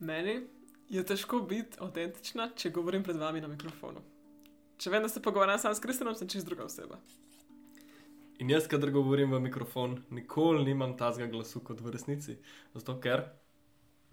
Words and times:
Meni 0.00 0.40
je 0.88 1.02
težko 1.06 1.42
biti 1.44 1.78
avtentična, 1.80 2.50
če 2.56 2.72
govorim 2.72 3.04
pred 3.04 3.18
vami 3.20 3.40
na 3.40 3.48
mikrofonu. 3.48 4.00
Če 4.80 4.90
vem, 4.90 5.04
da 5.04 5.10
se 5.12 5.20
pogovarjam 5.22 5.58
sam 5.60 5.74
s 5.76 5.82
Kristjanom, 5.84 6.14
sem 6.16 6.28
čist 6.28 6.48
druga 6.48 6.64
oseba. 6.64 6.96
In 8.40 8.48
jaz, 8.48 8.64
kadar 8.72 8.88
govorim 8.94 9.34
v 9.34 9.42
mikrofon, 9.44 9.98
nikoli 10.10 10.64
nimam 10.64 10.94
tazga 10.96 11.26
glasu 11.28 11.60
kot 11.60 11.82
v 11.84 11.92
resnici. 11.92 12.38
Zato 12.72 12.96
ker 13.04 13.26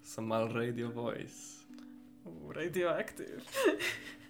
sem 0.03 0.27
mal 0.27 0.51
radio 0.51 0.91
voice. 0.91 1.63
Radioaktiv. 2.55 3.47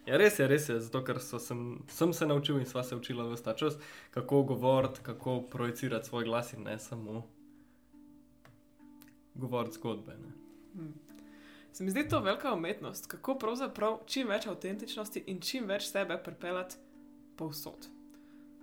Ja, 0.07 0.15
res 0.21 0.37
je, 0.39 0.45
res 0.47 0.69
je, 0.69 0.77
zato 0.79 1.01
ker 1.03 1.17
so 1.19 1.39
sem, 1.41 1.81
sem 1.91 2.13
se 2.13 2.29
naučil 2.29 2.61
in 2.61 2.69
sva 2.69 2.85
se 2.85 2.95
učila 2.95 3.25
v 3.27 3.41
ta 3.43 3.57
čas, 3.57 3.75
kako 4.13 4.43
govoriti, 4.53 5.01
kako 5.03 5.41
projicirati 5.51 6.07
svoj 6.07 6.29
glas 6.29 6.53
in 6.53 6.63
ne 6.69 6.77
samo 6.79 7.25
govoriti 9.35 9.81
zgodbe. 9.81 10.15
Ne. 10.21 10.31
Hmm. 10.77 10.93
Se 11.77 11.83
mi 11.83 11.91
zdi 11.91 12.07
to 12.09 12.19
velika 12.19 12.53
umetnost, 12.53 13.07
kako 13.07 13.35
pravzaprav 13.37 13.99
čim 14.05 14.27
več 14.27 14.47
avtentičnosti 14.49 15.21
in 15.29 15.37
čim 15.45 15.67
več 15.69 15.85
sebe 15.85 16.15
pripeljati 16.25 16.79
povsod. 17.37 17.85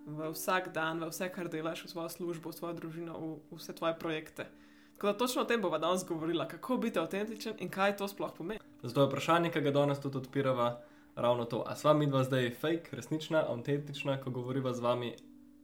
V 0.07 0.31
vsak 0.33 0.73
dan, 0.75 0.99
v 0.99 1.13
vse, 1.13 1.29
kar 1.31 1.47
delaš, 1.47 1.85
v 1.85 1.91
svojo 1.93 2.09
službo, 2.11 2.51
v 2.51 2.57
svojo 2.57 2.75
družino, 2.81 3.19
v 3.53 3.59
vse 3.61 3.71
tvoje 3.79 3.95
projekte. 4.01 4.49
Tako 4.97 5.07
da 5.07 5.13
točno 5.21 5.45
o 5.45 5.47
tem 5.47 5.63
bova 5.63 5.79
danes 5.79 6.03
govorila, 6.09 6.49
kako 6.51 6.81
biti 6.83 6.99
avtentičen 6.99 7.63
in 7.63 7.71
kaj 7.71 7.95
to 8.01 8.09
sploh 8.11 8.33
pomeni. 8.35 8.59
Zato 8.83 9.05
je 9.05 9.11
vprašanje, 9.13 9.53
ki 9.55 9.63
ga 9.63 9.73
danes 9.77 10.03
tudi 10.03 10.19
odpirava, 10.19 10.67
ravno 11.15 11.47
to. 11.47 11.61
A 11.63 11.77
sva 11.79 11.93
mi 11.95 12.09
dva 12.11 12.25
zdaj 12.27 12.51
fake, 12.65 12.97
resnična, 12.99 13.45
avtentična, 13.47 14.17
ko 14.25 14.33
govoriva 14.35 14.73
z 14.75 14.83
vami 14.83 15.13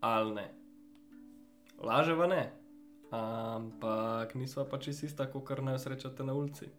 ali 0.07 0.37
ne? 0.39 0.47
Laževa 1.83 2.31
ne, 2.31 2.45
ampak 3.11 4.37
nisva 4.39 4.69
pa 4.71 4.79
čisto 4.79 5.11
ista, 5.11 5.27
kot 5.27 5.49
kar 5.51 5.65
naj 5.67 5.83
srečate 5.83 6.23
na 6.23 6.39
ulici. 6.39 6.71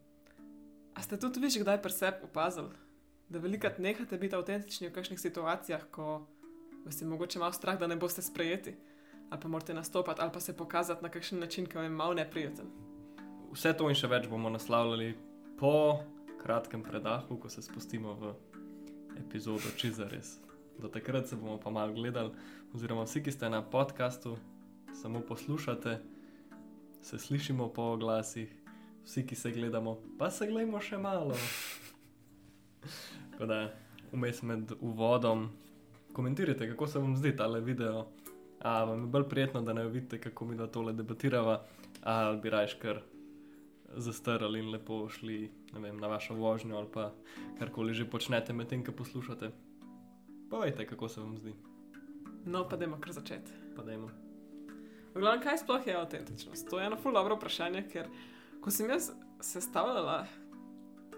A 0.96 1.02
ste 1.02 1.18
tudi 1.18 1.40
vi 1.40 1.50
že 1.50 1.64
kdaj 1.64 1.82
pri 1.82 1.92
sebi 1.92 2.18
opazili, 2.24 2.76
da 3.30 3.40
velikrat 3.40 3.80
nehate 3.80 4.18
biti 4.18 4.36
avtentični 4.36 4.90
v 4.90 4.94
kakšnih 4.94 5.20
situacijah, 5.20 5.88
ko 5.92 6.28
vas 6.86 7.02
je 7.02 7.08
mogoče 7.08 7.40
malo 7.40 7.54
strah, 7.54 7.80
da 7.80 7.88
ne 7.88 7.96
boste 7.96 8.22
sprejeti, 8.22 8.76
ali 9.30 9.42
pa 9.42 9.48
morate 9.48 9.74
nastopati, 9.74 10.22
ali 10.22 10.32
pa 10.34 10.40
se 10.40 10.58
pokazati 10.58 11.04
na 11.04 11.10
kakšen 11.10 11.40
način, 11.40 11.66
ki 11.66 11.78
vam 11.78 11.86
je 11.86 11.90
malo 11.90 12.14
neprijeten? 12.14 12.68
Vse 13.52 13.74
to 13.74 13.90
in 13.90 13.96
še 13.96 14.08
več 14.08 14.28
bomo 14.28 14.50
naslavljali 14.50 15.16
po 15.60 16.00
kratkem 16.42 16.84
predahu, 16.84 17.38
ko 17.40 17.50
se 17.50 17.62
spustimo 17.62 18.14
v 18.14 18.34
epizodo 19.20 19.72
Čizares. 19.78 20.40
Do 20.80 20.88
takrat 20.88 21.28
se 21.28 21.36
bomo 21.36 21.60
pa 21.60 21.70
malo 21.70 21.94
gledali, 21.94 22.32
oziroma 22.74 23.04
vsi, 23.06 23.24
ki 23.24 23.32
ste 23.32 23.50
na 23.50 23.62
podkastu, 23.62 24.38
samo 24.94 25.22
poslušate 25.22 26.00
se 27.02 27.18
slišimo 27.20 27.70
po 27.74 27.98
glasih, 27.98 28.61
vsi, 29.06 29.26
ki 29.28 29.36
se 29.36 29.52
gledamo, 29.52 29.98
pa 30.20 30.30
se 30.32 30.48
gledamo 30.48 30.80
še 30.82 30.98
malo. 30.98 31.38
Tako 33.32 33.46
da, 33.46 33.62
vmes 34.12 34.42
med 34.42 34.74
uvodom, 34.80 35.50
komentirajte, 36.14 36.70
kako 36.74 36.88
se 36.88 37.00
vam 37.00 37.16
zdi 37.18 37.36
ta 37.36 37.48
video. 37.48 38.08
A 38.62 38.84
vam 38.84 39.02
je 39.02 39.08
bolj 39.08 39.24
prijetno, 39.30 39.62
da 39.62 39.74
ne 39.74 39.88
vidite, 39.88 40.20
kako 40.22 40.46
mi 40.46 40.56
da 40.56 40.68
tole 40.68 40.94
debatiramo, 40.94 41.58
ali 42.04 42.38
bi 42.42 42.50
rajš 42.50 42.74
kar 42.82 43.02
zastrali 43.98 44.60
in 44.60 44.70
lepo 44.72 45.10
šli 45.10 45.52
vem, 45.74 45.98
na 45.98 46.08
vašo 46.08 46.36
vožnjo 46.36 46.78
ali 46.78 46.88
pa 46.94 47.12
karkoli 47.60 47.94
že 47.94 48.10
počnete 48.10 48.54
medtem, 48.54 48.86
ko 48.86 48.92
poslušate. 48.92 49.52
Povejte, 50.50 50.86
kako 50.88 51.10
se 51.10 51.22
vam 51.22 51.38
zdi. 51.38 51.54
No, 52.46 52.68
pa 52.70 52.78
dajmo 52.78 52.98
kar 53.02 53.14
začeti. 53.14 53.52
Pa 53.76 53.84
dajmo. 53.84 54.10
Glavno, 55.14 55.44
kaj 55.44 55.58
sploh 55.58 55.88
je 55.88 55.96
avtentičnost? 55.96 56.70
To 56.70 56.80
je 56.80 56.86
eno 56.86 56.98
ful 56.98 57.14
dobro 57.14 57.36
vprašanje, 57.36 57.84
ker 57.92 58.08
ko 58.62 58.72
sem 58.72 58.90
jaz 58.90 59.12
sestavljala, 59.42 60.26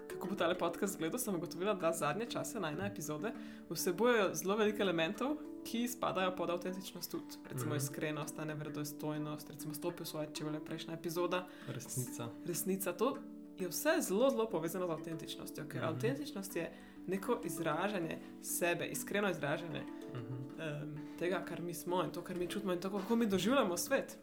kako 0.08 0.28
bo 0.28 0.34
ta 0.34 0.54
podcast 0.58 0.94
izgledal, 0.94 1.18
sem 1.18 1.34
ugotovila, 1.34 1.74
da 1.74 1.92
zadnje 1.92 2.26
čase 2.26 2.60
najna 2.60 2.86
epizode 2.86 3.32
vsebujejo 3.70 4.34
zelo 4.34 4.56
veliko 4.56 4.82
elementov, 4.82 5.36
ki 5.64 5.88
spadajo 5.88 6.36
pod 6.36 6.50
avtentičnost 6.50 7.10
tudi. 7.10 7.36
Recimo 7.50 7.74
mm 7.74 7.78
-hmm. 7.78 7.82
iskrenost, 7.82 8.36
neverodostojnost, 8.46 9.50
recimo 9.50 9.74
stopil 9.74 10.06
svoje, 10.06 10.28
če 10.34 10.44
je 10.44 10.64
prejšnja 10.64 10.94
epizoda. 10.94 11.46
Resnica. 11.68 12.28
Resnica. 12.46 12.92
To 12.92 13.16
je 13.58 13.68
vse 13.68 13.90
zelo, 14.00 14.30
zelo 14.30 14.50
povezano 14.50 14.86
z 14.86 14.90
avtentičnostjo, 14.90 15.64
ker 15.68 15.82
mm 15.82 15.84
-hmm. 15.84 15.88
avtentičnost 15.88 16.56
je 16.56 16.72
neko 17.06 17.40
izražanje 17.44 18.18
sebe, 18.42 18.86
iskreno 18.86 19.30
izražanje 19.30 19.82
uh 20.12 20.18
-huh. 20.18 20.82
um, 20.82 20.98
tega, 21.18 21.44
kar 21.44 21.62
mi 21.62 21.74
smo 21.74 22.04
in 22.04 22.10
to, 22.10 22.22
kar 22.22 22.36
mi 22.36 22.48
čutimo 22.48 22.72
in 22.72 22.80
tako, 22.80 22.98
kako 22.98 23.16
mi 23.16 23.26
doživljamo 23.26 23.76
svet. 23.76 24.18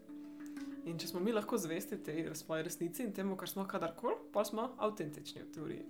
In 0.85 0.97
če 0.99 1.07
smo 1.07 1.19
mi 1.19 1.33
lahko 1.33 1.57
zvesti 1.61 1.99
tej 2.03 2.31
svoji 2.35 2.63
resnici 2.63 3.03
in 3.03 3.13
temu, 3.13 3.35
kar 3.37 3.49
smo 3.49 3.67
kadarkoli, 3.69 4.15
pa 4.33 4.45
smo 4.45 4.71
avtentični 4.77 5.43
v 5.43 5.51
teoriji. 5.53 5.85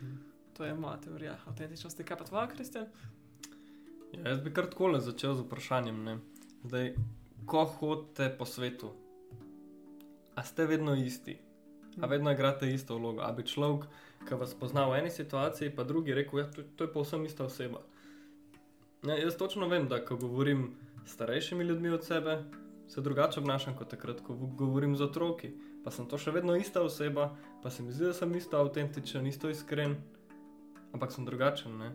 Mhm. 0.00 0.16
To 0.56 0.64
je 0.64 0.74
moja 0.74 0.96
teorija 1.00 1.36
avtentičnosti. 1.46 2.04
Kaj 2.04 2.18
pa 2.18 2.24
tvoja, 2.24 2.46
Kristjan? 2.48 2.86
Ja, 4.12 4.28
jaz 4.30 4.40
bi 4.40 4.52
kar 4.54 4.70
tako 4.70 4.98
začel 4.98 5.34
z 5.34 5.44
vprašanjem. 5.44 6.04
Ne? 6.04 6.18
Zdaj, 6.64 6.94
ko 7.46 7.64
hodite 7.64 8.30
po 8.38 8.46
svetu, 8.48 8.92
a 10.34 10.44
ste 10.44 10.66
vedno 10.66 10.94
isti? 10.94 11.36
A 12.00 12.06
vedno 12.06 12.32
igrate 12.32 12.72
isto 12.72 12.96
vlogo? 12.96 13.20
A 13.20 13.32
bi 13.32 13.44
človek 13.44 13.84
ki 14.26 14.34
vas 14.34 14.54
pozna 14.54 14.86
v 14.90 14.98
eni 14.98 15.10
situaciji, 15.10 15.70
pa 15.76 15.84
drugi 15.84 16.14
rekel, 16.14 16.40
da 16.40 16.46
ja, 16.46 16.52
to, 16.52 16.62
to 16.76 16.84
je 16.84 16.92
povsem 16.92 17.24
ista 17.26 17.44
oseba. 17.44 17.82
Ja, 19.06 19.14
jaz 19.14 19.36
točno 19.38 19.68
vem, 19.68 19.88
da 19.88 20.00
ko 20.04 20.16
govorim 20.16 20.72
s 21.04 21.14
starejšimi 21.14 21.64
ljudmi 21.64 21.88
od 21.94 22.04
sebe, 22.04 22.42
se 22.88 23.00
drugače 23.00 23.40
obnašam 23.40 23.76
kot 23.76 23.90
takrat, 23.90 24.20
ko 24.20 24.34
govorim 24.34 24.96
z 24.96 25.08
otroki. 25.08 25.52
Pa 25.84 25.90
sem 25.90 26.06
to 26.06 26.18
še 26.18 26.32
vedno 26.34 26.56
ista 26.56 26.82
oseba, 26.82 27.30
pa 27.62 27.70
se 27.70 27.82
mi 27.82 27.92
zdi, 27.92 28.08
da 28.10 28.14
sem 28.14 28.34
isto 28.34 28.58
avtentičen, 28.58 29.26
isto 29.26 29.50
iskren, 29.50 29.96
ampak 30.94 31.12
sem 31.14 31.26
drugačen. 31.26 31.78
Ne? 31.78 31.92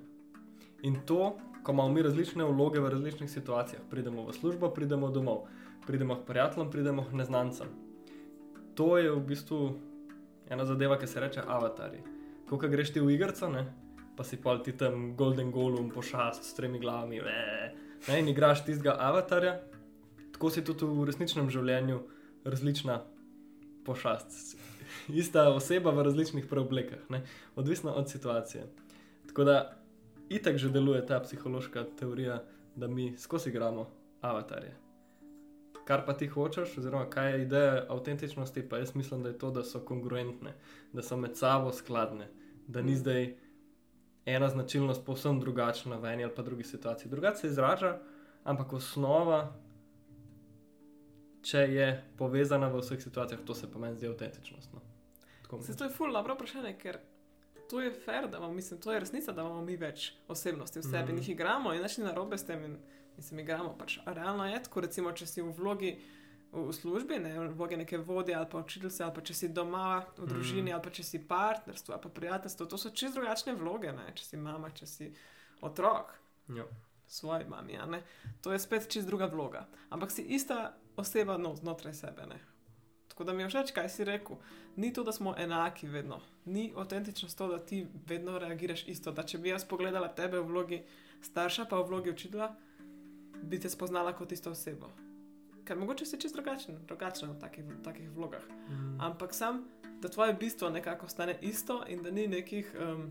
In 0.87 1.01
to, 1.07 1.35
ko 1.63 1.75
imamo 1.75 1.93
mi 1.93 2.05
različne 2.05 2.47
vloge 2.47 2.79
v 2.79 2.93
različnih 2.93 3.31
situacijah, 3.31 3.83
pridemo 3.89 4.25
v 4.29 4.37
službo, 4.37 4.71
pridemo 4.73 5.11
domov, 5.11 5.45
pridemo 5.87 6.21
k 6.21 6.25
prijateljem, 6.29 6.71
pridemo 6.71 7.05
k 7.09 7.19
neznancem. 7.19 7.75
To 8.79 8.95
je 8.97 9.11
v 9.11 9.19
bistvu 9.27 9.61
ena 10.49 10.65
zadeva, 10.65 10.97
ki 10.97 11.07
se 11.07 11.19
reče 11.19 11.43
avatarji 11.47 12.03
ko 12.57 12.67
greš 12.67 12.93
ti 12.93 12.99
v 12.99 13.15
igrico, 13.15 13.47
ne? 13.49 13.65
pa 14.15 14.23
si 14.23 14.37
pa 14.37 14.57
ti 14.59 14.75
tam 14.75 15.15
Golden 15.15 15.51
Golem, 15.51 15.89
pošast 15.89 16.43
s 16.43 16.53
tremi 16.53 16.79
glavami, 16.79 17.21
ne? 17.23 17.73
ne? 18.07 18.19
in 18.19 18.27
igraš 18.27 18.65
tistega 18.65 18.97
avatarja, 18.99 19.55
tako 20.41 20.49
si 20.49 20.63
tudi 20.65 20.85
v 20.89 21.03
resničnem 21.05 21.51
življenju 21.53 21.99
različna 22.49 22.95
pošast. 23.85 24.57
Ista 25.21 25.43
oseba 25.53 25.93
v 25.93 26.07
različnih 26.07 26.47
preoblekah, 26.49 27.03
ne? 27.13 27.21
odvisno 27.55 27.93
od 27.93 28.09
situacije. 28.09 28.65
Tako 29.29 29.45
da 29.45 29.57
itak 30.33 30.57
že 30.57 30.73
deluje 30.73 31.05
ta 31.05 31.19
psihološka 31.21 31.85
teorija, 31.99 32.41
da 32.75 32.87
mi 32.87 33.13
skozi 33.17 33.53
igramo 33.53 33.85
avatarje. 34.21 34.73
Kar 35.85 36.05
pa 36.05 36.17
ti 36.17 36.27
hočeš, 36.27 36.77
oziroma 36.77 37.05
kaj 37.09 37.31
je 37.31 37.45
ideja 37.45 37.85
avtentičnosti, 37.89 38.65
pa 38.69 38.81
jaz 38.81 38.95
mislim, 38.95 39.21
da 39.23 39.29
je 39.29 39.37
to, 39.37 39.51
da 39.51 39.63
so 39.63 39.85
kongruentne, 39.85 40.55
da 40.93 41.05
so 41.05 41.17
med 41.17 41.37
sabo 41.37 41.69
skladne 41.71 42.31
da 42.67 42.81
ni 42.81 42.95
zdaj 42.95 43.35
ena 44.25 44.49
značilnost 44.49 45.05
povsem 45.05 45.39
drugačna 45.39 45.97
v 45.97 46.13
eni 46.13 46.23
ali 46.23 46.35
pa 46.35 46.41
drugi 46.41 46.63
situaciji. 46.63 47.11
Drugače 47.11 47.37
se 47.37 47.47
izraža, 47.47 47.97
ampak 48.43 48.73
osnova, 48.73 49.53
če 51.41 51.65
je 51.73 51.87
povezana 52.17 52.69
v 52.69 52.81
vseh 52.81 53.01
situacijah, 53.01 53.41
to 53.45 53.55
se 53.57 53.71
pa 53.71 53.79
meni 53.79 53.97
zdi 53.97 54.09
avtentičnost. 54.09 54.73
No. 54.73 54.81
Se, 55.61 55.75
to 55.77 55.83
je 55.83 55.91
ful 55.91 56.13
dobro 56.13 56.37
vprašanje, 56.37 56.75
ker 56.79 57.01
to 57.69 57.81
je 57.81 57.91
fair, 57.91 58.29
da 58.29 58.37
imamo, 58.37 58.53
mislim, 58.53 58.79
to 58.81 58.93
je 58.93 58.99
resnica, 58.99 59.31
da 59.31 59.41
imamo 59.41 59.61
mi 59.61 59.75
več 59.79 60.11
osebnosti 60.27 60.79
v 60.79 60.83
sebi 60.83 61.11
mm. 61.11 61.15
in 61.15 61.21
jih 61.21 61.29
igramo 61.29 61.73
in 61.73 61.81
našli 61.81 62.03
narobe 62.03 62.37
s 62.37 62.45
tem 62.45 62.63
in, 62.65 62.77
in 63.17 63.23
se 63.23 63.35
igramo. 63.35 63.75
Pač, 63.79 63.99
realno 64.05 64.47
je 64.47 64.63
tako, 64.63 64.83
recimo, 64.87 65.11
če 65.11 65.27
si 65.27 65.41
v 65.41 65.53
vlogi 65.55 65.93
v 66.51 66.73
službi, 66.75 67.19
ne 67.23 67.31
v 67.39 67.53
vlogi 67.55 67.77
neke 67.79 67.97
vodje 67.97 68.35
ali 68.35 68.47
pa 68.51 68.59
učiteljice, 68.59 69.03
ali 69.03 69.15
pa 69.15 69.23
če 69.23 69.33
si 69.33 69.49
doma 69.55 70.03
v 70.17 70.27
družini, 70.27 70.67
mm. 70.69 70.75
ali 70.75 70.83
pa 70.83 70.91
če 70.91 71.03
si 71.07 71.23
partnerstvo 71.27 71.95
ali 71.95 72.03
pa 72.03 72.11
prijateljstvo. 72.19 72.67
To 72.67 72.77
so 72.77 72.91
čisto 72.91 73.19
drugačne 73.19 73.55
vloge, 73.55 73.95
ne? 73.95 74.11
če 74.15 74.25
si 74.25 74.39
mama, 74.39 74.71
če 74.75 74.87
si 74.87 75.11
otrok. 75.63 76.11
Jo. 76.51 76.67
Svoji 77.11 77.43
mami, 77.43 77.75
to 78.39 78.53
je 78.53 78.59
spet 78.59 78.87
čist 78.87 79.07
druga 79.07 79.27
vloga. 79.27 79.65
Ampak 79.91 80.11
si 80.11 80.23
ista 80.31 80.77
oseba 80.95 81.37
no, 81.37 81.55
znotraj 81.55 81.93
sebe. 81.93 82.25
Ne? 82.29 82.39
Tako 83.07 83.23
da 83.23 83.33
mi 83.33 83.43
je 83.43 83.49
všeč, 83.49 83.71
kaj 83.75 83.89
si 83.89 84.07
rekel. 84.07 84.39
Ni 84.75 84.93
to, 84.93 85.03
da 85.03 85.11
smo 85.11 85.35
enaki 85.37 85.87
vedno. 85.87 86.21
Ni 86.45 86.73
avtentično 86.77 87.29
to, 87.37 87.47
da 87.47 87.59
ti 87.65 87.85
vedno 88.07 88.39
reagiraš 88.39 88.87
isto. 88.87 89.11
Da 89.11 89.23
če 89.23 89.37
bi 89.37 89.49
jaz 89.49 89.65
pogledala 89.65 90.07
tebe 90.15 90.39
v 90.39 90.47
vlogi 90.47 90.83
starša, 91.21 91.65
pa 91.69 91.79
v 91.79 91.87
vlogi 91.87 92.11
učitelja, 92.11 92.55
bi 93.43 93.59
te 93.59 93.69
spoznala 93.69 94.13
kot 94.13 94.31
isto 94.31 94.51
osebo 94.51 94.89
ker 95.65 95.77
mogoče 95.77 96.05
si 96.05 96.19
čisto 96.19 96.41
drugačen, 96.41 96.77
drugačen 96.87 97.29
v 97.31 97.39
takih, 97.39 97.65
takih 97.83 98.09
vlogah. 98.11 98.43
Mm. 98.69 99.01
Ampak 99.01 99.33
sam, 99.33 99.63
da 100.01 100.09
tvoje 100.09 100.33
bistvo 100.33 100.69
nekako 100.69 101.05
ostane 101.05 101.37
isto 101.41 101.83
in 101.87 102.03
da 102.03 102.11
ni 102.11 102.27
nekih, 102.27 102.75
um, 102.75 103.09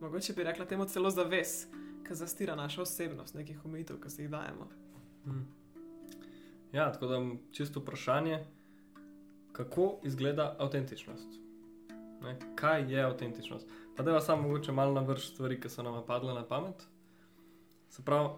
mogoče 0.00 0.32
bi 0.32 0.44
rekla 0.44 0.66
temu 0.66 0.84
celo 0.84 1.10
zaves, 1.10 1.66
ki 2.06 2.14
zastira 2.14 2.54
našo 2.54 2.82
osebnost, 2.82 3.34
nekih 3.34 3.64
omejitev, 3.64 4.00
ki 4.00 4.10
si 4.10 4.22
jih 4.22 4.30
dajemo. 4.30 4.68
Mm. 5.26 5.46
Ja, 6.72 6.92
tako 6.92 7.06
da 7.06 7.20
čisto 7.52 7.80
vprašanje, 7.80 8.44
kako 9.52 10.00
izgleda 10.04 10.56
avtentičnost. 10.58 11.28
Ne? 12.22 12.38
Kaj 12.54 12.92
je 12.92 13.02
avtentičnost? 13.02 13.68
Pa 13.96 14.02
da 14.02 14.12
vas 14.12 14.24
samo 14.24 14.42
mogoče 14.42 14.72
malo 14.72 14.92
navrš 14.92 15.28
stvari, 15.28 15.60
ki 15.60 15.68
so 15.68 15.82
nam 15.82 16.02
padle 16.06 16.34
na 16.34 16.44
pamet. 16.44 16.86
Se 17.88 18.04
pravi, 18.04 18.28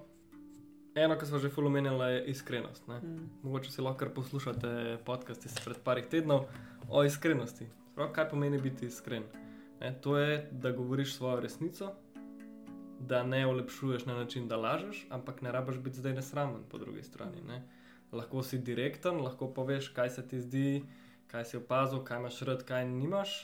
eno, 0.95 1.19
kar 1.19 1.29
smo 1.29 1.39
že 1.39 1.51
fulomenili, 1.51 2.13
je 2.13 2.25
iskrenost. 2.25 2.89
Ne? 2.89 2.99
Mm. 2.99 3.31
Mogoče 3.43 3.71
si 3.71 3.83
lahko 3.83 4.07
poslušate 4.15 4.99
podcast 5.05 5.47
iz 5.47 5.59
pred 5.65 5.77
parih 5.85 6.07
tednov 6.07 6.45
o 6.89 7.05
iskrenosti. 7.05 7.67
Prav, 7.95 8.13
kaj 8.13 8.29
pomeni 8.29 8.59
biti 8.59 8.87
iskren? 8.87 9.23
Ne, 9.81 10.01
to 10.01 10.19
je, 10.19 10.49
da 10.53 10.73
govoriš 10.73 11.15
svojo 11.15 11.41
resnico, 11.41 11.93
da 13.01 13.23
ne 13.23 13.47
olepšuješ 13.47 14.07
na 14.07 14.15
način, 14.15 14.49
da 14.49 14.57
lažeš, 14.57 15.07
ampak 15.11 15.43
ne 15.43 15.53
rabiš 15.53 15.79
biti 15.79 15.97
zdaj 15.97 16.13
nesramen 16.13 16.63
po 16.71 16.79
drugi 16.79 17.03
strani. 17.03 17.43
Ne. 17.49 17.69
Lahko 18.13 18.43
si 18.43 18.59
direkten, 18.59 19.21
lahko 19.23 19.53
poveš, 19.55 19.89
kaj 19.95 20.11
se 20.11 20.29
ti 20.29 20.41
zdi, 20.41 20.83
kaj 21.31 21.45
si 21.45 21.57
opazil, 21.57 22.03
kaj 22.05 22.19
imaš 22.19 22.41
rad, 22.43 22.65
kaj 22.67 22.87
nimaš, 22.89 23.35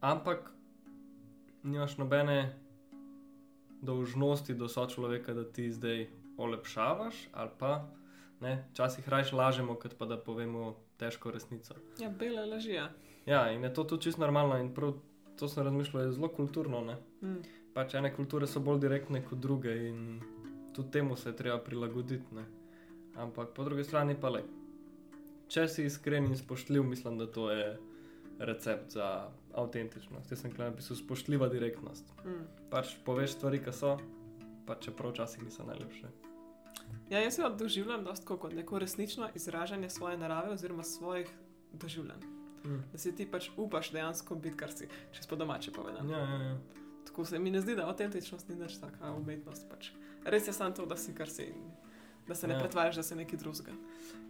ampak 0.00 0.52
nimaš 1.62 1.96
nobene 1.98 2.54
dolžnosti 3.82 4.54
do 4.54 4.68
sočloveka, 4.68 5.34
da 5.34 5.44
ti 5.44 5.70
zdaj 5.72 6.06
olepšavaš 6.38 7.28
ali 7.32 7.50
pa. 7.58 7.90
Včasih 8.72 9.08
raje 9.08 9.32
lažemo, 9.32 9.74
kot 9.74 9.94
pa 9.98 10.04
da 10.06 10.18
povemo 10.20 10.74
težko 10.96 11.30
resnico. 11.30 11.74
Ja, 12.00 12.10
bele 12.10 12.46
lažije. 12.46 12.88
Ja, 13.26 13.50
in 13.52 13.64
je 13.64 13.74
to 13.74 13.84
tudi 13.84 14.02
čisto 14.02 14.20
normalno, 14.20 14.58
in 14.58 14.74
prav 14.74 14.92
to 15.38 15.48
sem 15.48 15.64
razmišljal, 15.64 16.02
je 16.02 16.12
zelo 16.12 16.28
kulturno. 16.28 16.80
Mm. 17.22 17.40
Pač 17.74 17.94
ene 17.94 18.12
kulture 18.14 18.46
so 18.46 18.60
bolj 18.60 18.82
direktne 18.84 19.24
kot 19.24 19.38
druge, 19.38 19.72
in 19.88 20.20
tudi 20.74 20.90
temu 20.90 21.16
se 21.16 21.28
je 21.28 21.36
treba 21.36 21.58
prilagoditi. 21.58 22.34
Ne? 22.34 22.44
Ampak 23.16 23.54
po 23.54 23.64
drugi 23.64 23.84
strani 23.84 24.16
pa 24.20 24.28
le. 24.28 24.42
Če 25.48 25.68
si 25.68 25.84
iskren 25.86 26.26
in 26.26 26.36
spoštljiv, 26.36 26.82
mislim, 26.82 27.18
da 27.18 27.26
to 27.30 27.50
je 27.50 27.76
recept 28.38 28.96
za 28.96 29.30
avtentičnost. 29.54 30.30
Jaz 30.30 30.40
sem 30.42 30.52
kaj 30.52 30.72
napisal, 30.72 30.98
spoštljiva 30.98 31.48
direktnost. 31.52 32.10
Mm. 32.24 32.46
Pač 32.70 32.96
poveš 33.06 33.36
stvari, 33.36 33.60
ki 33.62 33.72
so, 33.72 33.96
pa 34.66 34.74
čeprav 34.80 35.14
včasih 35.14 35.44
niso 35.44 35.66
najlepše. 35.66 36.10
Ja, 37.10 37.20
jaz 37.20 37.36
se 37.36 37.50
doživljam 37.58 38.04
dosto 38.04 38.36
kot 38.36 38.52
neko 38.52 38.78
resnično 38.78 39.28
izražanje 39.34 39.90
svoje 39.90 40.18
narave 40.18 40.52
oziroma 40.52 40.82
svojih 40.82 41.30
doživljanj. 41.72 42.26
Mm. 42.64 42.82
Da 42.92 42.98
si 42.98 43.14
ti 43.16 43.28
pač 43.30 43.50
upaš 43.56 43.92
dejansko 43.92 44.34
biti, 44.34 44.56
kar 44.56 44.72
si, 44.72 44.88
če 45.12 45.28
po 45.28 45.36
domače 45.36 45.72
povedano. 45.72 46.12
Ja, 46.12 46.18
ja, 46.18 46.42
ja. 46.48 46.58
Tako 47.06 47.24
se 47.24 47.38
mi 47.38 47.50
ne 47.50 47.60
zdi, 47.60 47.76
da 47.76 47.86
avtentičnost 47.92 48.48
ni 48.48 48.56
več 48.58 48.80
taka 48.80 49.12
umetnost. 49.12 49.68
Pač. 49.70 49.92
Res 50.24 50.48
je 50.48 50.56
samo 50.56 50.74
to, 50.74 50.86
da 50.88 50.96
si 50.96 51.14
kar 51.14 51.30
si. 51.30 51.52
in 51.52 51.83
Da 52.28 52.34
se 52.34 52.46
ne 52.48 52.54
Ja. 52.54 52.58
ja. 52.58 52.62
pretvarjaš, 52.62 52.96
da 52.96 53.02
si 53.02 53.14
nekaj 53.14 53.38
drugega. 53.38 53.72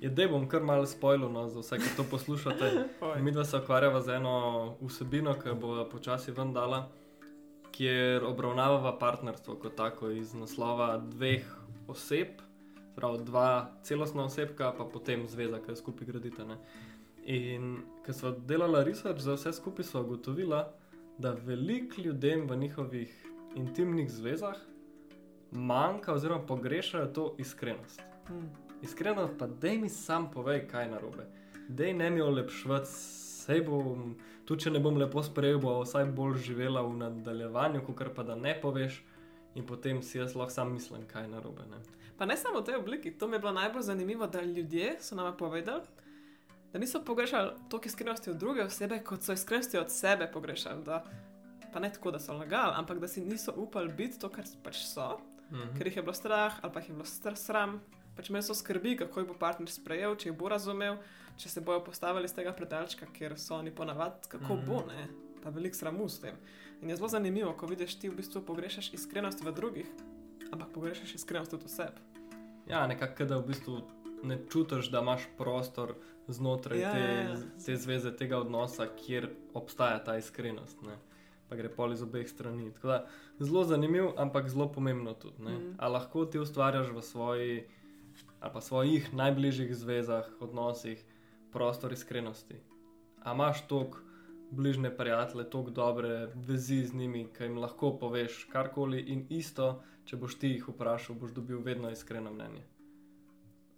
Je, 0.01 0.11
da 0.11 0.29
bom 0.29 0.49
kar 0.49 0.63
malo 0.63 0.87
spoilil 0.87 1.31
no, 1.33 1.49
za 1.49 1.61
vse, 1.61 1.79
ki 1.79 1.97
to 1.97 2.05
poslušate. 2.11 2.71
Mi 3.23 3.33
dva 3.33 3.45
se 3.45 3.57
ukvarjava 3.57 4.01
z 4.01 4.17
eno 4.17 4.77
vsebino, 4.81 5.35
ki 5.35 5.55
bo 5.61 5.85
počasi 5.91 6.33
ven 6.33 6.53
dala, 6.53 6.89
kjer 7.73 8.25
obravnavava 8.25 8.99
partnerstvo 8.99 9.57
kot 9.63 9.77
tako 9.77 10.11
iz 10.11 10.35
naslova 10.35 10.97
dveh 10.99 11.47
oseb, 11.89 12.43
prav 12.97 13.19
dva 13.25 13.71
celostna 13.83 14.25
osebka, 14.25 14.73
pa 14.79 14.85
potem 14.85 15.27
zveza, 15.29 15.61
ki 15.63 15.73
jo 15.73 15.77
skupaj 15.77 16.07
gradite. 16.07 16.45
Ne. 16.45 16.59
In 17.25 17.79
ko 18.07 18.13
smo 18.13 18.31
delali 18.31 18.85
research 18.85 19.23
za 19.23 19.39
vse 19.39 19.53
skupaj, 19.53 19.85
smo 19.85 20.01
ugotovili, 20.01 20.63
da 21.19 21.33
veliko 21.33 22.03
ljudem 22.03 22.49
v 22.51 22.57
njihovih 22.57 23.27
intimnih 23.55 24.11
zvezah 24.11 24.57
manjka 25.55 26.13
oziroma 26.13 26.47
pogrešajo 26.47 27.07
to 27.07 27.35
iskrenost. 27.39 28.03
Mm. 28.31 28.51
Iskreno, 28.83 29.29
pa 29.39 29.47
dej 29.47 29.79
mi 29.79 29.89
sam 29.89 30.31
povej, 30.31 30.67
kaj 30.69 30.85
je 30.85 30.91
narobe. 30.91 31.27
Dej 31.69 31.95
ne 31.95 32.11
mi 32.11 32.21
olepšvati, 32.21 32.91
sej 33.45 33.63
bom, 33.65 34.15
tudi 34.45 34.67
če 34.67 34.75
ne 34.75 34.81
bom 34.81 34.99
lepo 35.01 35.23
sprejel, 35.23 35.61
bo 35.63 35.79
vsaj 35.83 36.11
bolj 36.13 36.39
živela 36.51 36.83
v 36.83 36.97
nadaljevanju, 37.01 37.85
kot 37.87 38.13
pa 38.17 38.23
da 38.23 38.37
ne 38.37 38.53
poveš, 38.61 39.03
in 39.55 39.67
potem 39.67 40.03
si 40.03 40.19
jaz 40.19 40.35
lahko 40.35 40.53
sam 40.53 40.73
mislim, 40.73 41.07
kaj 41.07 41.23
je 41.23 41.29
narobe. 41.29 41.67
Ne? 41.71 41.81
Pa 42.19 42.27
ne 42.27 42.37
samo 42.37 42.61
v 42.61 42.65
tej 42.65 42.81
obliki, 42.83 43.15
to 43.19 43.29
mi 43.29 43.37
je 43.37 43.45
bilo 43.47 43.53
najbolj 43.53 43.83
zanimivo, 43.83 44.27
da 44.27 44.43
ljudje 44.43 44.97
so 45.01 45.15
nam 45.15 45.37
povedali, 45.37 45.83
da 46.73 46.79
niso 46.79 47.05
pogrešali 47.05 47.51
toliko 47.71 47.87
iskrenosti 47.87 48.31
od 48.31 48.37
druge 48.37 48.63
osebe, 48.63 48.99
kot 48.99 49.23
so 49.23 49.33
iskrenosti 49.33 49.79
od 49.79 49.91
sebe 49.91 50.31
pogrešali. 50.33 50.85
Da, 50.85 51.05
pa 51.73 51.81
ne 51.81 51.93
tako, 51.93 52.11
da 52.11 52.19
so 52.19 52.35
lagali, 52.35 52.75
ampak 52.77 52.99
da 52.99 53.09
si 53.09 53.21
niso 53.21 53.55
upali 53.57 53.93
biti 53.93 54.19
to, 54.19 54.29
kar 54.29 54.45
pač 54.63 54.83
so, 54.87 55.21
Mhm. 55.55 55.77
ker 55.77 55.87
jih 55.87 55.97
je 55.97 56.03
bilo 56.03 56.15
strah 56.15 56.55
ali 56.63 56.73
pa 56.73 56.81
jih 56.81 56.89
je 56.89 56.95
bilo 56.95 57.05
str 57.07 57.37
sram. 57.37 57.81
Pač 58.17 58.31
me 58.31 58.41
so 58.41 58.55
skrbi, 58.55 58.97
kako 58.97 59.21
jih 59.21 59.29
bo 59.29 59.35
partner 59.35 59.69
sprejel, 59.69 60.17
če 60.17 60.29
jih 60.29 60.37
bo 60.37 60.49
razumel, 60.49 60.97
če 61.37 61.49
se 61.49 61.61
bojo 61.61 61.81
postavili 61.81 62.29
z 62.29 62.35
tega 62.35 62.53
predalčka, 62.53 63.07
kjer 63.09 63.35
so 63.37 63.57
oni 63.57 63.71
ponavadi, 63.73 64.29
kako 64.29 64.55
Mhm. 64.55 64.67
bo, 64.67 64.85
ne. 64.87 65.09
Pa 65.43 65.51
veliko 65.51 65.75
sramu 65.75 66.09
s 66.09 66.21
tem. 66.21 66.37
In 66.81 66.91
je 66.91 66.97
zelo 66.97 67.09
zanimivo, 67.09 67.53
ko 67.53 67.67
vidiš 67.67 67.95
ti 67.97 68.09
v 68.09 68.15
bistvu 68.15 68.43
pogrešaš 68.43 68.93
iskrenost 68.93 69.43
v 69.43 69.53
drugih, 69.53 69.87
ampak 70.53 70.69
pogrešaš 70.71 71.15
iskrenost 71.15 71.51
tudi 71.51 71.65
v 71.65 71.71
sebi. 71.71 72.01
Ja, 72.67 72.87
nekako, 72.87 73.25
da 73.25 73.39
v 73.39 73.47
bistvu 73.47 73.83
ne 74.23 74.39
čutiš, 74.47 74.89
da 74.89 75.01
imaš 75.01 75.27
prostor 75.37 75.95
znotraj 76.29 76.81
Ja, 76.81 76.93
te, 76.93 76.99
ja, 76.99 77.21
ja. 77.23 77.37
te 77.67 77.77
zveze, 77.77 78.13
tega 78.13 78.39
odnosa, 78.39 78.87
kjer 78.89 79.27
obstaja 79.55 79.99
ta 79.99 80.17
iskrenost. 80.17 80.83
Ne? 80.83 80.97
Pa 81.49 81.57
gre 81.57 81.69
pol 81.69 81.93
iz 81.93 82.03
obeh 82.03 82.29
strani. 82.29 82.71
Tako 82.75 82.89
Da, 82.89 83.07
zelo 83.39 83.65
zanimiv, 83.65 84.13
ampak 84.17 84.49
zelo 84.49 84.73
pomembno 84.73 85.15
tudi. 85.15 85.43
Mm. 85.43 85.49
Mhm. 85.49 85.75
A 85.79 85.89
lahko 85.89 86.25
ti 86.25 86.39
ustvarjaš 86.39 86.89
v 86.89 87.03
svoji, 87.03 87.67
ali 88.41 88.53
pa 88.53 88.61
svojih 88.61 89.15
najbližjih 89.15 89.75
zvezah, 89.77 90.25
odnosih 90.41 91.05
prostor 91.53 91.93
iskrenosti. 91.93 92.57
A 93.23 93.33
imaš 93.33 93.67
toliko 93.69 93.99
bližne 94.51 94.97
prijatelje, 94.97 95.51
toliko 95.51 95.71
dobre 95.71 96.29
vezi 96.35 96.85
z 96.87 96.95
njimi, 96.95 97.29
ki 97.37 97.45
jim 97.45 97.59
lahko 97.59 97.99
poveš 97.99 98.45
karkoli 98.53 99.01
in 99.01 99.27
isto, 99.31 99.83
če 100.05 100.17
boš 100.17 100.39
ti 100.39 100.49
jih 100.49 100.69
vprašal, 100.69 101.17
boš 101.17 101.33
dobil 101.33 101.59
vedno 101.59 101.91
iskreno 101.91 102.33
mnenje. 102.33 102.63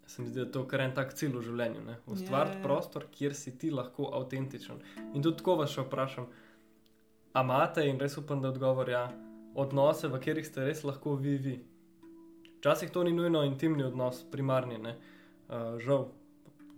Se 0.07 0.23
mi 0.23 0.29
zdi, 0.29 0.41
da 0.41 0.47
je 0.47 0.53
to 0.53 0.67
kar 0.69 0.81
en 0.81 0.95
tak 0.95 1.15
cilj 1.15 1.37
v 1.37 1.43
življenju. 1.43 1.81
ne. 1.85 1.97
Ustvariti 2.07 2.57
Ja, 2.57 2.59
ja. 2.59 2.63
prostor, 2.63 3.07
kjer 3.11 3.35
si 3.35 3.59
ti 3.59 3.71
lahko 3.71 4.11
avtentičen. 4.15 4.79
In 5.15 5.23
tudi 5.23 5.37
tako 5.37 5.57
vas 5.57 5.71
še 5.71 5.83
vprašam, 5.83 6.27
a 7.37 7.43
imate 7.45 7.85
in 7.85 7.99
res 8.01 8.17
upam, 8.17 8.41
da 8.41 8.49
odgovor 8.49 8.89
je 8.89 8.95
ja, 8.97 9.07
odnose, 9.55 10.09
v 10.09 10.21
katerih 10.21 10.47
ste 10.47 10.65
res 10.65 10.85
lahko 10.89 11.17
vi, 11.21 11.37
vi. 11.37 11.57
Včasih 12.59 12.91
to 12.91 13.03
ni 13.05 13.13
nujno 13.13 13.43
intimni 13.45 13.85
odnos, 13.85 14.23
primarni, 14.33 14.79
ne. 14.81 14.95
Uh, 15.47 15.77
žal, 15.81 16.09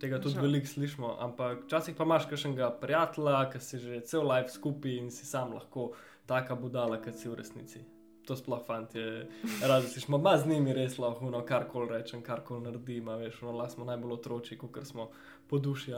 tega 0.02 0.18
tudi 0.22 0.34
Žal. 0.34 0.46
veliko 0.48 0.66
slišimo, 0.66 1.12
ampak 1.22 1.62
včasih 1.66 1.94
pa 1.96 2.06
imaš 2.06 2.26
kakšnega 2.30 2.72
prijatelja, 2.82 3.44
ki 3.52 3.60
si 3.62 3.78
že 3.78 4.00
cel 4.06 4.26
life 4.26 4.50
skupaj 4.50 4.98
in 4.98 5.12
si 5.14 5.26
sam 5.26 5.54
lahko 5.54 5.92
taka 6.26 6.58
budala, 6.58 6.98
kot 7.02 7.14
si 7.14 7.30
v 7.30 7.38
resnici. 7.38 7.84
To 8.26 8.36
sploh 8.36 8.60
fanti, 8.66 8.98
radi 9.70 9.86
si 9.88 10.02
smo, 10.02 10.18
ma 10.18 10.34
z 10.38 10.50
njimi 10.50 10.74
res 10.74 10.98
lahko, 10.98 11.30
no, 11.30 11.44
karkoli 11.46 11.88
rečem, 11.94 12.22
karkoli 12.26 12.66
naredim, 12.66 13.06
a 13.08 13.16
veš, 13.22 13.38
no, 13.46 13.54
lahko 13.54 13.78
smo 13.78 13.86
najbolj 13.86 14.18
otroci, 14.18 14.58
kot 14.58 14.82
smo 14.82 15.10
po 15.46 15.62
duši. 15.62 15.94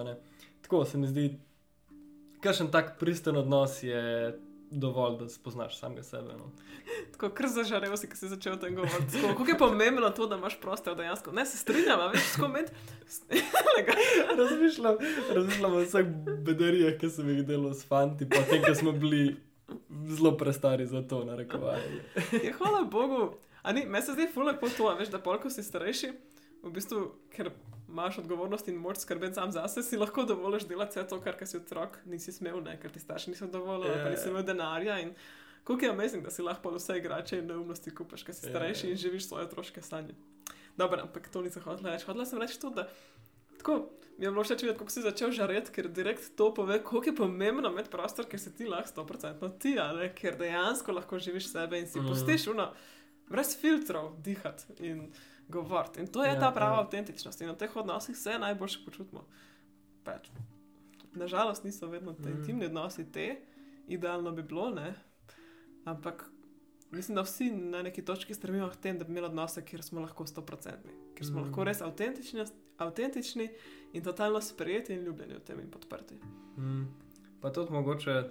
Tako 0.61 0.85
se 0.85 1.00
mi 1.00 1.09
zdi, 1.09 1.26
kakšen 2.45 2.69
tak 2.69 3.00
pristen 3.00 3.40
odnos 3.40 3.83
je 3.83 4.37
dovolj, 4.71 5.19
da 5.19 5.29
spoznaš 5.29 5.79
samega 5.79 6.03
sebe. 6.03 6.33
No. 6.39 6.50
Tako 7.12 7.31
kar 7.35 7.49
zažarev 7.49 7.97
si, 7.97 8.09
ko 8.09 8.17
si 8.17 8.29
začel 8.29 8.53
o 8.55 8.57
tem 8.57 8.75
govoriti. 8.75 9.23
Kako 9.23 9.49
je 9.49 9.59
pomembno 9.59 10.11
to, 10.11 10.27
da 10.27 10.37
imaš 10.37 10.61
prostor 10.61 10.97
dejansko. 10.97 11.33
Ne 11.33 11.47
se 11.47 11.59
strinjam, 11.59 12.00
a 12.00 12.07
veš, 12.07 12.33
skoment. 12.33 12.71
razmišljam, 14.39 14.97
razmišljam 15.35 15.75
o 15.75 15.83
vseh 15.83 16.07
bedarijah, 16.47 16.99
ki 17.00 17.11
sem 17.11 17.29
jih 17.35 17.45
delal 17.47 17.75
s 17.75 17.87
fanti, 17.87 18.29
pa 18.29 18.43
tem, 18.50 18.62
ki 18.65 18.75
smo 18.75 18.93
bili 18.93 19.37
zelo 20.07 20.37
prestari 20.37 20.87
za 20.87 21.03
to, 21.03 21.25
na 21.25 21.37
rekovanje. 21.37 22.03
Ja, 22.45 22.53
hvala 22.59 22.83
Bogu. 22.83 23.35
A 23.62 23.73
ni, 23.73 23.85
meni 23.87 24.07
se 24.07 24.12
zdi 24.12 24.29
fulno 24.35 24.50
lepo 24.50 24.69
to, 24.77 24.95
veš, 24.99 25.11
da 25.11 25.19
polko 25.19 25.50
si 25.50 25.62
starejši, 25.62 26.12
v 26.62 26.73
bistvu, 26.73 27.05
ker 27.35 27.50
imaš 27.90 28.18
odgovornost 28.23 28.68
in 28.68 28.78
moč 28.80 29.02
skrbeti 29.02 29.35
sam 29.35 29.52
zase, 29.52 29.82
si 29.82 29.99
lahko 29.99 30.25
dovoliš 30.25 30.66
delati 30.70 30.99
vse 30.99 31.06
to, 31.09 31.20
kar 31.20 31.37
si 31.44 31.59
otrok 31.59 31.99
nisi 32.06 32.32
smel, 32.32 32.61
ne, 32.64 32.76
ker 32.80 32.92
ti 32.92 33.02
starši 33.02 33.35
niso 33.35 33.47
dovolili, 33.47 33.92
yeah. 33.92 34.04
pa 34.04 34.11
nisi 34.14 34.28
imel 34.28 34.47
denarja. 34.47 34.99
In 35.00 35.14
koliko 35.64 35.85
je 35.85 35.90
amazing, 35.90 36.25
da 36.25 36.30
si 36.30 36.42
lahko 36.42 36.75
vse 36.76 36.99
igrače 36.99 37.38
in 37.38 37.50
neumnosti 37.50 37.94
kupiš, 37.94 38.25
ker 38.26 38.35
si 38.35 38.47
Ja, 38.47 38.50
starejši 38.50 38.90
in 38.90 38.97
živiš 38.97 39.28
svoje 39.28 39.49
otroške 39.50 39.82
sanje. 39.82 40.14
Dobro, 40.76 41.02
ampak 41.02 41.28
to 41.28 41.42
nisem 41.42 41.62
hotela 41.62 41.92
reči. 41.92 42.06
Hotela 42.06 42.26
sem 42.26 42.40
reči 42.40 42.61
tudi, 42.61 42.75
da 42.82 42.88
tako. 43.59 43.90
Mi 44.18 44.26
je 44.26 44.30
bilo 44.30 44.42
všeč 44.44 44.62
videti, 44.62 44.78
kako 44.78 44.90
si 44.90 45.00
začel 45.00 45.30
žareti, 45.32 45.73
ker 45.73 45.88
direkt 45.88 46.37
to 46.37 46.50
pove, 46.54 46.82
koliko 46.85 47.09
je 47.09 47.16
pomembno 47.16 47.70
imeti 47.73 47.88
prostor, 47.90 48.26
ker 48.28 48.40
si 48.40 48.52
ti 48.56 48.66
lahko 48.68 49.02
100% 49.02 49.50
ti, 49.59 49.75
ne? 49.97 50.11
ker 50.14 50.37
dejansko 50.37 50.92
lahko 50.92 51.18
živiš 51.18 51.47
sebe 51.52 51.80
in 51.80 51.88
si 51.88 52.00
mm. 52.00 52.09
pustiš 52.09 52.47
uno, 52.52 52.66
brez 53.30 53.54
filtrov 53.61 54.18
dihati 54.20 54.76
in 54.85 55.06
govoriti. 55.50 56.00
In 56.00 56.07
to 56.09 56.25
je 56.25 56.28
Ja, 56.28 56.40
ta 56.40 56.50
prava 56.50 56.75
ja. 56.75 56.80
avtentičnost 56.80 57.40
in 57.40 57.49
v 57.49 57.57
teh 57.57 57.76
odnosih 57.76 58.16
se 58.16 58.38
najboljše 58.38 58.78
počutimo. 58.85 59.25
Pač. 60.04 60.28
Nažalost 61.12 61.64
niso 61.64 61.87
vedno 61.88 62.12
te 62.14 62.23
Mhm. 62.23 62.38
intimni 62.38 62.66
odnosi 62.66 63.04
te, 63.07 63.37
idealno 63.88 64.33
bi 64.33 64.42
bilo, 64.45 64.71
ne? 64.71 64.95
ampak 65.85 66.30
mislim, 66.90 67.14
da 67.14 67.23
vsi 67.23 67.50
na 67.50 67.83
neki 67.83 68.02
točki 68.02 68.35
stremimo 68.35 68.69
k 68.69 68.76
temu, 68.76 68.99
da 68.99 69.04
bi 69.04 69.11
imeli 69.11 69.26
odnose, 69.26 69.62
kjer 69.62 69.83
smo 69.83 70.00
lahko 70.00 70.25
100%, 70.25 70.71
kjer 71.14 71.26
smo 71.26 71.37
Mhm. 71.37 71.45
lahko 71.45 71.64
res 71.64 71.80
avtentični, 71.80 72.45
avtentični 72.78 73.49
in 73.92 74.02
totalno 74.02 74.40
sprejeti 74.40 74.95
in 74.95 75.00
ljubljeni 75.00 75.35
v 75.35 75.40
tem 75.40 75.61
in 75.61 75.71
podprti. 75.71 76.14
Mm. 76.59 76.85
Pa 77.40 77.50
tudi 77.50 77.73
mogoče 77.73 78.30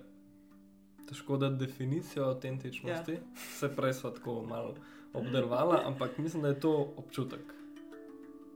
težko 1.08 1.38
dati 1.38 1.56
definicijo 1.58 2.24
avtentičnosti. 2.26 3.12
Ja. 3.12 3.20
Se 3.52 3.70
prej 3.70 3.94
smo 3.94 4.10
tako 4.12 4.44
malo 4.44 4.76
obdelovali, 5.14 5.78
ampak 5.86 6.18
mislim, 6.18 6.42
da 6.42 6.48
je 6.48 6.60
to 6.60 6.94
občutek. 6.98 7.54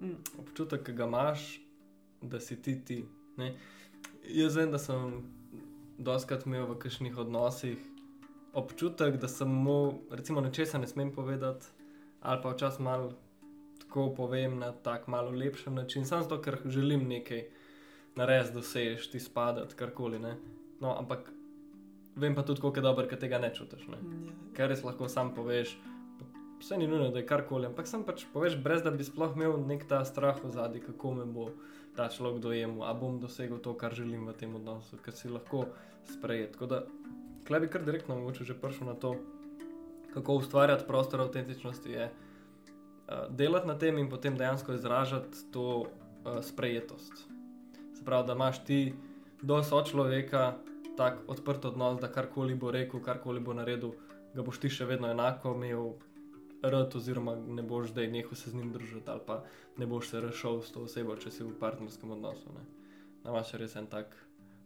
Mm. 0.01 0.19
Občutek, 0.39 0.83
ki 0.85 0.93
ga 0.93 1.05
imaš, 1.05 1.61
da 2.21 2.39
si 2.39 2.61
ti 2.61 2.85
ti. 2.85 3.05
Ne? 3.37 3.55
Jaz 4.27 4.55
vem, 4.55 4.71
da 4.71 4.77
sem 4.77 5.23
doskrat 5.97 6.45
imel 6.45 6.65
v 6.65 6.77
kakšnih 6.79 7.17
odnosih 7.17 7.77
občutek, 8.53 9.17
da 9.17 9.45
mu, 9.45 9.99
recimo, 10.11 10.41
nečesa 10.41 10.77
ne 10.77 10.87
smem 10.87 11.11
povedati, 11.11 11.65
ali 12.21 12.41
pa 12.43 12.49
včasih 12.49 12.81
malo 12.81 13.13
tako 13.79 14.13
povem 14.15 14.59
na 14.59 14.71
tak 14.71 15.07
malo 15.07 15.31
lepši 15.31 15.69
način, 15.69 16.05
samo 16.05 16.23
zato, 16.23 16.41
ker 16.41 16.57
želim 16.65 17.07
nekaj 17.07 17.43
narediti, 18.15 18.53
dosežeti, 18.53 19.11
ti 19.11 19.19
spadati, 19.19 19.75
karkoli. 19.75 20.19
Ne? 20.19 20.35
No, 20.79 20.95
ampak 20.99 21.29
vem 22.15 22.35
pa 22.35 22.41
tudi, 22.41 22.61
koliko 22.61 22.79
je 22.79 22.83
dobro, 22.83 23.07
ker 23.07 23.19
tega 23.19 23.37
ne 23.37 23.53
čutiš. 23.55 23.87
Ne? 23.87 23.97
Ja. 23.97 24.33
Ker 24.55 24.69
res 24.69 24.83
lahko 24.83 25.09
sam 25.09 25.33
poveš. 25.35 25.77
Vse 26.63 26.77
ni 26.77 26.87
nujno, 26.87 27.09
da 27.11 27.19
je 27.19 27.25
karkoli, 27.27 27.67
ampak 27.67 27.89
sem 27.91 28.05
pač 28.07 28.21
poveš, 28.31 28.53
brez 28.63 28.85
da 28.85 28.91
bi 28.95 29.03
sploh 29.03 29.33
imel 29.35 29.57
nek 29.67 29.81
ta 29.83 29.97
strah 30.07 30.37
v 30.39 30.47
zadnji, 30.47 30.79
kako 30.79 31.09
me 31.17 31.25
bo 31.27 31.49
ta 31.97 32.05
človek 32.07 32.37
dojemal, 32.39 32.85
a 32.87 32.93
bom 32.95 33.17
dosegel 33.19 33.59
to, 33.59 33.73
kar 33.75 33.91
želim 33.91 34.23
v 34.29 34.35
tem 34.39 34.53
odnosu, 34.55 34.95
ker 35.03 35.11
si 35.11 35.27
lahko 35.27 35.65
sprejet. 36.07 36.53
Tako 36.55 36.69
da, 36.71 36.77
klej 37.43 37.65
bi 37.65 37.69
kar 37.73 37.83
direktno 37.83 38.15
mogoče 38.15 38.47
že 38.47 38.55
prišel 38.55 38.87
na 38.87 38.95
to, 38.95 39.11
kako 40.13 40.37
ustvarjati 40.39 40.87
prostor 40.87 41.25
avtentičnosti, 41.25 41.91
je 41.91 42.07
uh, 42.07 43.27
delati 43.27 43.67
na 43.67 43.75
tem 43.75 43.99
in 43.99 44.07
potem 44.07 44.39
dejansko 44.39 44.77
izražati 44.79 45.43
to 45.51 45.67
uh, 45.83 46.39
sprejetost. 46.39 47.27
Se 47.91 48.05
pravi, 48.05 48.27
da 48.27 48.39
imaš 48.39 48.63
ti 48.63 48.93
do 49.41 49.59
sočloveka 49.63 50.53
tak 50.95 51.19
odprt 51.27 51.65
odnos, 51.65 51.99
da 51.99 52.07
karkoli 52.07 52.55
bo 52.55 52.71
rekel, 52.71 53.03
karkoli 53.03 53.43
bo 53.43 53.51
naredil, 53.51 53.97
ga 54.31 54.47
boš 54.47 54.63
ti 54.63 54.71
še 54.71 54.87
vedno 54.87 55.11
enako 55.11 55.57
imel. 55.59 55.91
Rud, 56.63 56.95
oziroma, 56.95 57.35
ne 57.35 57.63
boš 57.63 57.89
zdaj 57.91 58.07
nehal 58.07 58.35
se 58.35 58.49
z 58.49 58.55
njim 58.55 58.71
družiti, 58.71 59.09
ali 59.11 59.21
pa 59.25 59.43
ne 59.77 59.85
boš 59.85 60.09
se 60.09 60.21
rešil 60.21 60.61
s 60.61 60.71
to 60.71 60.83
osebo, 60.87 61.15
če 61.15 61.31
si 61.31 61.43
v 61.43 61.51
partnerskem 61.59 62.11
odnosu. 62.11 62.53
Imaš 63.25 63.53
res 63.59 63.75
en 63.75 63.87
tak 63.87 64.15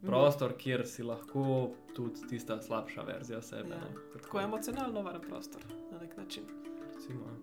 prostor, 0.05 0.53
kjer 0.57 0.85
si 0.87 1.03
lahko 1.03 1.71
tudi 1.95 2.27
tista 2.29 2.61
slabša 2.61 3.01
verzija 3.01 3.41
sebe. 3.41 3.73
Ja. 3.73 3.81
ne. 3.81 4.21
Tako 4.21 4.41
emocionalno 4.41 5.01
varen 5.01 5.21
prostor 5.21 5.61
na 5.91 5.99
nek 5.99 6.17
način. 6.17 6.43
Recimo, 6.93 7.25
ja. 7.25 7.37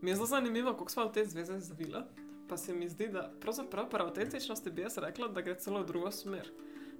Mi 0.00 0.10
je 0.10 0.14
zelo 0.14 0.26
zanimivo, 0.26 0.72
kako 0.72 0.90
smo 0.90 1.04
v 1.04 1.12
te 1.12 1.24
zveze 1.24 1.60
zvila. 1.60 2.06
Pa 2.48 2.56
se 2.56 2.74
mi 2.74 2.88
zdi, 2.88 3.08
da 3.08 3.30
pravzaprav 3.40 3.88
pri 3.90 4.02
avtentičnosti 4.02 4.70
bi 4.70 4.82
jaz 4.82 4.98
rekla, 4.98 5.28
da 5.28 5.40
gre 5.40 5.54
celo 5.58 5.82
v 5.82 5.86
drugo 5.86 6.10
smer. 6.10 6.50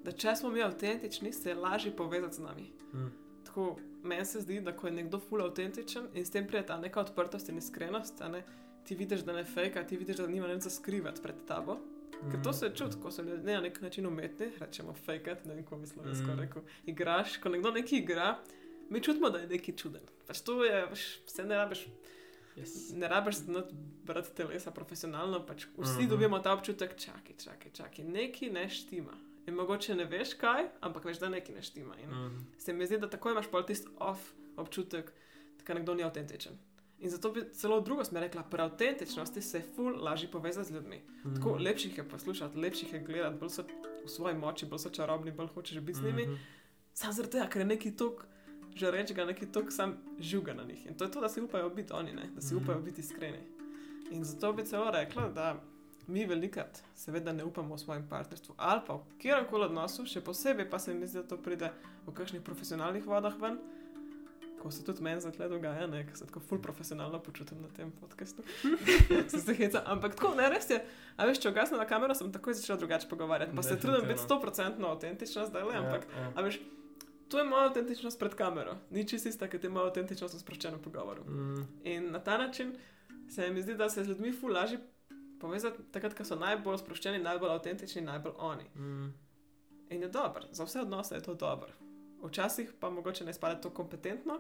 Da 0.04 0.12
če 0.12 0.36
smo 0.36 0.50
mi 0.50 0.62
avtentični, 0.62 1.32
se 1.32 1.50
je 1.50 1.54
lažje 1.54 1.96
povezati 1.96 2.36
z 2.36 2.38
nami. 2.38 2.72
mm. 2.92 3.21
Tako 3.52 3.76
meni 4.02 4.24
se 4.24 4.40
zdi, 4.40 4.60
da 4.60 4.72
ko 4.72 4.86
je 4.86 4.92
nekdo 4.92 5.18
full 5.20 5.42
avtentičen 5.42 6.06
in 6.14 6.24
s 6.24 6.30
tem 6.30 6.46
pride 6.46 6.66
ta 6.66 6.78
neka 6.78 7.00
odprtost 7.00 7.48
in 7.48 7.58
iskrenost, 7.58 8.22
ne, 8.22 8.40
ti 8.84 8.94
vidiš, 8.94 9.20
da 9.20 9.32
ne 9.32 9.44
fejka, 9.44 9.82
ti 9.84 9.96
vidiš, 9.96 10.16
da 10.16 10.26
nima 10.26 10.46
nič 10.48 10.62
za 10.62 10.70
skrivati 10.70 11.22
pred 11.22 11.34
tabo. 11.46 11.76
Ker 12.22 12.38
Mm. 12.38 12.42
to 12.42 12.52
se 12.52 12.70
čuti, 12.70 12.96
ko 13.02 13.10
so 13.10 13.22
ljudje 13.22 13.54
na 13.54 13.60
nek 13.60 13.80
način 13.80 14.06
umetni, 14.06 14.46
rečemo 14.58 14.94
fejkat, 14.94 15.44
ne 15.44 15.54
vem, 15.54 15.64
kako 15.64 15.76
bi 15.76 15.86
slovensko 15.86 16.26
Mm. 16.26 16.40
rekel. 16.40 16.62
Igraš, 16.86 17.36
ko 17.36 17.48
nekdo 17.48 17.70
nekaj 17.70 17.98
igra, 17.98 18.38
mi 18.90 19.00
čutimo, 19.02 19.30
da 19.30 19.38
je 19.38 19.46
nekaj 19.48 19.76
čuden. 19.76 20.02
Pač 20.26 20.40
to 20.40 20.64
je, 20.64 20.86
veš, 20.86 21.04
vse 21.26 21.44
ne 21.44 21.56
rabiš, 21.56 21.86
yes. 22.56 22.94
ne 22.94 23.08
rabiš 23.08 23.34
znati 23.36 23.74
brati 24.04 24.34
telesa 24.34 24.70
profesionalno, 24.70 25.46
pač 25.46 25.64
vsi 25.68 25.92
Mhm. 25.92 26.00
-huh. 26.00 26.08
dobimo 26.08 26.38
ta 26.38 26.52
občutek, 26.52 26.96
čakaj, 26.96 27.36
čakaj, 27.38 27.70
čakaj, 27.72 28.04
nekaj 28.06 28.50
ne 28.50 28.68
štima. 28.68 29.12
In 29.46 29.54
mogoče 29.54 29.94
ne 29.94 30.04
veš 30.04 30.34
kaj, 30.34 30.68
ampak 30.80 31.04
veš, 31.04 31.18
da 31.18 31.28
nekaj 31.28 31.54
ne 31.54 31.62
štima. 31.62 31.94
In 31.98 32.10
mm. 32.10 32.46
se 32.58 32.72
mi 32.72 32.86
zdi, 32.86 32.98
da 32.98 33.10
tako 33.10 33.30
imaš 33.30 33.50
pol 33.50 33.64
tisti 33.66 33.88
off 33.98 34.20
občutek, 34.56 35.12
da 35.66 35.74
nekdo 35.74 35.94
ni 35.94 36.02
avtentičen. 36.04 36.52
In 36.98 37.10
zato 37.10 37.32
bi 37.32 37.42
celo 37.52 37.80
drugo 37.80 38.04
smer 38.04 38.22
rekla, 38.22 38.42
pri 38.42 38.62
avtentičnosti 38.62 39.42
se 39.42 39.62
ful 39.76 39.96
lažje 40.04 40.30
povezati 40.30 40.68
z 40.68 40.74
ljudmi. 40.74 41.02
Mm. 41.24 41.34
Tako 41.34 41.56
lepših 41.56 41.98
je 41.98 42.08
poslušati, 42.08 42.58
lepših 42.58 42.92
je 42.92 43.00
gledati, 43.00 43.38
bolj 43.40 43.48
so 43.50 43.64
v 44.04 44.08
svoji 44.08 44.34
moči, 44.38 44.66
bolj 44.66 44.78
so 44.78 44.90
čarobni, 44.90 45.32
bolj 45.32 45.48
hočeš 45.54 45.80
biti 45.80 45.98
z 45.98 46.02
njimi. 46.02 46.22
Mhm. 46.26 46.34
Sam 46.94 47.12
zaradi 47.12 47.32
tega, 47.32 47.48
ker 47.48 47.60
je 47.62 47.66
neki 47.66 47.96
tok, 47.96 48.24
že 48.74 48.90
rečega, 48.90 49.24
neki 49.24 49.46
tok 49.52 49.72
sam 49.72 49.96
žuga 50.20 50.54
na 50.54 50.64
njih. 50.64 50.86
In 50.86 50.94
to 50.94 51.04
je 51.04 51.10
to, 51.10 51.20
da 51.20 51.28
si 51.28 51.40
upajo 51.40 51.70
biti 51.70 51.92
oni, 51.92 52.12
ne? 52.12 52.30
da 52.34 52.40
si 52.40 52.54
Mhm. 52.54 52.64
upajo 52.64 52.80
biti 52.80 53.00
iskreni. 53.00 53.38
In 54.10 54.24
zato 54.24 54.52
bi 54.52 54.64
celo 54.66 54.90
rekla, 54.90 55.28
da 55.28 55.62
mi 56.06 56.26
velikrat 56.26 56.82
seveda 56.94 57.32
ne 57.32 57.44
upamo 57.44 57.74
v 57.74 57.80
svojem 57.80 58.08
partnerstvu 58.08 58.54
ali 58.58 58.80
pa 58.86 58.94
v 58.94 59.18
kjerkoli 59.18 59.64
odnosu, 59.64 60.06
še 60.06 60.20
posebej 60.20 60.70
pa 60.70 60.78
se 60.78 60.94
mi 60.94 61.06
zdi, 61.06 61.22
da 61.22 61.28
to 61.28 61.38
pride 61.38 61.70
v 62.06 62.14
kakšnih 62.14 62.42
profesionalnih 62.42 63.06
vodah 63.06 63.38
ven. 63.40 63.58
Ko 64.62 64.70
se 64.70 64.84
tudi 64.86 65.02
meni 65.02 65.18
zdaj 65.20 65.48
dogaja, 65.50 65.88
ne, 65.90 66.04
ker 66.06 66.14
se 66.14 66.26
tako 66.26 66.40
ful 66.46 66.60
profesionalno 66.62 67.18
počutim 67.18 67.58
na 67.62 67.68
tem 67.74 67.90
podkastu. 67.90 68.44
se 69.32 69.40
se 69.40 69.54
heca, 69.58 69.82
ampak 69.90 70.14
tako, 70.14 70.36
ne 70.38 70.46
res 70.54 70.70
je. 70.70 70.78
A 71.18 71.26
veš, 71.26 71.40
če 71.42 71.50
ugasnem 71.50 71.82
na 71.82 71.86
kamero, 71.90 72.14
sem 72.14 72.30
takoj 72.30 72.54
začela 72.54 72.78
drugače 72.78 73.10
pogovarjati. 73.10 73.56
Pa 73.58 73.64
se 73.66 73.74
trudim 73.74 74.06
biti. 74.06 74.22
100% 74.22 74.86
avtentična 74.86 75.48
zdaj 75.50 75.66
le, 75.66 75.74
ampak 75.80 76.06
Ja, 76.06 76.22
ja. 76.22 76.30
A 76.38 76.46
veš, 76.46 76.60
to 77.32 77.42
je 77.42 77.48
moja 77.48 77.66
avtentičnost 77.72 78.18
pred 78.22 78.38
kamero, 78.38 78.76
ni 78.90 79.02
čisto 79.08 79.28
ista, 79.28 79.50
kot 79.50 79.64
je 79.64 79.70
moja 79.70 79.90
avtentičnost 79.90 80.38
v 80.38 80.44
sproščenem 80.44 80.78
pogovoru. 80.84 81.26
Mm. 81.26 81.66
In 81.88 82.10
na 82.14 82.22
ta 82.22 82.38
način 82.38 82.76
se 83.34 83.50
mi 83.50 83.62
zdi, 83.62 83.74
da 83.74 83.88
se 83.90 84.04
z 84.04 84.08
ljudmi 84.08 84.32
ful 84.32 84.52
lažje 84.52 84.78
povezati, 85.42 85.82
takrat, 85.92 86.14
ko 86.14 86.24
so 86.24 86.38
najbolj 86.38 86.78
sproščeni, 86.84 87.20
najbolj 87.22 87.56
avtentični, 87.56 88.04
najbolj 88.06 88.38
oni. 88.38 88.68
Mm. 88.78 89.10
In 89.92 90.06
je 90.06 90.08
dobro, 90.08 90.46
za 90.54 90.64
vse 90.64 90.86
odnose 90.86 91.18
je 91.18 91.26
to 91.26 91.34
dobro. 91.34 91.74
Včasih 92.22 92.72
pa 92.80 92.90
mogoče 92.90 93.26
ne 93.26 93.34
izpade 93.34 93.60
to 93.60 93.70
kompetentno 93.70 94.38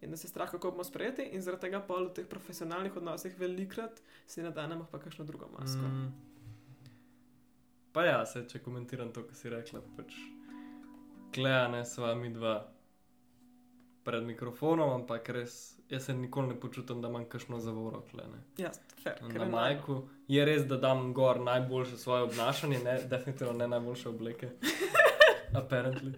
in 0.00 0.10
da 0.10 0.16
se 0.16 0.28
strah, 0.28 0.50
kako 0.50 0.70
bomo 0.70 0.84
sprejeti, 0.84 1.22
in 1.34 1.42
zaradi 1.42 1.66
tega 1.66 1.80
pa 1.82 1.96
v 1.98 2.12
teh 2.14 2.26
profesionalnih 2.30 2.96
odnosih 2.96 3.34
velikrat 3.38 4.02
si 4.26 4.42
nadanemo 4.42 4.86
pa 4.92 5.00
kakšno 5.02 5.24
drugo 5.26 5.48
masko. 5.58 5.82
Mm. 5.82 6.12
Pa 7.92 8.04
ja, 8.04 8.26
se, 8.26 8.44
če 8.48 8.62
komentiram 8.62 9.10
to, 9.12 9.24
kar 9.26 9.34
si 9.34 9.50
rekla, 9.50 9.82
pač 9.96 10.14
klejane 11.34 11.84
s 11.84 11.98
vami 11.98 12.30
dva 12.30 12.60
pred 14.04 14.24
mikrofonom, 14.24 14.92
ampak 15.00 15.28
res, 15.34 15.77
jaz 15.90 16.04
se 16.04 16.14
nikoli 16.14 16.48
ne 16.48 16.54
počutim, 16.56 17.00
da 17.00 17.08
imam 17.08 17.24
kakšno 17.26 17.58
zavoro. 17.58 18.02
Ja, 18.56 18.70
Na 19.28 19.44
majku 19.46 19.96
je 20.28 20.44
res, 20.44 20.62
da 20.62 20.76
dam 20.76 21.14
gor 21.14 21.40
najboljše 21.40 21.96
svoje 21.96 22.22
obnašanje, 22.22 22.78
ne, 22.78 22.98
definitivno 23.04 23.52
ne 23.54 23.68
najboljše 23.68 24.08
obleke. 24.08 24.50
Apparently. 25.54 26.12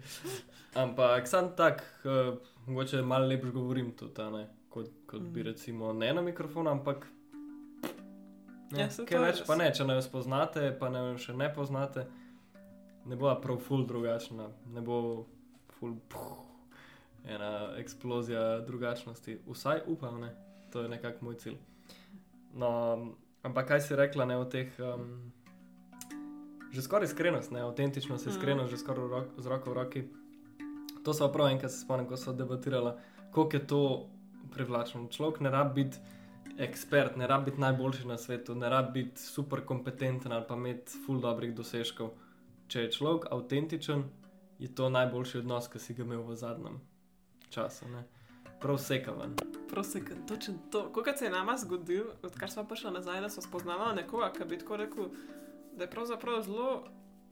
Ampak 0.75 1.27
sam 1.27 1.55
tak, 1.55 1.83
uh, 2.03 2.37
mogoče 2.67 3.01
malo 3.01 3.27
lepš 3.27 3.49
govorim 3.49 3.91
tudi, 3.91 4.21
ne, 4.23 4.47
kot, 4.69 4.87
kot 5.07 5.21
bi 5.21 5.39
Mhm. 5.39 5.47
recimo 5.47 5.93
ne 5.93 6.13
na 6.13 6.21
mikrofonu, 6.21 6.69
ampak. 6.69 7.07
Ne, 8.71 8.79
Ja, 8.79 8.87
kaj 8.87 9.19
več 9.19 9.35
res. 9.35 9.47
pa 9.47 9.55
ne, 9.55 9.73
če 9.73 9.83
ne 9.83 9.93
jo 9.93 10.01
spoznate, 10.01 10.77
pa 10.79 10.89
ne 10.89 10.99
jo 11.01 11.17
še 11.17 11.33
ne 11.33 11.53
poznate, 11.53 12.05
ne 13.05 13.15
bo 13.15 13.35
prav 13.35 13.57
ful 13.59 13.85
drugačna, 13.85 14.45
ne 14.65 14.81
bo 14.81 15.25
ful 15.69 15.95
puh, 16.07 16.37
ena 17.25 17.73
eksplozija 17.77 18.59
drugačnosti. 18.59 19.39
Vsaj 19.47 19.81
upam, 19.87 20.21
ne, 20.21 20.35
to 20.71 20.81
je 20.81 20.89
nekako 20.89 21.25
moj 21.25 21.35
cilj. 21.35 21.57
No, 22.53 22.69
ampak 23.43 23.67
kaj 23.67 23.81
si 23.81 23.95
rekla 23.95 24.25
ne 24.25 24.37
o 24.37 24.45
teh. 24.45 24.71
Um, 24.79 25.31
Že 26.71 26.81
skoraj 26.81 27.05
iskrenost, 27.05 27.51
ne, 27.51 27.61
avtentičnost, 27.61 28.25
Mhm. 28.25 28.35
iskrenost, 28.35 28.71
že 28.71 28.77
skoraj 28.77 29.07
rok, 29.07 29.27
z 29.37 29.45
roko 29.45 29.69
v 29.69 29.73
roki. 29.73 30.03
To 31.03 31.13
so 31.13 31.27
prav 31.27 31.47
enkrat 31.47 31.71
se 31.71 31.79
spomnim, 31.79 32.07
ko 32.07 32.17
so 32.17 32.33
debatirali, 32.33 32.93
koliko 33.31 33.57
je 33.57 33.67
to 33.67 34.09
privlačno. 34.51 35.07
Človek 35.07 35.39
ne 35.39 35.49
rabi 35.49 35.83
biti 35.83 35.97
ekspert, 36.57 37.17
ne 37.17 37.27
rabi 37.27 37.51
biti 37.51 37.61
najboljši 37.61 38.07
na 38.07 38.17
svetu, 38.17 38.55
ne 38.55 38.69
rabi 38.69 39.03
biti 39.03 39.21
super 39.21 39.65
kompetenten 39.65 40.31
ali 40.31 40.45
pa 40.47 40.55
imeti 40.55 40.91
full 41.05 41.19
dobrih 41.19 41.55
dosežkov. 41.55 42.09
Če 42.67 42.81
je 42.81 42.91
človek 42.91 43.27
avtentičen, 43.31 44.03
je 44.59 44.75
to 44.75 44.89
najboljši 44.89 45.37
odnos, 45.37 45.67
ki 45.67 45.79
si 45.79 45.93
ga 45.93 46.03
imel 46.03 46.23
v 46.23 46.35
zadnjem 46.35 46.79
času. 47.51 47.87
Ne? 47.87 48.03
Prav 48.61 48.77
sekaven. 48.77 49.35
Prosim, 49.69 50.05
točno 50.27 50.53
to. 50.71 50.93
Kako 50.93 51.17
se 51.17 51.25
je 51.25 51.31
nama 51.31 51.57
zgodil, 51.57 52.03
odkar 52.23 52.51
smo 52.51 52.63
prišli 52.63 52.91
nazaj, 52.91 53.21
da 53.21 53.29
smo 53.29 53.41
spoznali 53.41 53.95
nekoga, 53.95 54.31
ki 54.37 54.45
bi 54.45 54.59
tako 54.59 54.77
rekel, 54.77 55.09
da 55.77 55.83
je 55.83 55.89
pravzaprav 55.89 56.43
zelo 56.43 56.87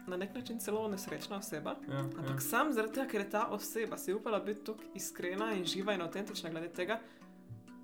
na 0.07 0.17
nek 0.17 0.35
način 0.35 0.59
celo 0.59 0.87
nesrečna 0.87 1.37
oseba. 1.37 1.75
Ja, 1.89 1.99
Ampak 1.99 2.35
ja. 2.35 2.39
sam 2.39 2.73
zaradi 2.73 2.93
tega, 2.93 3.07
ker 3.07 3.21
je 3.21 3.29
ta 3.29 3.47
oseba 3.47 3.97
si 3.97 4.13
upala 4.13 4.39
biti 4.39 4.63
tako 4.63 4.83
iskrena 4.95 5.53
in 5.53 5.65
živa 5.65 5.93
in 5.93 6.01
avtentična 6.01 6.49
glede 6.49 6.69
tega, 6.73 6.99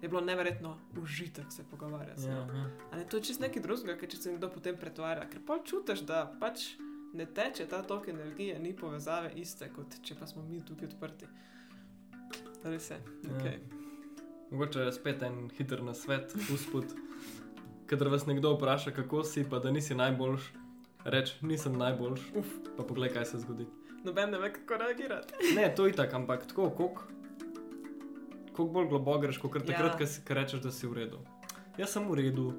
je 0.01 0.09
bilo 0.09 0.21
neverjetno 0.21 0.77
užitek 1.01 1.45
se 1.49 1.63
pogovarjati. 1.71 2.21
ja, 2.21 2.33
ja. 2.33 2.69
A 2.91 2.97
ne, 2.97 3.05
to 3.07 3.17
je 3.17 3.23
čist 3.23 3.39
nekaj 3.39 3.61
drugega, 3.61 3.97
ker 3.97 4.09
če 4.09 4.17
se 4.17 4.31
nekdo 4.31 4.49
potem 4.49 4.77
pretvarja, 4.77 5.29
ker 5.29 5.41
pa 5.47 5.59
čutiš, 5.63 6.01
da 6.05 6.25
pač 6.39 6.75
ne 7.13 7.25
teče 7.25 7.67
ta 7.67 7.81
tok 7.83 8.07
energije, 8.07 8.59
ni 8.59 8.75
povezave 8.75 9.31
iste, 9.35 9.69
kot 9.75 9.99
če 10.03 10.15
pa 10.19 10.27
smo 10.27 10.43
mi 10.43 10.61
tukaj 10.65 10.87
odprti. 10.87 11.27
Res 12.65 12.89
je. 12.89 12.97
Ja. 13.23 13.29
Okay. 13.31 13.57
Mogoče 14.51 14.79
je 14.81 14.91
spet 14.91 15.21
en 15.21 15.49
hiter 15.49 15.83
nasvet, 15.83 16.33
uspod. 16.49 16.85
Kadar 17.85 18.07
vas 18.09 18.25
nekdo 18.25 18.53
vpraša, 18.53 18.91
kako 18.91 19.23
si, 19.23 19.43
pa 19.43 19.59
da 19.59 19.71
nisi 19.71 19.95
najboljš, 19.95 20.47
reč 21.05 21.35
nisem 21.41 21.73
najboljš, 21.73 22.21
Uf. 22.35 22.47
pa 22.77 22.83
poglej, 22.83 23.09
kaj 23.09 23.25
se 23.25 23.39
zgodi. 23.39 23.65
noben 24.03 24.29
ne 24.29 24.37
ve, 24.37 24.53
kako 24.53 24.77
reagirati. 24.77 25.33
Ne, 25.55 25.75
to 25.75 25.85
je 25.85 25.93
tako, 25.93 26.15
ampak 26.15 26.47
tako, 26.47 26.69
koliko 26.69 27.03
bolj 28.65 28.87
globoko 28.87 29.19
greš, 29.19 29.37
kot 29.37 29.53
takrat, 29.55 29.99
Ja. 29.99 30.07
si- 30.07 30.21
ko 30.21 30.33
rečeš, 30.33 30.61
da 30.61 30.71
si 30.71 30.87
v 30.87 30.93
redu. 30.93 31.17
Jaz 31.77 31.89
sem 31.89 32.07
v 32.07 32.15
redu, 32.15 32.53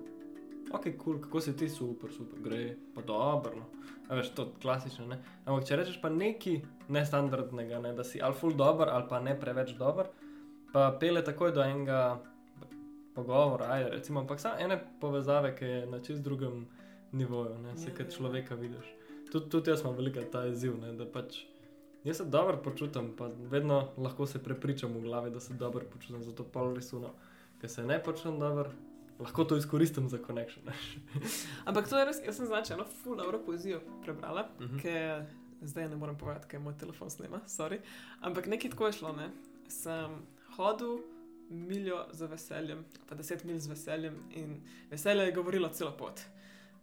ok, 0.72 0.82
kul, 0.82 0.92
cool, 0.98 1.20
kako 1.20 1.40
si 1.40 1.56
ti 1.56 1.68
super, 1.68 2.12
super, 2.12 2.40
gre, 2.42 2.76
pa 2.94 3.02
dobro. 3.02 3.56
No. 3.56 3.66
A 4.08 4.14
veš, 4.14 4.30
to 4.34 4.42
je 4.42 4.60
klasično. 4.62 5.06
Ne? 5.06 5.18
Ampak 5.44 5.66
če 5.66 5.76
rečeš 5.80 5.98
pa 6.02 6.10
nekaj 6.12 6.60
nestandardnega, 6.88 7.80
ne? 7.82 7.92
da 7.96 8.04
si 8.04 8.22
ali 8.22 8.34
ful 8.38 8.54
dober 8.54 8.88
ali 8.92 9.08
pa 9.08 9.20
ne 9.20 9.34
preveč 9.38 9.74
dober, 9.78 10.10
pa 10.72 10.90
pele 11.00 11.24
takoj 11.24 11.52
do 11.52 11.64
enega 11.64 12.20
pogovora, 13.16 13.70
ajde, 13.72 13.90
recimo, 13.90 14.20
ampak 14.20 14.40
samo 14.40 14.60
ene 14.60 14.76
povezave, 15.00 15.54
ki 15.56 15.64
je 15.64 15.86
na 15.88 16.00
čist 16.04 16.22
drugem 16.22 16.66
nivoju, 17.12 17.58
ne 17.58 17.76
se 17.76 17.90
Ja, 17.90 17.96
kot 17.96 18.06
ja. 18.06 18.16
človeka 18.16 18.54
vidiš. 18.54 18.94
Tudi, 19.32 19.50
tudi 19.50 19.70
jaz 19.70 19.80
imam 19.80 19.96
veliko 19.96 20.20
ta 20.32 20.46
izziv, 20.46 20.76
ne? 20.78 20.92
da 20.92 21.06
pač 21.06 21.46
jaz 22.04 22.16
se 22.16 22.24
dobro 22.24 22.60
počutim, 22.62 23.14
pa 23.16 23.30
vedno 23.50 23.88
lahko 23.96 24.26
se 24.26 24.42
prepričam 24.42 24.92
v 24.94 25.00
glavi, 25.00 25.30
da 25.30 25.40
se 25.40 25.54
dobro 25.54 25.84
počutim, 25.92 26.22
zato 26.22 26.44
pol 26.44 26.74
resuno, 26.74 27.14
ker 27.60 27.70
se 27.70 27.84
ne 27.84 28.02
počutim 28.02 28.38
dobro. 28.38 28.70
Lahko 29.18 29.44
to 29.44 29.56
izkoristim 29.56 30.08
za 30.08 30.18
ne. 30.62 30.72
Ampak 31.64 31.88
to 31.88 31.98
je 31.98 32.04
res, 32.04 32.16
jaz 32.20 32.36
sem 32.36 32.46
znači 32.46 32.72
eno 32.72 32.84
full 32.94 33.16
dobro 33.16 33.38
poezijo 33.38 33.80
prebrala, 34.02 34.48
Mhm. 34.60 34.78
ker 34.78 35.24
zdaj 35.62 35.88
ne 35.88 35.96
morem 35.96 36.18
povedati, 36.18 36.46
ker 36.46 36.60
moj 36.60 36.74
telefon 36.74 37.10
snema, 37.10 37.40
sorry. 37.48 37.78
Ampak 38.20 38.46
nekaj 38.46 38.70
tako 38.70 38.86
je 38.86 38.92
šlo, 38.92 39.12
ne. 39.12 39.30
Sem 39.68 40.10
hodil 40.50 40.98
miljo 41.48 42.04
z 42.12 42.26
veseljem, 42.26 42.84
pa 43.06 43.14
deset 43.14 43.44
mil 43.44 43.58
z 43.58 43.66
veseljem 43.68 44.14
in 44.32 44.60
veselje 44.90 45.22
je 45.22 45.32
govorilo 45.32 45.68
celo 45.68 45.92
pot. 45.92 46.20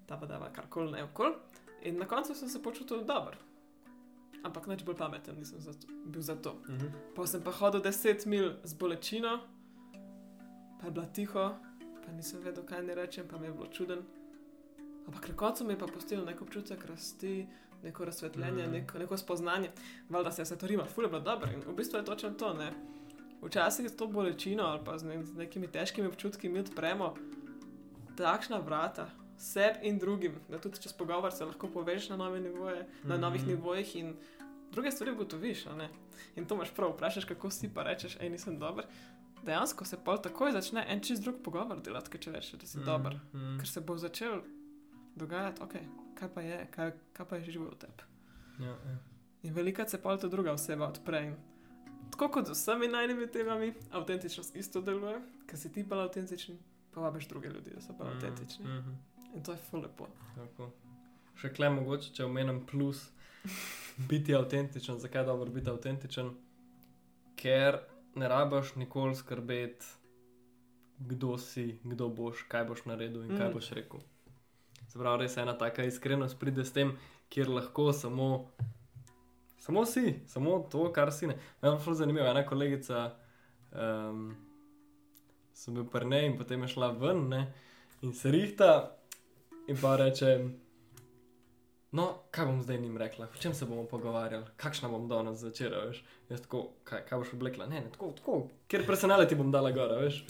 Ta 0.05 0.17
pa 0.17 0.25
dava 0.25 0.49
karkoli 0.49 0.91
ne 0.91 1.03
okol. 1.03 1.33
In 1.81 1.97
na 1.97 2.05
koncu 2.05 2.33
sem 2.33 2.49
se 2.49 2.63
počutil 2.63 3.03
dobro. 3.03 3.35
Ampak 4.43 4.67
nič 4.67 4.83
bolj 4.83 4.95
pameten 4.95 5.35
nisem 5.37 5.59
zato, 5.59 5.87
bil 6.05 6.21
za 6.21 6.35
to. 6.35 6.57
Mhm. 6.69 6.87
Pa 7.15 7.27
sem 7.27 7.41
pa 7.41 7.51
hodil 7.51 7.81
10 7.81 8.25
mil 8.25 8.53
z 8.63 8.73
bolečino, 8.73 9.39
pa 10.79 10.85
je 10.85 10.91
bila 10.91 11.05
tiho, 11.07 11.55
pa 12.05 12.11
nisem 12.11 12.41
vedel, 12.43 12.65
kaj 12.65 12.83
ne 12.83 12.95
rečem, 12.95 13.27
pa 13.27 13.37
mi 13.37 13.47
je 13.47 13.53
bilo 13.53 13.67
čuden. 13.67 13.99
Ampak 15.07 15.27
na 15.29 15.35
koncu 15.35 15.65
mi 15.65 15.73
je 15.73 15.79
pa 15.79 15.85
postil 15.85 16.25
nek 16.25 16.41
občutek 16.41 16.85
rasti, 16.85 17.47
neko 17.83 18.05
razsvetljenje, 18.05 18.67
mm. 18.67 18.71
neko, 18.71 18.97
neko 18.97 19.17
spoznanje. 19.17 19.71
Valjda 20.09 20.31
se 20.31 20.41
je 20.41 20.43
vse 20.43 20.57
to 20.57 20.67
rima, 20.67 20.85
fulje 20.85 21.07
bilo 21.07 21.19
dobro 21.19 21.51
in 21.51 21.61
v 21.67 21.75
bistvu 21.75 21.99
je 21.99 22.05
točno 22.05 22.29
to. 22.29 22.53
Ne? 22.53 22.71
Včasih 23.41 23.89
s 23.89 23.95
to 23.95 24.07
bolečino 24.07 24.63
ali 24.63 24.81
pa 24.85 24.97
z, 24.97 25.03
ne, 25.03 25.23
z 25.23 25.35
nekimi 25.35 25.67
težkimi 25.67 26.07
občutki 26.07 26.49
mi 26.49 26.59
odpremo 26.59 27.13
takšna 28.17 28.59
vrata. 28.59 29.09
Sebi 29.37 29.87
in 29.87 29.97
drugim, 29.99 30.35
da 30.49 30.59
tudi 30.59 30.79
čez 30.81 30.93
pogovor 30.93 31.31
se 31.33 31.45
lahko 31.45 31.67
povežeš 31.67 32.09
na, 32.09 32.17
nove 32.17 32.39
nivoje, 32.39 32.85
na 33.03 33.17
novih 33.17 33.41
Mhm. 33.41 33.49
nivojih 33.49 33.95
in 33.95 34.15
druge 34.71 34.91
stvari 34.91 35.11
ugotoviš. 35.11 35.65
In 36.35 36.45
to 36.45 36.55
imaš 36.55 36.71
prav, 36.71 36.93
vprašaš, 36.93 37.25
kako 37.25 37.49
si 37.49 37.73
pa 37.73 37.83
rečeš, 37.83 38.17
hej, 38.19 38.29
nisem 38.29 38.59
dober. 38.59 38.85
Dejansko 39.43 39.85
se 39.85 39.97
pa 40.03 40.17
takoj 40.17 40.51
začne 40.51 40.85
en 40.87 41.01
čist 41.01 41.23
drug 41.23 41.41
pogovor 41.43 41.81
delati, 41.83 42.17
če 42.17 42.31
rečeš, 42.31 42.59
da 42.59 42.67
si 42.67 42.77
mm. 42.79 42.85
dober. 42.85 43.17
Mhm. 43.33 43.57
Ker 43.59 43.67
se 43.67 43.81
bo 43.81 43.97
začel 43.97 44.41
dogajati, 45.15 45.61
ok, 45.61 45.73
kaj 46.15 46.29
pa 46.33 46.41
je, 46.41 46.67
kaj, 46.71 46.91
kaj 47.13 47.25
pa 47.27 47.35
je 47.35 47.51
živo 47.51 47.69
v 47.71 47.75
tebi. 47.77 48.03
Ja, 48.59 48.69
ja. 48.71 48.97
In 49.43 49.53
velikrat 49.53 49.89
se 49.89 50.01
pa 50.01 50.17
ta 50.17 50.27
druga 50.27 50.53
oseba 50.53 50.87
odpre. 50.87 51.33
Tako 52.11 52.29
kot 52.29 52.47
z 52.47 52.51
vsemi 52.51 52.87
najnimi 52.87 53.27
temami, 53.27 53.73
avtentičnost 53.91 54.55
isto 54.55 54.81
deluje, 54.81 55.17
ker 55.47 55.59
si 55.59 55.71
ti 55.73 55.83
pa 55.89 55.97
avtentičen, 55.97 56.57
pa 56.93 57.01
vabiš 57.01 57.27
druge 57.27 57.49
ljudi, 57.49 57.73
da 57.75 57.81
so 57.81 57.93
pa 57.97 58.05
Mhm, 58.05 58.13
avtentični. 58.15 58.65
mhm. 58.65 58.91
In 59.35 59.43
to 59.43 59.51
je 59.51 59.57
ful 59.57 59.81
lepo. 59.81 60.07
Tako. 60.35 60.71
Še 61.35 61.49
kle 61.49 61.69
mogoče, 61.69 62.13
če 62.13 62.25
omenim 62.25 62.65
plus, 62.65 63.09
biti 63.97 64.35
avtentičen. 64.35 64.99
Zakaj 64.99 65.21
je 65.21 65.25
dobro 65.25 65.49
biti 65.51 65.69
avtentičen? 65.69 66.29
Ker 67.35 67.79
ne 68.15 68.27
rabiš 68.27 68.75
nikoli 68.75 69.15
skrbeti, 69.15 69.85
kdo 70.99 71.37
si, 71.37 71.79
kdo 71.83 72.09
boš, 72.09 72.45
kaj 72.47 72.65
boš 72.65 72.85
naredil 72.85 73.23
in 73.23 73.37
kaj 73.37 73.49
Mm. 73.49 73.53
boš 73.53 73.71
rekel. 73.71 73.99
Se 74.87 74.99
pravi, 74.99 75.23
res 75.23 75.37
ena 75.37 75.57
taka 75.57 75.83
iskrenost 75.83 76.39
pride 76.39 76.65
s 76.65 76.73
tem, 76.73 76.97
kjer 77.29 77.49
lahko 77.49 77.93
samo, 77.93 78.51
samo 79.57 79.85
si, 79.85 80.19
samo 80.27 80.59
to, 80.71 80.91
kar 80.93 81.11
si 81.11 81.27
ne. 81.27 81.37
Meni 81.61 81.75
je 81.75 81.79
zelo 81.79 81.95
zanimivo, 81.95 82.25
ena 82.25 82.45
kolegica. 82.45 83.15
Um, 83.71 84.35
sem 85.53 85.73
bil 85.73 85.85
pri 85.85 86.05
njej 86.05 86.25
in 86.25 86.37
potem 86.37 86.61
je 86.61 86.67
šla 86.67 86.91
ven 86.91 87.27
ne, 87.29 87.53
in 88.01 88.13
se 88.13 88.31
rihta 88.31 88.97
in 89.67 89.77
pa 89.81 89.95
reče. 89.95 90.49
No, 91.93 92.07
kaj 92.31 92.45
bom 92.45 92.61
zdaj 92.61 92.79
njim 92.81 92.97
rekla, 92.97 93.25
o 93.25 93.37
čem 93.37 93.53
se 93.53 93.65
bomo 93.65 93.83
pogovarjali, 93.85 94.45
kakšna 94.57 94.89
bom 94.89 95.07
danes 95.07 95.37
začela, 95.37 95.83
veš. 95.85 95.99
Jaz 96.29 96.41
tako, 96.41 96.63
kaj, 96.89 97.03
kaj 97.05 97.19
boš 97.21 97.33
oblekla, 97.33 97.67
ne, 97.69 97.81
ne, 97.85 97.91
tako, 97.93 98.07
tako, 98.17 98.37
ker 98.67 98.81
personality 98.87 99.37
bom 99.37 99.51
dala 99.53 99.69
gora, 99.71 99.99
veš. 100.01 100.23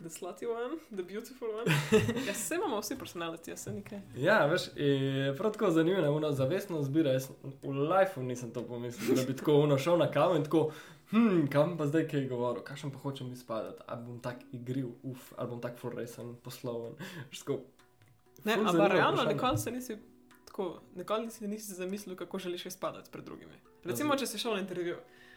The 0.00 0.10
slutty 0.10 0.48
one, 0.50 0.80
the 0.90 1.04
beautiful 1.06 1.52
one. 1.54 1.76
ja, 2.26 2.34
se 2.34 2.58
imamo 2.58 2.80
vsi 2.80 2.96
personality, 2.98 3.52
jaz 3.52 3.62
se 3.62 3.72
nekaj. 3.72 4.00
Ja, 4.18 4.40
veš, 4.50 4.64
in 4.74 5.36
prav 5.38 5.52
tako 5.54 5.70
zanimivo, 5.70 6.16
ono 6.16 6.32
zavestno 6.32 6.82
zbira, 6.82 7.12
jaz 7.14 7.28
v 7.62 7.74
lifeu 7.92 8.22
nisem 8.22 8.50
to 8.50 8.64
pomislil, 8.66 9.14
da 9.14 9.22
bi 9.28 9.36
tako 9.36 9.60
ono 9.60 9.78
šel 9.78 9.98
na 10.02 10.08
kavo 10.10 10.34
in 10.34 10.44
tako, 10.44 10.64
hm, 11.12 11.44
kam 11.52 11.76
pa 11.78 11.86
zdaj 11.86 12.08
kaj 12.10 12.26
govoril, 12.32 12.64
kakšen 12.66 12.90
pa 12.90 12.98
hočem 13.04 13.30
izpadati, 13.32 13.86
ali 13.86 14.02
bom 14.06 14.18
tak 14.18 14.42
igriv, 14.52 14.90
uf, 15.02 15.30
ali 15.36 15.50
bom 15.50 15.62
tak 15.62 15.78
full 15.78 15.94
resen, 15.94 16.34
posloven, 16.42 16.98
veš, 17.30 17.44
tako. 17.44 17.60
Ne, 18.44 18.58
ampak 18.58 18.92
realno 18.92 19.24
nikoli 19.30 19.58
se 19.58 19.70
nisi 19.70 19.96
tako, 20.54 20.80
nikoli 20.94 21.30
si 21.30 21.48
nisi 21.48 21.74
zamislil, 21.74 22.16
kako 22.16 22.38
želiš 22.38 22.66
izpadati 22.66 23.10
pred 23.10 23.24
drugimi. 23.24 23.52
Recimo, 23.84 24.10
Razumem. 24.12 24.18
če 24.18 24.26
si 24.26 24.38
šel 24.38 24.54
na 24.54 24.60
intervju, 24.60 24.96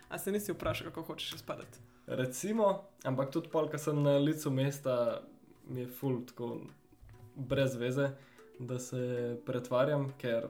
a 0.10 0.18
se 0.18 0.32
nisi 0.32 0.54
vprašal, 0.54 0.92
kako 0.92 1.02
hočeš 1.02 1.34
izpadati. 1.34 1.80
Recimo, 2.08 2.84
ampak 3.04 3.32
tudi 3.34 3.50
pol, 3.50 3.66
ko 3.70 3.78
sem 3.78 4.04
na 4.04 4.18
licu 4.22 4.52
mesta, 4.52 5.22
mi 5.66 5.82
je 5.82 5.88
full 5.88 6.22
tako 6.26 6.60
brez 7.36 7.76
veze, 7.76 8.12
da 8.60 8.78
se 8.80 9.02
pretvarjam, 9.46 10.12
ker, 10.22 10.48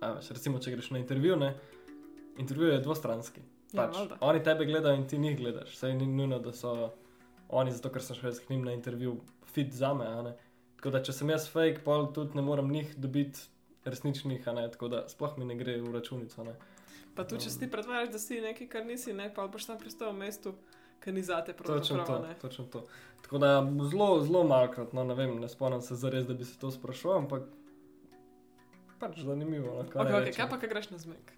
a 0.00 0.12
veš, 0.20 0.30
recimo, 0.38 0.62
če 0.62 0.76
greš 0.76 0.92
na 0.94 1.02
intervju, 1.02 1.36
ne, 1.36 1.50
intervju 2.38 2.70
je 2.70 2.80
dvostranski. 2.86 3.42
Ja, 3.74 3.88
Pač, 3.88 3.98
valjda. 3.98 4.20
oni 4.20 4.42
tebe 4.46 4.64
gledajo 4.64 4.94
in 4.94 5.08
ti 5.10 5.18
njih 5.18 5.36
gledaš. 5.38 5.74
Saj 5.76 5.94
ni 5.98 6.06
nujno, 6.06 6.38
da 6.38 6.52
so 6.54 6.92
oni, 7.48 7.74
zato 7.74 7.90
ker 7.90 8.02
sem 8.02 8.16
šel 8.16 8.30
z 8.30 8.46
njim 8.48 8.62
na 8.64 8.72
intervju, 8.78 9.16
fit 9.50 9.74
za 9.74 9.90
me. 9.94 10.06
Tako 10.84 10.92
da, 10.92 11.00
če 11.00 11.12
sem 11.16 11.30
jaz 11.32 11.46
fake, 11.48 11.80
pol 11.80 12.10
tudi 12.12 12.36
ne 12.36 12.42
morem 12.44 12.66
njih 12.68 12.90
dobiti 13.00 13.40
resničnih, 13.88 14.42
tako 14.44 14.90
da 14.92 14.98
sploh 15.08 15.38
mi 15.40 15.46
ne 15.48 15.54
gre 15.56 15.78
v 15.80 15.92
računico. 15.94 16.44
Ne. 16.44 16.52
Pa 17.16 17.24
tudi, 17.24 17.46
če 17.46 17.52
si 17.54 17.60
ti 17.62 17.68
pretvarjaš, 17.72 18.10
da 18.12 18.20
si 18.20 18.40
nekaj, 18.44 18.68
kar 18.68 18.84
nisi, 18.84 19.14
ne, 19.16 19.30
pa 19.32 19.46
boš 19.48 19.64
tam 19.70 19.78
pristal 19.80 20.12
v 20.12 20.18
mestu, 20.18 20.52
ki 21.00 21.14
ni 21.16 21.22
zate 21.24 21.54
Točno 21.56 21.64
to, 21.80 21.88
pravzaprav. 21.88 22.20
ne. 22.28 22.34
točno 22.42 22.66
to. 22.68 22.82
Tako 23.24 23.40
da 23.40 23.50
zelo, 23.64 24.08
zelo 24.26 24.42
malkrat, 24.44 24.92
no 24.92 25.06
ne 25.08 25.16
vem, 25.16 25.32
ne 25.40 25.48
spomnim 25.48 25.80
se 25.80 25.96
zares, 25.96 26.28
da 26.28 26.36
bi 26.36 26.44
se 26.44 26.58
to 26.60 26.68
sprašoval, 26.68 27.24
ampak 27.24 27.48
pač 29.00 29.24
zanimivo. 29.24 29.78
No, 29.80 29.88
kaj 29.88 30.04
Okay, 30.04 30.18
okay, 30.20 30.36
kaj 30.36 30.50
pa, 30.52 30.60
kaj 30.60 30.72
greš 30.74 30.90
na 30.92 31.00
zmek? 31.00 31.32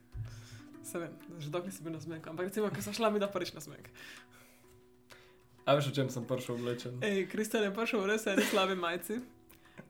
Se 0.83 0.99
vem, 0.99 1.15
že 1.39 1.55
dolgo 1.55 1.71
nisi 1.71 1.87
bil 1.87 1.95
na 1.95 2.03
zmeku, 2.03 2.35
ampak 2.35 2.51
recimo, 2.51 2.75
ko 2.75 2.83
sem 2.83 2.99
šla 2.99 3.15
mi 3.15 3.23
da 3.23 3.31
prvič 3.31 3.55
na 3.55 3.63
zmek. 3.63 3.95
A 5.71 5.79
veš, 5.79 5.95
o 5.95 5.95
čem 5.95 6.11
sem 6.11 6.27
prišel 6.27 6.59
oblečen? 6.59 6.99
Ej, 6.99 7.29
Kristjan 7.31 7.71
je 7.71 7.75
prišel 7.75 8.03
v 8.03 8.11
res 8.11 8.27
eni 8.27 8.43
slabi 8.51 8.75
majici. 8.75 9.23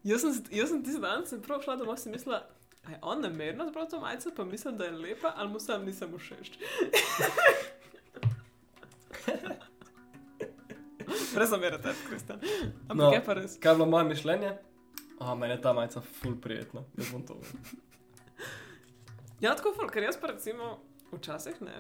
Jaz 0.05 0.20
sem, 0.20 0.33
jaz 0.53 0.68
sem 0.68 0.83
tisti 0.83 1.01
dan, 1.01 1.27
sem 1.27 1.42
prav 1.42 1.62
šla 1.62 1.77
domov 1.77 1.94
in 1.94 1.99
si 1.99 2.11
mislila, 2.11 2.42
a 2.85 2.90
je 2.90 2.99
on 3.03 3.20
namerno 3.20 3.66
zbral 3.68 3.88
to 3.90 4.01
majico, 4.01 4.31
pa 4.31 4.44
mislim, 4.44 4.77
da 4.79 4.85
je 4.85 4.90
lepa, 4.92 5.33
ali 5.37 5.51
mu 5.51 5.61
sam 5.61 5.85
nisem 5.85 6.18
všeč. 6.18 6.53
Res 11.37 11.51
zamerate, 11.51 11.92
Kristjan. 12.09 12.40
Ampak 12.88 12.96
No. 12.96 13.11
je 13.12 13.20
pa 13.20 13.35
res. 13.35 13.59
Kaj 13.59 13.72
je 13.72 13.77
bilo 13.77 13.87
moje 13.87 14.05
mišljenje? 14.05 14.53
A, 15.18 15.35
meni 15.35 15.53
je 15.55 15.61
ta 15.61 15.72
majica 15.72 16.01
full 16.01 16.37
prijetna. 16.37 16.83
Jaz 16.96 17.12
bom 17.12 17.22
to. 17.22 17.37
Ja, 19.40 19.51
tako 19.53 19.75
ful, 19.77 19.88
ker 19.92 20.01
jaz 20.01 20.16
pa 20.16 20.31
recimo 20.31 20.79
včasih 21.12 21.59
ne, 21.61 21.75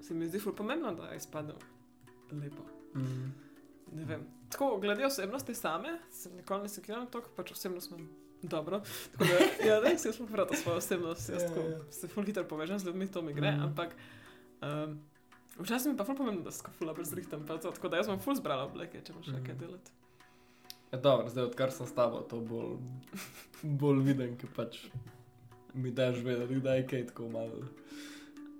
se 0.00 0.14
mi 0.14 0.28
zdi 0.28 0.38
ful 0.38 0.54
pomembno, 0.54 0.92
da 0.94 1.08
izpadem 1.16 1.56
lepo. 2.30 2.62
Mm. 2.94 3.32
Ne 3.92 4.04
vem. 4.04 4.22
Tako, 4.48 4.78
glede 4.78 5.06
osebnosti 5.06 5.54
same, 5.54 5.88
se 6.10 6.30
nikoli 6.30 6.62
ne 6.62 6.68
sekiram 6.68 7.06
toliko, 7.06 7.30
pač 7.30 7.52
osebnost 7.52 7.90
imam 7.90 8.08
dobro. 8.42 8.80
Tako 9.12 9.24
da, 9.24 9.38
ja, 9.68 9.98
se 9.98 10.08
jaz 10.08 10.16
sem 10.16 10.26
prav 10.26 10.48
svojo 10.54 10.78
osebnost, 10.78 11.28
jaz 11.28 11.42
Ja, 11.42 11.48
tako 11.48 11.60
ja. 11.62 11.78
se 11.90 12.08
ful 12.08 12.24
hitro 12.24 12.44
povežem 12.44 12.78
z 12.78 12.86
ljudmi, 12.86 13.06
to 13.08 13.22
mi 13.22 13.32
gre, 13.34 13.50
Mhm. 13.50 13.62
ampak 13.62 13.94
um, 14.62 14.98
včasih 15.58 15.92
mi 15.92 15.96
pa 15.96 16.04
ful 16.04 16.16
pomembno, 16.16 16.42
da 16.42 16.50
se 16.50 16.64
ful 16.70 16.86
dobro 16.86 17.04
zrihtam, 17.04 17.46
pa 17.46 17.58
to, 17.58 17.70
tako 17.70 17.88
da 17.88 17.96
jaz 17.96 18.06
sem 18.06 18.18
ful 18.18 18.34
zbrala 18.34 18.64
obleke, 18.64 19.00
če 19.00 19.12
imaš 19.12 19.26
še 19.26 19.42
kaj 19.42 19.54
Mhm. 19.54 19.58
delati. 19.58 19.90
Ja, 20.92 20.98
dobro, 20.98 21.28
zdaj 21.28 21.44
odkar 21.44 21.72
sem 21.72 21.86
s 21.86 21.92
tabo, 21.92 22.20
to 22.20 22.36
bolj, 22.38 22.76
bolj 23.62 24.02
viden, 24.02 24.36
ker 24.36 24.48
pač 24.50 24.82
mi 25.74 25.90
daš 25.90 26.18
vedeti, 26.18 26.60
da 26.60 26.74
je 26.74 26.86
kaj 26.86 27.06
tako 27.06 27.28
malo. 27.28 27.62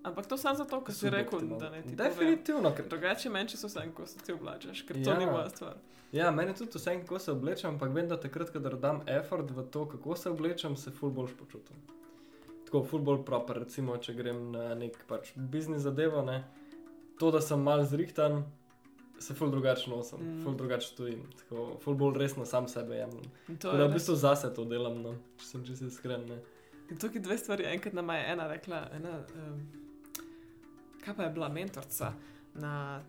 Ampak 0.05 0.27
to 0.27 0.37
samo 0.37 0.57
zato, 0.57 0.81
ker 0.81 0.95
si 0.95 1.11
rekel, 1.11 1.41
da 1.59 1.71
ne 1.71 1.83
ti. 1.83 1.95
Definitivno, 1.95 2.73
ker 2.75 2.89
Drugače 2.89 3.31
meni, 3.31 3.49
če 3.49 3.57
so 3.57 3.67
vse, 3.67 3.85
ko 3.95 4.07
se 4.07 4.19
ti 4.19 4.33
oblačeš, 4.33 4.83
ker 4.83 4.97
to 4.97 5.11
Ja. 5.11 5.19
ni 5.19 5.27
moja 5.27 5.49
stvar. 5.49 5.77
Ja, 6.13 6.31
meni 6.31 6.55
tudi 6.55 6.71
vse, 6.75 7.01
kako 7.01 7.19
se 7.19 7.33
oblečem, 7.33 7.71
ampak 7.71 7.95
vem, 7.95 8.09
da 8.09 8.17
takrat, 8.17 8.51
ko 8.51 8.59
dam 8.59 9.01
effort 9.07 9.51
v 9.51 9.63
to, 9.65 9.87
kako 9.87 10.17
se 10.17 10.31
oblečem, 10.31 10.77
se 10.77 10.91
ful 10.91 11.11
boljš 11.11 11.35
počutim. 11.35 11.77
tako 12.65 12.85
football 12.85 13.23
proper, 13.23 13.59
recimo, 13.59 13.97
če 13.97 14.15
grem 14.15 14.51
na 14.51 14.75
nek 14.75 14.97
pač 15.07 15.33
biznis 15.37 15.83
zadevo, 15.83 16.23
ne, 16.23 16.39
to, 17.19 17.31
da 17.31 17.41
sem 17.41 17.61
mal 17.61 17.85
zrihtan, 17.85 18.45
se 19.19 19.35
ful 19.35 19.51
drugače 19.51 19.91
nosim, 19.91 20.19
Mm. 20.19 20.43
ful 20.43 20.55
drugače 20.55 20.87
stojim, 20.87 21.21
tako 21.39 21.77
ful 21.81 21.95
bolj 21.95 22.19
resno 22.19 22.45
sam 22.45 22.69
sebe 22.69 22.97
jemljem. 22.97 23.29
To 23.47 23.55
Tako 23.61 23.77
da 23.77 23.87
v 23.87 23.93
bistvu 23.93 24.15
zase 24.17 24.55
to 24.55 24.65
delam, 24.65 25.03
no, 25.03 25.13
če 25.37 25.45
sem 25.45 25.65
čisto 25.65 25.85
iskren. 25.85 26.25
Ne. 26.27 26.39
In 26.91 26.99
tukaj 26.99 27.21
dve 27.21 27.39
stvari. 27.39 27.65
Enkrat 27.67 27.93
nam 27.95 28.09
je 28.09 28.25
ena 28.27 28.49
rekla, 28.49 28.89
ena, 28.93 29.21
um, 29.37 29.61
kaj 31.03 31.15
pa 31.15 31.23
je 31.23 31.31
bila 31.31 31.49
mentorica 31.51 32.13
na 32.55 33.03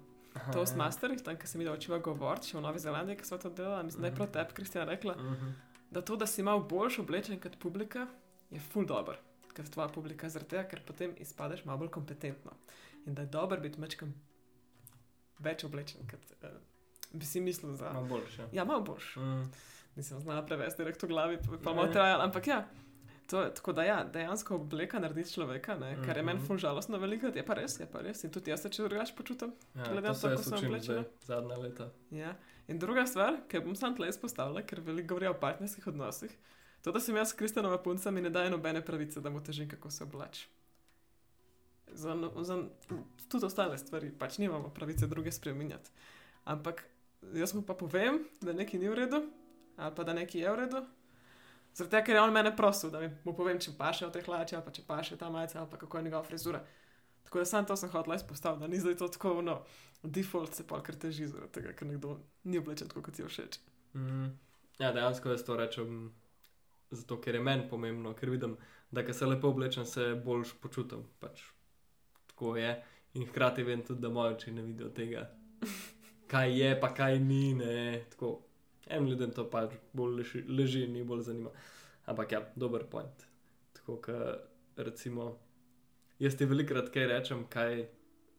Toastmasterjih, 0.53 1.21
tam, 1.21 1.37
ki 1.37 1.47
sem 1.47 1.61
jih 1.61 1.69
učila 1.71 1.99
govoriti, 1.99 2.47
še 2.47 2.57
v 2.57 2.61
Novi 2.61 2.79
Zelandiji, 2.79 3.17
ki 3.17 3.25
smo 3.25 3.37
to 3.37 3.49
delali. 3.51 3.83
Mislim, 3.83 4.01
da 4.01 4.07
je 4.07 4.11
Mhm. 4.11 4.17
prav 4.17 4.31
tebi, 4.31 4.53
Kristjana, 4.53 4.89
rekla, 4.89 5.13
ja. 5.13 5.21
Mhm. 5.23 5.51
da 5.91 6.01
to, 6.01 6.15
da 6.15 6.25
si 6.25 6.43
malo 6.43 6.59
boljš 6.61 6.99
oblečen 6.99 7.39
kot 7.39 7.59
publika, 7.59 8.07
je 8.49 8.59
ful 8.61 8.85
dobr, 8.85 9.19
kot 9.49 9.65
tvoja 9.67 9.87
publika, 9.89 10.29
zaradi 10.29 10.49
tega, 10.49 10.63
ker 10.65 10.81
potem 10.81 11.13
izpadeš 11.17 11.65
malo 11.65 11.77
bolj 11.77 11.89
kompetentno. 11.89 12.51
In 13.05 13.13
da 13.13 13.21
je 13.21 13.27
dober 13.27 13.59
biti 13.59 13.79
mečkam 13.79 14.13
več 15.39 15.63
oblečen, 15.63 16.01
kot 16.07 16.19
uh, 16.43 16.49
bi 17.13 17.25
si 17.25 17.41
mislil 17.41 17.73
za. 17.73 17.91
Malo 17.93 18.05
boljše. 18.07 18.47
Ja, 18.51 18.65
malo 18.65 18.81
boljš. 18.81 19.15
Mm. 19.15 19.43
Nisem 19.95 20.19
znala 20.19 20.41
prevesti 20.41 20.81
direkt 20.81 21.03
v 21.03 21.07
glavi, 21.07 21.37
pa, 21.63 21.73
malo 21.73 21.87
trajalo, 21.87 22.23
ampak 22.23 22.47
ja. 22.47 22.63
To, 23.25 23.49
tako 23.49 23.71
da 23.71 23.83
ja, 23.83 24.03
dejansko 24.05 24.55
obleka 24.57 24.99
naredi 24.99 25.23
človeka, 25.25 25.75
ne, 25.75 25.95
kar 25.97 26.17
je 26.17 26.23
meni 26.23 26.37
Mhm. 26.37 26.47
ful 26.47 26.57
žalostno 26.57 26.97
veliko, 26.97 27.27
je 27.29 27.43
pa 27.43 27.53
res, 27.53 27.79
je 27.79 27.87
pa 27.87 28.01
res. 28.01 28.23
In 28.23 28.29
tudi 28.29 28.51
jaz 28.51 28.61
se 28.61 28.69
če 28.69 28.83
drugače 28.83 29.15
počutim. 29.15 29.53
Ja, 29.75 29.83
Glede 29.85 30.01
na 30.03 30.13
to, 30.13 30.29
jaz 30.29 30.43
ko 30.43 30.49
sem 30.51 30.67
oblečena. 30.67 31.03
zadnja 31.21 31.55
leta. 31.57 31.89
Ja. 32.11 32.35
In 32.67 32.79
druga 32.79 33.05
stvar, 33.05 33.37
ki 33.47 33.59
bom 33.61 33.75
sam 33.75 33.95
tle 33.95 34.09
izpostavila, 34.09 34.61
ker 34.63 34.81
veliko 34.81 35.07
govorijo 35.09 35.31
o 35.31 35.39
partnerskih 35.39 35.87
odnosih, 35.87 36.35
to, 36.81 36.91
da 36.91 36.99
sem 36.99 37.15
jaz 37.15 37.29
s 37.29 37.33
Kristjanova 37.33 37.77
punca, 37.79 38.11
mi 38.11 38.21
ne 38.21 38.29
daje 38.29 38.49
nobene 38.49 38.81
pravice, 38.81 39.21
da 39.21 39.29
mu 39.29 39.41
težim, 39.41 39.69
kako 39.69 39.89
se 39.89 40.03
oblači. 40.03 40.47
Za, 41.89 42.13
no- 42.13 42.33
za 42.39 42.57
tudi 43.29 43.45
ostale 43.45 43.77
stvari, 43.77 44.11
pač 44.11 44.37
nimamo 44.37 44.69
pravice 44.69 45.07
druge 45.07 45.31
spremenjati. 45.31 45.89
Ampak 46.45 46.83
jaz 47.33 47.53
mu 47.53 47.61
pa 47.61 47.73
povem, 47.75 48.19
da 48.41 48.53
nekaj 48.53 48.79
ni 48.79 48.89
v 48.89 48.95
redu, 48.95 49.23
ali 49.77 49.95
pa 49.95 50.03
da 50.03 50.13
nekaj 50.13 50.41
je 50.41 50.49
v 50.49 50.55
redu. 50.57 50.81
Tega, 51.77 52.03
ker 52.05 52.15
je 52.15 52.21
on 52.21 52.33
mene 52.33 52.55
prosil, 52.55 52.91
da 52.93 52.99
mi 53.01 53.09
mu 53.25 53.33
povem, 53.33 53.59
če 53.59 53.73
paše 53.77 54.05
v 54.05 54.13
te 54.13 54.21
hlače, 54.21 54.55
ali 54.55 54.65
pa 54.65 54.71
če 54.71 54.83
paše 54.87 55.17
ta 55.17 55.29
majica, 55.33 55.59
ali 55.59 55.69
pa 55.71 55.79
kako 55.81 55.97
je 55.97 56.03
njegova 56.03 56.23
frizura. 56.23 56.61
Tako 57.23 57.39
da 57.41 57.45
sam 57.49 57.65
to 57.65 57.75
sem 57.75 57.89
hotel 57.89 58.13
izpostaviti, 58.13 58.61
da 58.61 58.67
ni 58.67 58.79
zdaj 58.79 58.97
to 58.97 59.07
tako, 59.07 59.41
no, 59.41 59.63
default 60.03 60.53
se 60.53 60.67
pa 60.67 60.83
kar 60.83 60.95
teži 60.95 61.27
zaradi 61.27 61.51
tega, 61.57 61.73
ker 61.73 61.89
nekdo 61.89 62.19
ni 62.43 62.61
oblečen 62.61 62.91
tako, 62.91 63.01
kot 63.01 63.17
ti 63.17 63.23
je 63.23 63.31
všeč. 63.31 63.57
Mm. 63.97 64.29
Ja, 64.79 64.91
dejansko 64.93 65.33
jaz 65.33 65.45
to 65.47 65.57
rečem, 65.57 66.11
zato 66.91 67.17
ker 67.21 67.35
je 67.35 67.41
meni 67.41 67.65
pomembno, 67.69 68.13
ker 68.13 68.29
vidim, 68.29 68.57
da 68.91 69.05
ko 69.05 69.13
se 69.13 69.25
lepo 69.25 69.49
oblečem, 69.49 69.85
se 69.85 70.13
boljš 70.25 70.53
počutim. 70.61 71.07
Pač. 71.19 71.41
Tako 72.29 72.55
je. 72.57 72.73
In 73.13 73.25
hkrati 73.29 73.63
vem 73.63 73.81
tudi, 73.85 74.01
da 74.01 74.09
moje 74.09 74.35
oči 74.35 74.51
ne 74.51 74.61
vidijo 74.61 74.89
tega, 74.89 75.27
kaj 76.31 76.57
je, 76.59 76.73
pa 76.81 76.93
kaj 76.93 77.19
ni. 77.19 77.53
Ne. 77.57 78.03
Tako. 78.13 78.39
Enim 78.87 79.07
ljudem 79.07 79.31
to 79.31 79.45
pač 79.49 79.71
bolj 79.93 80.15
leži, 80.17 80.43
leži 80.49 80.83
in 80.83 80.95
jih 80.95 81.05
bolj 81.05 81.21
zanima. 81.21 81.49
Ampak 82.05 82.31
ja, 82.31 82.41
dober 82.55 82.83
point. 82.85 83.27
Tako, 83.73 83.97
ker 83.97 84.39
recimo, 84.77 85.37
jaz 86.19 86.35
ti 86.35 86.45
velikrat 86.45 86.89
kaj 86.89 87.07
rečem, 87.07 87.45
kaj 87.47 87.85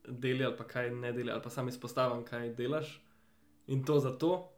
deli 0.08 0.44
ali 0.44 0.56
pa 0.56 0.64
kaj 0.64 0.90
ne 0.92 1.12
deli, 1.12 1.30
ali 1.30 1.42
pa 1.42 1.50
sam 1.50 1.68
izpostavim, 1.68 2.24
kaj 2.24 2.50
delaš. 2.54 3.00
In 3.66 3.84
to 3.84 3.96
zato, 3.98 4.50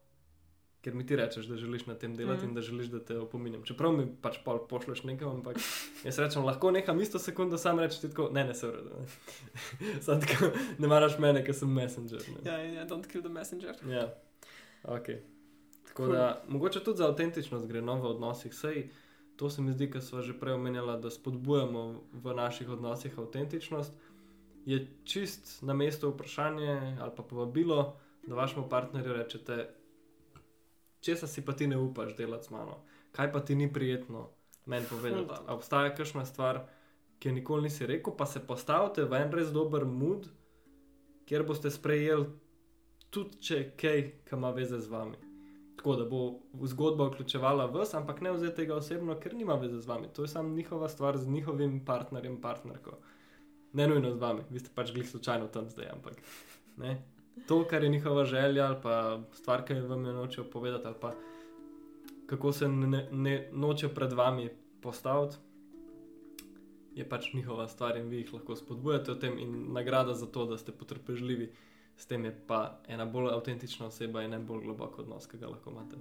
ker 0.82 0.94
mi 0.94 1.06
ti 1.06 1.16
rečeš, 1.16 1.46
da 1.46 1.56
želiš 1.56 1.86
na 1.86 1.94
tem 1.94 2.14
delati 2.14 2.38
Mhm. 2.38 2.46
mm. 2.46 2.48
in 2.48 2.54
da 2.54 2.60
želiš, 2.62 2.86
da 2.86 3.00
te 3.00 3.18
opominjam. 3.18 3.62
Čeprav 3.62 3.92
mi 3.92 4.08
pač 4.22 4.38
pol 4.44 4.58
pošleš 4.68 5.02
nekam, 5.04 5.30
ampak 5.30 5.56
jaz 6.04 6.18
rečem, 6.18 6.44
lahko 6.44 6.70
nekam 6.70 7.00
isto 7.00 7.18
sekundo, 7.18 7.58
sam 7.58 7.78
rečeš 7.78 8.00
ti 8.00 8.10
tako, 8.10 8.28
ne, 8.32 8.44
ne 8.44 8.54
se 8.54 8.66
ureda. 8.68 8.90
Sam 10.00 10.20
tako, 10.20 10.50
ne 10.78 10.88
maraš 10.88 11.18
mene, 11.18 11.44
ker 11.44 11.54
sem 11.54 11.70
messenger. 11.70 12.22
Ne. 12.28 12.42
Ja, 12.44 12.58
ja, 12.58 12.86
don't 12.86 13.06
kill 13.06 13.22
the 13.22 13.30
messenger. 13.30 13.74
Ja, 13.88 14.08
ok. 14.84 15.08
Tako 15.96 16.08
Cool. 16.08 16.16
da, 16.16 16.42
mogoče 16.48 16.80
tudi 16.84 16.98
za 16.98 17.08
avtentičnost 17.08 17.66
gre 17.66 17.82
no 17.82 17.94
v 17.96 18.04
odnosih. 18.04 18.54
Sej, 18.54 18.90
to 19.36 19.50
se 19.50 19.62
mi 19.62 19.72
zdi, 19.72 19.90
ker 19.90 20.02
smo 20.02 20.22
že 20.22 20.36
prej 20.36 20.54
omenjali, 20.54 21.00
da 21.02 21.10
spodbujamo 21.10 22.02
v 22.12 22.34
naših 22.34 22.68
odnosih 22.68 23.18
avtentičnost. 23.18 23.92
Je 24.66 24.86
čist 25.04 25.62
na 25.62 25.74
mestu 25.74 26.10
vprašanje 26.10 26.98
ali 27.00 27.12
pa 27.16 27.22
povabilo, 27.22 27.96
da 28.26 28.34
vašemu 28.34 28.68
partnerju 28.68 29.12
rečete, 29.12 29.70
česa 31.00 31.26
si 31.26 31.44
pa 31.44 31.52
ti 31.52 31.66
ne 31.66 31.78
upaš 31.78 32.16
delati 32.16 32.46
z 32.46 32.50
mano, 32.50 32.82
kaj 33.12 33.32
pa 33.32 33.40
ti 33.40 33.54
ni 33.54 33.72
prijetno 33.72 34.28
meni 34.66 34.86
povedati. 34.90 35.24
Ful 35.24 35.26
dobro. 35.26 35.44
A 35.46 35.54
obstaja 35.54 35.94
kakšna 35.94 36.24
stvar, 36.24 36.66
ki 37.18 37.28
je 37.28 37.32
nikoli 37.32 37.62
nisi 37.62 37.86
rekel, 37.86 38.16
pa 38.16 38.26
se 38.26 38.46
postavite 38.46 39.04
v 39.04 39.14
en 39.14 39.32
res 39.32 39.48
dober 39.52 39.84
mood, 39.84 40.28
kjer 41.24 41.42
boste 41.42 41.70
sprejeli 41.70 42.26
tudi 43.10 43.38
če 43.40 43.56
je 43.56 43.70
kaj, 43.80 44.02
ki 44.28 44.36
ima 44.36 44.50
veze 44.50 44.80
z 44.80 44.90
vami. 44.92 45.16
Tako 45.76 45.96
da 45.96 46.04
bo 46.04 46.20
zgodba 46.66 47.06
vključevala 47.08 47.66
vas, 47.66 47.94
ampak 47.94 48.20
ne 48.20 48.32
vzeti 48.32 48.56
tega 48.56 48.76
osebno, 48.76 49.18
ker 49.20 49.34
nima 49.34 49.54
veze 49.54 49.80
z 49.80 49.86
vami. 49.86 50.08
To 50.14 50.22
je 50.22 50.28
samo 50.28 50.54
njihova 50.54 50.88
stvar 50.88 51.18
z 51.18 51.28
njihovim 51.28 51.84
partnerjem, 51.84 52.40
partnerko. 52.40 52.96
Ne 53.72 53.88
nujno 53.88 54.14
z 54.14 54.18
vami, 54.18 54.42
vi 54.50 54.60
ste 54.60 54.70
pač 54.74 54.92
glih 54.92 55.08
slučajno 55.08 55.48
tam 55.52 55.68
zdaj, 55.70 55.90
ampak 55.92 56.22
ne. 56.76 57.02
To, 57.46 57.64
kar 57.68 57.84
je 57.84 57.88
njihova 57.88 58.24
želja 58.24 58.66
ali 58.66 58.76
pa 58.82 59.20
stvar, 59.32 59.64
ki 59.64 59.74
vam 59.74 60.06
jo 60.06 60.12
nočejo 60.12 60.44
povedati, 60.50 60.86
ali 60.86 60.96
pa 61.00 61.12
kako 62.26 62.52
se 62.52 62.68
ne, 62.68 63.08
ne 63.12 63.50
nočejo 63.52 63.90
pred 63.94 64.12
vami 64.12 64.48
postaviti, 64.80 65.36
je 66.96 67.08
pač 67.08 67.34
njihova 67.34 67.68
stvar 67.68 67.96
in 67.96 68.08
vi 68.08 68.16
jih 68.16 68.32
lahko 68.32 68.56
spodbujate 68.56 69.12
v 69.12 69.18
tem 69.20 69.38
in 69.38 69.72
nagrada 69.72 70.14
za 70.14 70.26
to, 70.26 70.46
da 70.46 70.56
ste 70.58 70.72
potrpežljivi. 70.72 71.50
S 71.96 72.06
tem 72.06 72.24
je 72.24 72.32
pa 72.46 72.80
ena 72.88 73.06
bolj 73.08 73.30
avtentična 73.32 73.86
oseba 73.86 74.22
in 74.22 74.34
en 74.34 74.46
bolj 74.46 74.66
globok 74.68 74.98
odnos, 74.98 75.26
ki 75.26 75.38
ga 75.40 75.48
lahko 75.48 75.70
imate. 75.70 75.96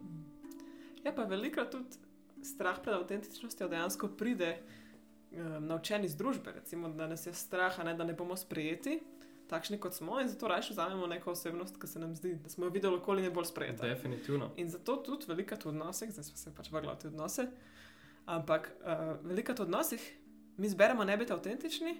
Ja, 1.05 1.13
pa 1.15 1.23
velikrat 1.29 1.71
tudi 1.71 2.03
strah 2.43 2.79
pred 2.83 2.95
avtentičnostjo 2.95 3.67
dejansko 3.69 4.09
pride 4.17 4.57
um, 4.57 5.67
naučen 5.67 6.05
iz 6.05 6.15
družbe. 6.15 6.51
Recimo, 6.51 6.89
da 6.89 7.07
nas 7.07 7.25
je 7.25 7.33
strah, 7.33 7.77
ne, 7.85 7.93
da 7.93 8.03
ne 8.03 8.13
bomo 8.13 8.37
sprejeti, 8.37 8.99
takšni 9.49 9.79
kot 9.79 9.93
smo, 9.93 10.19
in 10.21 10.29
zato 10.29 10.47
raje 10.47 10.69
vzamemo 10.69 11.07
neko 11.07 11.31
osebnost, 11.31 11.79
ki 11.81 11.87
se 11.87 11.99
nam 11.99 12.15
zdi, 12.15 12.33
da 12.43 12.49
smo 12.49 12.65
jo 12.65 12.73
videli 12.73 12.97
okolje 12.97 13.23
ne 13.23 13.31
bolj 13.31 13.45
sprejeta. 13.45 13.87
Definitivno. 13.87 14.51
In 14.57 14.69
zato 14.69 14.97
tudi 15.05 15.29
velikrat 15.29 15.65
v 15.65 15.69
odnosih, 15.73 16.11
zdaj 16.11 16.23
smo 16.23 16.37
se 16.37 16.55
pač 16.55 16.71
vrgli 16.71 16.91
v 16.91 16.97
te 17.01 17.07
odnose, 17.07 17.47
ampak 18.25 18.71
uh, 18.81 19.05
velikrat 19.23 19.59
v 19.59 19.67
odnosih 19.69 20.09
mi 20.57 20.69
zberemo 20.69 21.03
ne 21.03 21.17
biti 21.17 21.33
avtentični, 21.33 21.95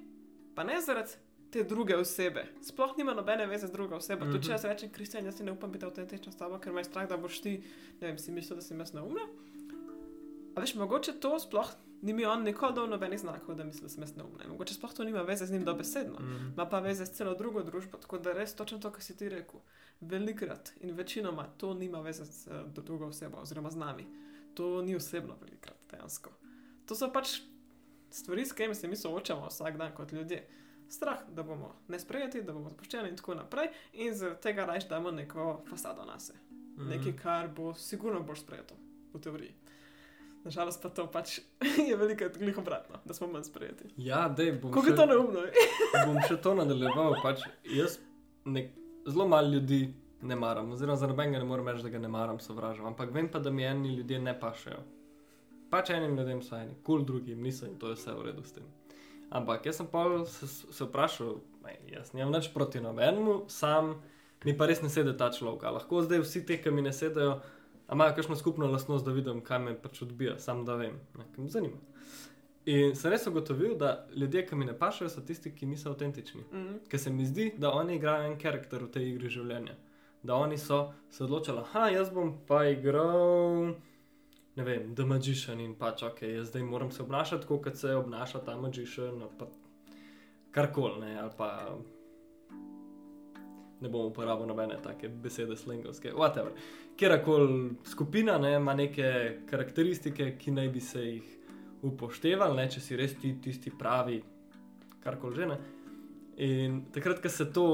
pa 0.55 0.63
ne 0.63 0.81
zaradi 0.81 1.19
te 1.55 1.63
druge 1.63 1.95
osebe. 1.95 2.45
Sploh 2.61 2.97
nima 2.97 3.13
nobene 3.15 3.45
veze 3.47 3.67
z 3.67 3.71
drugo 3.71 3.95
osebo. 3.95 4.25
Mm 4.25 4.27
-hmm. 4.27 4.33
Tudi 4.33 4.43
če 4.43 4.51
Mhm. 4.51 4.55
jaz 4.55 4.65
rečem, 4.65 4.89
Kristjan, 4.91 5.25
jaz 5.25 5.37
si 5.37 5.43
ne 5.43 5.51
upam 5.51 5.71
biti 5.71 5.85
avtentična 5.85 6.31
s 6.31 6.37
tabo, 6.37 6.59
ker 6.59 6.73
me 6.73 6.79
je 6.79 6.83
strah, 6.83 7.09
da 7.09 7.17
boš 7.17 7.41
ti, 7.41 7.63
ne 8.01 8.07
vem, 8.07 8.17
si 8.17 8.31
mislil, 8.31 8.55
da 8.55 8.61
si 8.61 8.73
jaz 8.73 8.93
neumna. 8.93 9.21
A 10.55 10.61
veš, 10.61 10.75
mogoče 10.75 11.13
to 11.19 11.39
sploh 11.39 11.69
ni 12.01 12.13
mi 12.13 12.25
on 12.25 12.43
nikoli 12.43 12.73
dal 12.73 12.89
nobenih 12.89 13.19
znakov, 13.19 13.55
da 13.55 13.63
misli, 13.63 13.81
da 13.81 13.89
sem 13.89 14.03
jaz 14.03 14.15
neumna. 14.15 14.43
In 14.43 14.49
mogoče 14.49 14.73
sploh 14.73 14.93
to 14.93 15.03
nima 15.03 15.21
veze 15.21 15.45
z 15.45 15.51
njim 15.51 15.63
dobesedno. 15.65 16.19
Mm. 16.19 16.53
Ima 16.53 16.65
pa 16.65 16.79
veze 16.79 17.05
s 17.05 17.11
celo 17.11 17.35
drugo 17.35 17.63
družbo, 17.63 17.97
tako 17.97 18.17
da 18.17 18.33
res 18.33 18.55
točno 18.55 18.79
to, 18.79 18.91
kar 18.91 19.03
si 19.03 19.17
ti 19.17 19.29
rekel. 19.29 19.59
Velikrat 20.01 20.73
in 20.81 20.91
večinoma 20.95 21.47
to 21.57 21.73
nima 21.73 22.01
veze 22.01 22.25
z 22.25 22.47
uh, 22.47 22.83
drugo 22.83 23.05
osebo 23.05 23.37
oziroma 23.37 23.69
z 23.71 23.75
nami. 23.75 24.05
To 24.53 24.81
ni 24.81 24.95
osebno 24.95 25.35
velikrat, 25.41 25.77
dejansko. 25.91 26.29
To 26.85 26.95
so 26.95 27.11
pač 27.13 27.41
stvari, 28.09 28.45
s 28.45 28.51
katerimi 28.51 28.75
se 28.75 28.87
mi 28.87 28.95
soočamo 28.95 29.47
vsak 29.47 29.77
dan 29.77 29.95
kot 29.95 30.11
ljudje. 30.11 30.47
Strah, 30.89 31.19
da 31.29 31.43
bomo 31.43 31.73
nesprejeti, 31.87 32.43
da 32.45 32.53
bomo 32.53 32.69
zapuščeni 32.69 33.09
in 33.09 33.17
tako 33.17 33.35
naprej, 33.35 33.71
in 33.93 34.13
zaradi 34.13 34.41
tega 34.41 34.65
raje 34.65 34.87
damo 34.89 35.11
neko 35.11 35.61
fasado 35.69 36.05
na 36.05 36.19
sebe. 36.19 36.39
Mm. 36.77 36.89
Nekaj, 36.89 37.15
kar 37.21 37.47
bo 37.55 37.73
sigurno 37.73 38.19
bolj 38.23 38.43
sprejeto, 38.43 38.75
v 39.13 39.21
teoriji. 39.21 39.53
Nažalost 40.45 40.81
pa 40.81 40.89
to 40.89 41.07
pač 41.11 41.39
je 41.89 41.95
veliko 41.97 42.29
glih 42.37 42.57
obratno, 42.57 42.99
da 43.05 43.13
smo 43.13 43.27
manj 43.27 43.47
sprejeti. 43.49 43.89
Ja, 43.97 44.27
dej, 44.29 44.51
bom, 44.61 44.71
Kako 44.71 44.87
je 44.87 44.95
to 44.95 45.05
neumno? 45.09 45.45
bom 46.07 46.19
še 46.27 46.37
to 46.37 46.53
nadaljeval. 46.59 47.17
Pač 47.23 47.47
jaz 47.73 47.97
nek, 48.45 48.69
zelo 49.07 49.27
malo 49.27 49.49
ljudi 49.49 49.87
ne 50.21 50.35
maram, 50.35 50.71
oziroma 50.71 50.97
za 51.01 51.07
nobenega 51.07 51.41
ne 51.41 51.49
morem 51.49 51.67
reči, 51.67 51.83
da 51.83 51.89
ga 51.89 51.99
ne 51.99 52.11
maram, 52.13 52.39
sovražam. 52.39 52.85
Ampak 52.85 53.13
vem 53.13 53.29
pa, 53.31 53.39
da 53.39 53.49
mi 53.51 53.65
eni 53.65 53.95
ljudje 53.97 54.19
ne 54.21 54.39
pašejo. 54.39 54.83
Pač 55.69 55.89
enim 55.89 56.17
ljudem 56.17 56.41
so 56.45 56.57
eni, 56.57 56.77
kul 56.83 56.99
cool, 56.99 57.05
drugim 57.05 57.41
niso 57.41 57.65
in 57.65 57.79
to 57.81 57.89
je 57.89 57.97
vse 57.97 58.13
v 58.13 58.29
redu 58.29 58.45
s 58.45 58.53
tem. 58.53 58.69
Ampak 59.29 59.65
jaz 59.65 59.79
sem 59.81 59.87
pa 59.87 60.25
se, 60.25 60.47
se 60.47 60.83
vprašal, 60.83 61.39
"Ej, 61.67 61.79
jaz 61.93 62.13
nimam 62.13 62.33
nič 62.33 62.53
proti 62.53 62.79
nobenemu, 62.79 63.45
sam 63.47 64.01
mi 64.45 64.57
pa 64.57 64.65
res 64.65 64.81
ne 64.81 64.89
sedi 64.89 65.17
ta 65.17 65.31
človek. 65.31 65.63
A 65.63 65.71
lahko 65.71 66.01
zdaj 66.01 66.21
vsi 66.21 66.45
te, 66.45 66.57
ki 66.61 66.71
mi 66.71 66.81
ne 66.81 66.93
sedajo, 66.93 67.41
imajo 67.91 68.15
kakšno 68.15 68.35
skupno 68.35 68.67
lastnost, 68.67 69.05
da 69.05 69.11
vidim, 69.11 69.41
kaj 69.41 69.59
me 69.59 69.75
pač 69.81 70.01
odbija, 70.01 70.39
sam 70.39 70.65
da 70.65 70.75
vem, 70.75 70.99
nekaj 71.17 71.43
me 71.43 71.49
zanima. 71.49 71.77
In 72.65 72.95
sem 72.97 73.11
res 73.13 73.27
ugotovil, 73.29 73.75
da 73.77 74.07
ljudje, 74.15 74.45
ki 74.47 74.55
mi 74.55 74.65
ne 74.65 74.73
pašajo, 74.77 75.09
so 75.09 75.21
tisti, 75.21 75.51
ki 75.55 75.65
niso 75.69 75.89
avtentični. 75.89 76.45
Mm. 76.51 76.79
Ker 76.89 76.99
se 76.99 77.13
mi 77.13 77.25
zdi, 77.25 77.51
da 77.57 77.71
oni 77.77 77.95
igrajo 77.95 78.31
en 78.31 78.39
karakter 78.41 78.85
v 78.85 78.91
tej 78.93 79.09
igri 79.11 79.29
življenja. 79.29 79.75
Da 80.25 80.37
oni 80.41 80.57
so 80.57 80.87
se 81.13 81.23
odločili, 81.23 81.61
da 81.73 81.89
jaz 81.93 82.09
bom 82.09 82.33
pa 82.47 82.63
igral 82.65 83.75
ne 84.55 84.63
vem, 84.63 84.95
The 84.95 85.05
Magician 85.05 85.59
in 85.59 85.75
pač 85.75 86.03
ok, 86.03 86.21
jaz 86.21 86.47
zdaj 86.49 86.63
moram 86.63 86.91
se 86.91 87.03
obnašati 87.03 87.43
tako, 87.43 87.59
kot 87.61 87.77
se 87.77 87.95
obnaša 87.95 88.39
ta 88.45 88.55
Magician, 88.57 89.19
no, 89.19 89.29
pa 89.39 89.47
karkoli, 90.55 90.99
ne, 91.01 91.19
ali 91.19 91.31
pa 91.37 91.49
ne 93.81 93.89
bom 93.89 94.07
uporabil 94.07 94.47
nobene 94.47 94.77
take 94.83 95.09
besede 95.09 95.55
slengovske, 95.55 96.13
whatever. 96.13 96.55
Kjerkoli 96.97 97.75
skupina 97.85 98.37
ne, 98.37 98.55
ima 98.55 98.73
neke 98.73 99.41
karakteristike, 99.49 100.37
ki 100.39 100.51
naj 100.51 100.69
bi 100.69 100.81
se 100.81 101.03
jih 101.03 101.33
upoštevali, 101.83 102.55
ne, 102.55 102.69
če 102.71 102.81
si 102.81 102.95
res 102.95 103.17
ti 103.19 103.35
tisti 103.43 103.73
pravi, 103.79 104.21
karkoli 105.03 105.35
že 105.35 105.49
ne. 105.51 105.59
In 106.47 106.85
takrat, 106.95 107.19
ko 107.23 107.29
se 107.29 107.51
to, 107.53 107.67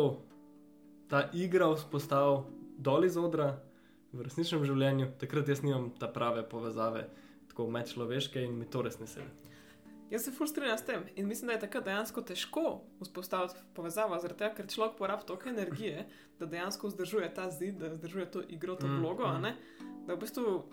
ta 1.09 1.27
igra 1.33 1.69
vzpostavi 1.75 2.41
dol 2.81 3.05
iz 3.05 3.17
odra 3.17 3.53
v 4.13 4.25
resničnem 4.27 4.65
življenju, 4.67 5.13
takrat 5.21 5.47
jaz 5.47 5.63
nimam 5.63 5.91
ta 5.99 6.09
prave 6.11 6.43
povezave, 6.49 7.07
tako 7.51 7.69
medčloveške 7.71 8.43
in 8.43 8.57
mi 8.59 8.67
to 8.69 8.83
res 8.85 8.99
ne 8.99 9.07
sedi. 9.07 9.51
Jaz 10.11 10.25
se 10.27 10.31
fulstrinjam 10.35 10.77
s 10.77 10.83
tem 10.83 11.05
in 11.15 11.27
mislim, 11.27 11.47
da 11.47 11.53
je 11.53 11.63
takrat 11.63 11.85
dejansko 11.85 12.21
težko 12.27 12.65
vzpostaviti 12.99 13.61
povezavo, 13.75 14.17
zaradi 14.19 14.43
tega, 14.43 14.55
ker 14.57 14.67
človek 14.67 14.97
porabi 14.97 15.23
toliko 15.27 15.49
energije, 15.49 16.03
da 16.39 16.49
dejansko 16.51 16.91
vzdržuje 16.91 17.29
ta 17.33 17.47
zid, 17.51 17.79
da 17.79 17.93
vzdržuje 17.93 18.25
to 18.31 18.43
igro, 18.49 18.75
to 18.75 18.87
Mm, 18.87 18.99
vlogo, 18.99 19.27
mm, 19.27 19.45
mm. 19.45 20.05
da 20.07 20.13
v 20.13 20.19
bistvu 20.19 20.63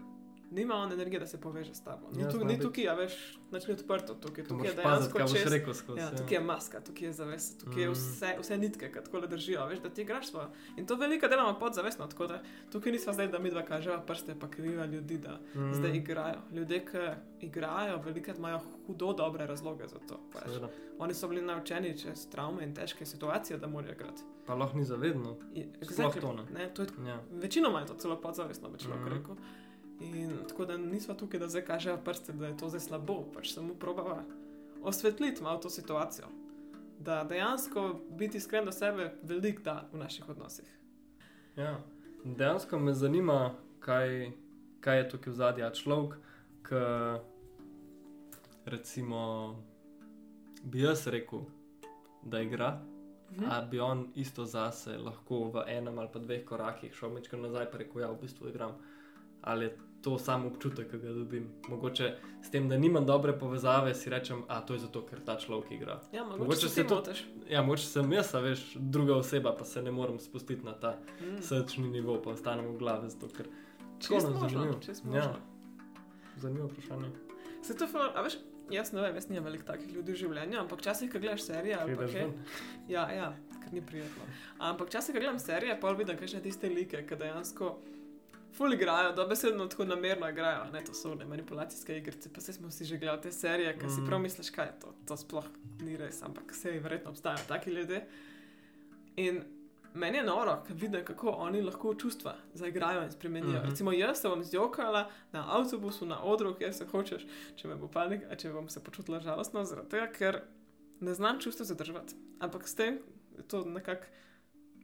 nima 0.50 0.74
on 0.76 0.92
energije, 0.92 1.20
da 1.20 1.26
se 1.26 1.38
poveže 1.38 1.74
s 1.74 1.80
tabo. 1.80 2.08
Ni, 2.12 2.22
Ja, 2.22 2.28
tu, 2.28 2.44
ni 2.44 2.58
tukaj, 2.58 2.88
a 2.88 2.94
veš, 2.94 3.14
nič 3.50 3.66
ni 3.66 3.74
odprto, 3.74 4.14
tukaj, 4.16 4.44
Tu 4.44 4.48
tukaj 4.48 4.66
je 4.66 4.74
dejansko 4.74 5.18
čez. 5.20 5.46
rekel 5.46 5.74
skozi. 5.74 5.98
Ja, 5.98 6.06
ja. 6.06 6.10
tukaj 6.12 6.34
je 6.34 6.40
maska, 6.42 6.80
tukaj 6.80 7.04
je 7.04 7.12
zavest, 7.12 7.60
tukaj 7.60 7.82
je 7.82 7.88
Mm. 7.88 7.92
vse, 7.92 8.36
vse 8.40 8.56
nitke, 8.56 8.88
ki 8.88 9.00
tako 9.00 9.18
le 9.18 9.26
držijo, 9.28 9.66
veš, 9.66 9.78
da 9.78 9.90
ti 9.90 10.02
igraš 10.02 10.26
svoje. 10.26 10.46
In 10.76 10.86
to 10.86 10.96
velika 10.96 11.28
delamo 11.28 11.58
podzavestno, 11.58 12.06
tako 12.06 12.26
da 12.26 12.42
tukaj 12.70 12.92
nismo 12.92 13.12
zdaj, 13.12 13.28
da 13.28 13.38
mi 13.38 13.50
dva 13.50 13.62
kažemo 13.62 14.02
prste, 14.02 14.34
pa 14.34 14.48
kriva 14.48 14.86
ljudi, 14.86 15.18
da 15.18 15.40
Mm, 15.54 15.74
zdaj 15.74 15.90
igrajo. 15.92 16.40
Ljudje, 16.52 16.84
ki 16.84 16.98
igrajo, 17.40 17.98
velikrat 17.98 18.38
imajo 18.38 18.60
hudo 18.86 19.12
dobre 19.12 19.46
razloge 19.46 19.86
za 19.86 19.98
to. 19.98 20.20
Oni 20.98 21.14
so 21.14 21.28
bili 21.28 21.42
naučeni 21.42 21.98
čez 21.98 22.26
travme 22.26 22.64
in 22.64 22.74
težke 22.74 23.06
situacije, 23.06 23.58
da 23.58 23.66
morajo 23.68 23.92
igrati. 23.92 24.22
Pa 24.46 24.54
lahko 24.54 24.78
ni 24.78 24.84
zavedno. 24.84 25.36
Sploh 25.82 26.14
exactly, 26.14 26.44
ne. 26.50 26.70
To 26.70 26.82
je 26.82 26.88
Ja. 27.06 27.20
Večinoma 27.32 27.80
je 27.80 27.86
to 27.86 27.94
celo 27.94 28.16
podzavestno, 28.16 28.68
bi 28.68 28.78
človek 28.78 29.00
mm 29.00 29.08
rekel. 29.08 29.34
In 30.00 30.30
tako 30.48 30.64
da 30.64 30.76
nismo 30.76 31.14
tukaj, 31.14 31.40
da 31.40 31.48
zdaj 31.48 31.64
kažejo 31.64 31.96
prste, 32.04 32.32
da 32.32 32.46
je 32.46 32.56
to 32.56 32.68
zdaj 32.68 32.80
slabo, 32.80 33.24
pač 33.34 33.54
samo 33.54 33.74
probava 33.74 34.22
osvetliti 34.82 35.42
malo 35.42 35.58
to 35.58 35.70
situacijo. 35.70 36.26
Da 37.00 37.24
dejansko 37.24 38.00
biti 38.10 38.38
iskren 38.38 38.64
do 38.64 38.72
sebe 38.72 39.14
velik 39.22 39.60
da 39.64 39.88
v 39.92 39.98
naših 39.98 40.28
odnosih. 40.28 40.78
Ja. 41.56 41.80
Dejansko 42.24 42.78
me 42.78 42.94
zanima, 42.94 43.54
kaj, 43.80 44.32
kaj 44.80 44.98
je 44.98 45.08
tukaj 45.08 45.32
v 45.32 45.36
zadnji 45.36 45.64
človek, 45.74 46.18
ki 46.68 46.82
recimo 48.66 49.56
bi 50.62 50.80
jaz 50.80 51.06
rekel, 51.06 51.40
da 52.22 52.40
igra. 52.40 52.80
Mhm. 53.32 53.44
A 53.50 53.60
bi 53.62 53.80
on 53.80 54.08
isto 54.14 54.44
zase 54.44 54.98
lahko 54.98 55.50
v 55.50 55.62
enem 55.66 55.98
ali 55.98 56.08
pa 56.12 56.18
dveh 56.18 56.44
korakih 56.44 56.94
šel 56.94 57.10
mečkar 57.10 57.40
nazaj 57.40 57.66
in 57.72 57.78
rekel, 57.78 58.00
ja, 58.00 58.10
v 58.10 58.20
bistvu 58.20 58.48
igram. 58.48 58.72
Ali 59.42 59.64
je 59.64 59.76
to 60.00 60.18
samo 60.18 60.48
občutek, 60.48 60.90
ki 60.90 60.98
ga 60.98 61.12
dobim. 61.12 61.48
Mogoče 61.68 62.12
s 62.40 62.50
tem, 62.50 62.68
da 62.68 62.76
nimam 62.76 63.04
dobre 63.04 63.32
povezave, 63.34 63.94
si 63.94 64.10
rečem, 64.10 64.42
a 64.48 64.60
to 64.60 64.72
je 64.72 64.80
zato, 64.80 65.02
ker 65.02 65.20
ta 65.20 65.36
človek 65.36 65.70
igra. 65.72 66.00
Ja, 66.12 66.22
mogoče, 66.22 66.38
Mogoče 66.40 66.68
se 66.68 66.84
to- 66.84 66.94
motiš. 66.96 67.24
Ja, 67.48 67.62
mogoče 67.62 67.82
sem 67.84 68.12
jaz, 68.12 68.34
a 68.34 68.40
veš, 68.40 68.60
druga 68.76 69.16
oseba, 69.16 69.52
pa 69.52 69.64
se 69.64 69.82
ne 69.82 69.90
morem 69.90 70.18
spustiti 70.18 70.64
na 70.64 70.72
ta 70.74 70.98
Mm. 71.20 71.42
srčni 71.42 71.88
nivo, 71.90 72.22
pa 72.22 72.30
ostanem 72.30 72.66
v 72.66 72.78
glavi. 72.78 73.10
Zato, 73.10 73.28
ker... 73.28 73.46
Čisto 73.98 74.30
možno, 74.30 74.48
zanimivo. 74.48 75.16
Ja. 75.16 75.34
Zanimivo 76.36 76.68
vprašanje. 76.68 77.10
Se 77.62 77.76
to 77.76 77.86
ful, 77.86 78.00
a 78.14 78.22
veš, 78.22 78.38
jaz 78.70 78.92
ne 78.92 79.02
vem, 79.02 79.14
jaz 79.14 79.28
nimam 79.28 79.44
veliko 79.44 79.64
takih 79.64 79.90
ljudi 79.90 80.12
v 80.12 80.16
življenju, 80.16 80.58
ampak 80.58 80.78
včasih, 80.78 81.10
ko 81.12 81.18
gledaš 81.18 81.42
serije 81.42 81.74
ali 81.74 81.96
pa 81.96 82.02
kaj. 82.04 82.14
ven? 82.14 82.32
Ja, 82.88 83.08
ja, 83.10 83.32
ker 83.54 83.72
ni 83.72 83.82
prijetno. 83.82 84.22
Ampak 84.60 84.88
včasih, 84.88 85.10
ko 85.10 85.20
gledam 85.20 85.38
serije, 85.38 85.80
pa 85.80 85.90
vidim, 85.92 86.16
kaj 86.16 86.28
še 86.28 86.40
tiste 86.40 86.68
like, 86.68 87.02
ki 87.02 87.16
dejansko 87.16 87.72
ful 88.58 88.72
igrajo, 88.74 89.12
dobesedno 89.14 89.66
tako 89.66 89.84
namerno 89.86 90.28
igrajo. 90.28 90.64
Ne, 90.72 90.80
to 90.82 90.94
so 90.94 91.14
ne 91.14 91.24
manipulacijske 91.24 91.96
igrice, 91.96 92.32
pa 92.32 92.40
se 92.40 92.52
smo 92.52 92.70
si 92.70 92.84
že 92.84 92.98
gledali 92.98 93.22
te 93.22 93.32
serije, 93.32 93.74
ki 93.74 93.88
si 93.88 93.96
Mhm. 93.96 94.06
prav 94.06 94.20
misliš, 94.20 94.50
kaj 94.50 94.66
je 94.66 94.80
to. 94.80 94.94
To 95.06 95.16
sploh 95.16 95.44
ni 95.80 95.96
res, 95.96 96.22
ampak 96.22 96.54
se 96.54 96.70
verjetno 96.72 97.10
obstajajo 97.10 97.44
taki 97.48 97.70
ljudje. 97.70 98.06
In 99.16 99.42
meni 99.94 100.18
je 100.18 100.24
noro, 100.24 100.62
ker 100.66 100.76
vidim, 100.76 101.04
kako 101.04 101.28
oni 101.30 101.62
lahko 101.62 101.94
čustva 101.94 102.34
zaigrajo 102.54 103.02
in 103.02 103.12
spremenijo. 103.12 103.58
Mhm. 103.58 103.70
Recimo, 103.70 103.92
jaz 103.92 104.20
se 104.20 104.28
bom 104.28 104.44
zjokala 104.44 105.02
na 105.32 105.44
avtobusu, 105.50 106.06
na 106.06 106.22
odru, 106.22 106.54
kjer 106.54 106.74
se 106.74 106.86
hočeš, 106.86 107.26
če 107.56 107.68
me 107.68 107.76
bo 107.76 107.88
panika, 107.88 108.36
če 108.36 108.50
bom 108.50 108.68
se 108.68 108.80
počutila 108.80 109.20
žalostno, 109.20 109.64
zaradi 109.64 109.88
tega, 109.88 110.06
ker 110.08 110.40
ne 111.00 111.14
znam 111.14 111.40
čustva 111.40 111.64
zadržati. 111.66 112.14
Ampak 112.40 112.68
s 112.68 112.74
tem 112.74 112.98
je 113.36 113.42
to 113.44 113.64
nekako. 113.64 114.04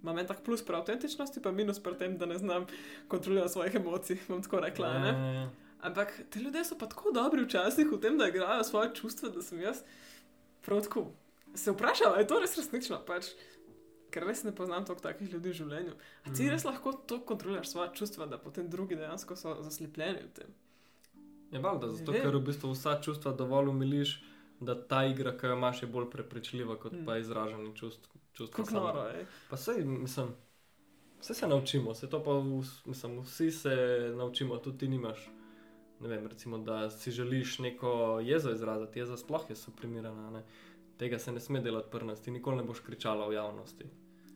Imam 0.04 0.18
en 0.18 0.26
tak 0.26 0.42
plus 0.42 0.60
pri 0.60 0.76
avtentičnosti, 0.76 1.40
pa 1.40 1.50
minus 1.50 1.78
pri 1.80 1.96
tem, 1.96 2.14
da 2.14 2.26
ne 2.26 2.36
znam 2.36 2.66
kontrolirati 3.08 3.52
svojih 3.52 3.74
emocij, 3.74 4.18
bom 4.28 4.42
tako 4.42 4.60
rekla. 4.60 4.88
Ja, 4.88 4.98
Ne? 5.00 5.08
ja, 5.10 5.32
ja. 5.34 5.50
Ampak 5.80 6.12
ti 6.28 6.38
ljudje 6.38 6.62
so 6.62 6.76
pa 6.76 6.86
tako 6.86 7.10
dobri 7.10 7.42
včasih 7.42 7.86
v 7.86 7.98
tem, 7.98 8.18
da 8.18 8.28
igrajo 8.28 8.64
svoje 8.64 8.92
čustva, 8.94 9.28
da 9.30 9.42
sem 9.42 9.60
jaz 9.60 9.80
prav 10.60 10.82
tako. 10.82 11.06
Se 11.54 11.70
vprašam, 11.70 12.12
ali 12.12 12.22
je 12.22 12.26
to 12.26 12.38
res 12.38 12.56
resnično, 12.56 13.00
pač, 13.02 13.26
ker 14.10 14.24
res 14.24 14.42
ne 14.42 14.52
poznam 14.52 14.84
toliko 14.84 15.02
takih 15.02 15.30
ljudi 15.30 15.48
v 15.48 15.52
življenju. 15.54 15.92
A 16.22 16.26
ti 16.26 16.42
Mhm. 16.42 16.50
res 16.50 16.64
lahko 16.64 16.92
to 16.94 17.20
kontroliraš 17.22 17.68
svoje 17.68 17.90
čustva, 17.94 18.26
da 18.26 18.38
potem 18.38 18.68
drugi 18.68 18.96
dejansko 18.96 19.36
so 19.36 19.56
zaslepljeni 19.60 20.20
v 20.20 20.32
tem. 20.34 20.50
Je 21.50 21.60
valjda, 21.60 21.88
zato 21.90 22.12
ker 22.14 22.32
v 22.32 22.40
bistvu 22.42 22.70
vsa 22.70 23.00
čustva 23.00 23.32
dovolj 23.32 23.68
umiliš, 23.68 24.20
da 24.60 24.74
ta 24.78 25.04
igra, 25.04 25.32
ki 25.32 25.46
jo 25.46 25.52
imaš, 25.54 25.82
je 25.82 25.88
bolj 25.88 26.10
prepričljiva 26.10 26.76
kot 26.76 26.92
Mm. 26.92 27.04
pa 27.04 27.18
izražanje 27.18 27.72
čustv. 27.74 28.08
Čustva 28.35 28.64
Kako 28.64 28.75
noro 28.75 29.01
je. 29.01 29.27
Pa 29.51 29.57
sej, 29.57 29.85
mislim, 29.85 30.29
vse 31.20 31.35
se 31.35 31.49
naučimo, 31.49 31.94
se 31.94 32.11
to 32.11 32.23
pa 32.25 32.42
mislim, 32.90 33.20
vsi 33.20 33.51
se 33.51 33.77
naučimo, 34.16 34.57
tudi 34.57 34.79
ti 34.79 34.88
nimaš. 34.88 35.31
Ne 36.01 36.09
vem, 36.09 36.27
recimo, 36.27 36.59
da 36.59 36.90
si 36.90 37.11
želiš 37.11 37.59
neko 37.59 38.20
jezo 38.23 38.51
izraziti, 38.51 38.99
jeza 38.99 39.16
sploh 39.16 39.51
je 39.51 39.57
suprimirana. 39.57 40.31
Ne? 40.31 40.42
Tega 40.97 41.18
se 41.18 41.33
ne 41.33 41.40
sme 41.40 41.61
delati 41.61 41.88
prnas, 41.90 42.20
ti 42.20 42.31
nikoli 42.31 42.57
ne 42.57 42.62
boš 42.62 42.81
kričala 42.81 43.29
v 43.29 43.33
javnosti. 43.33 43.85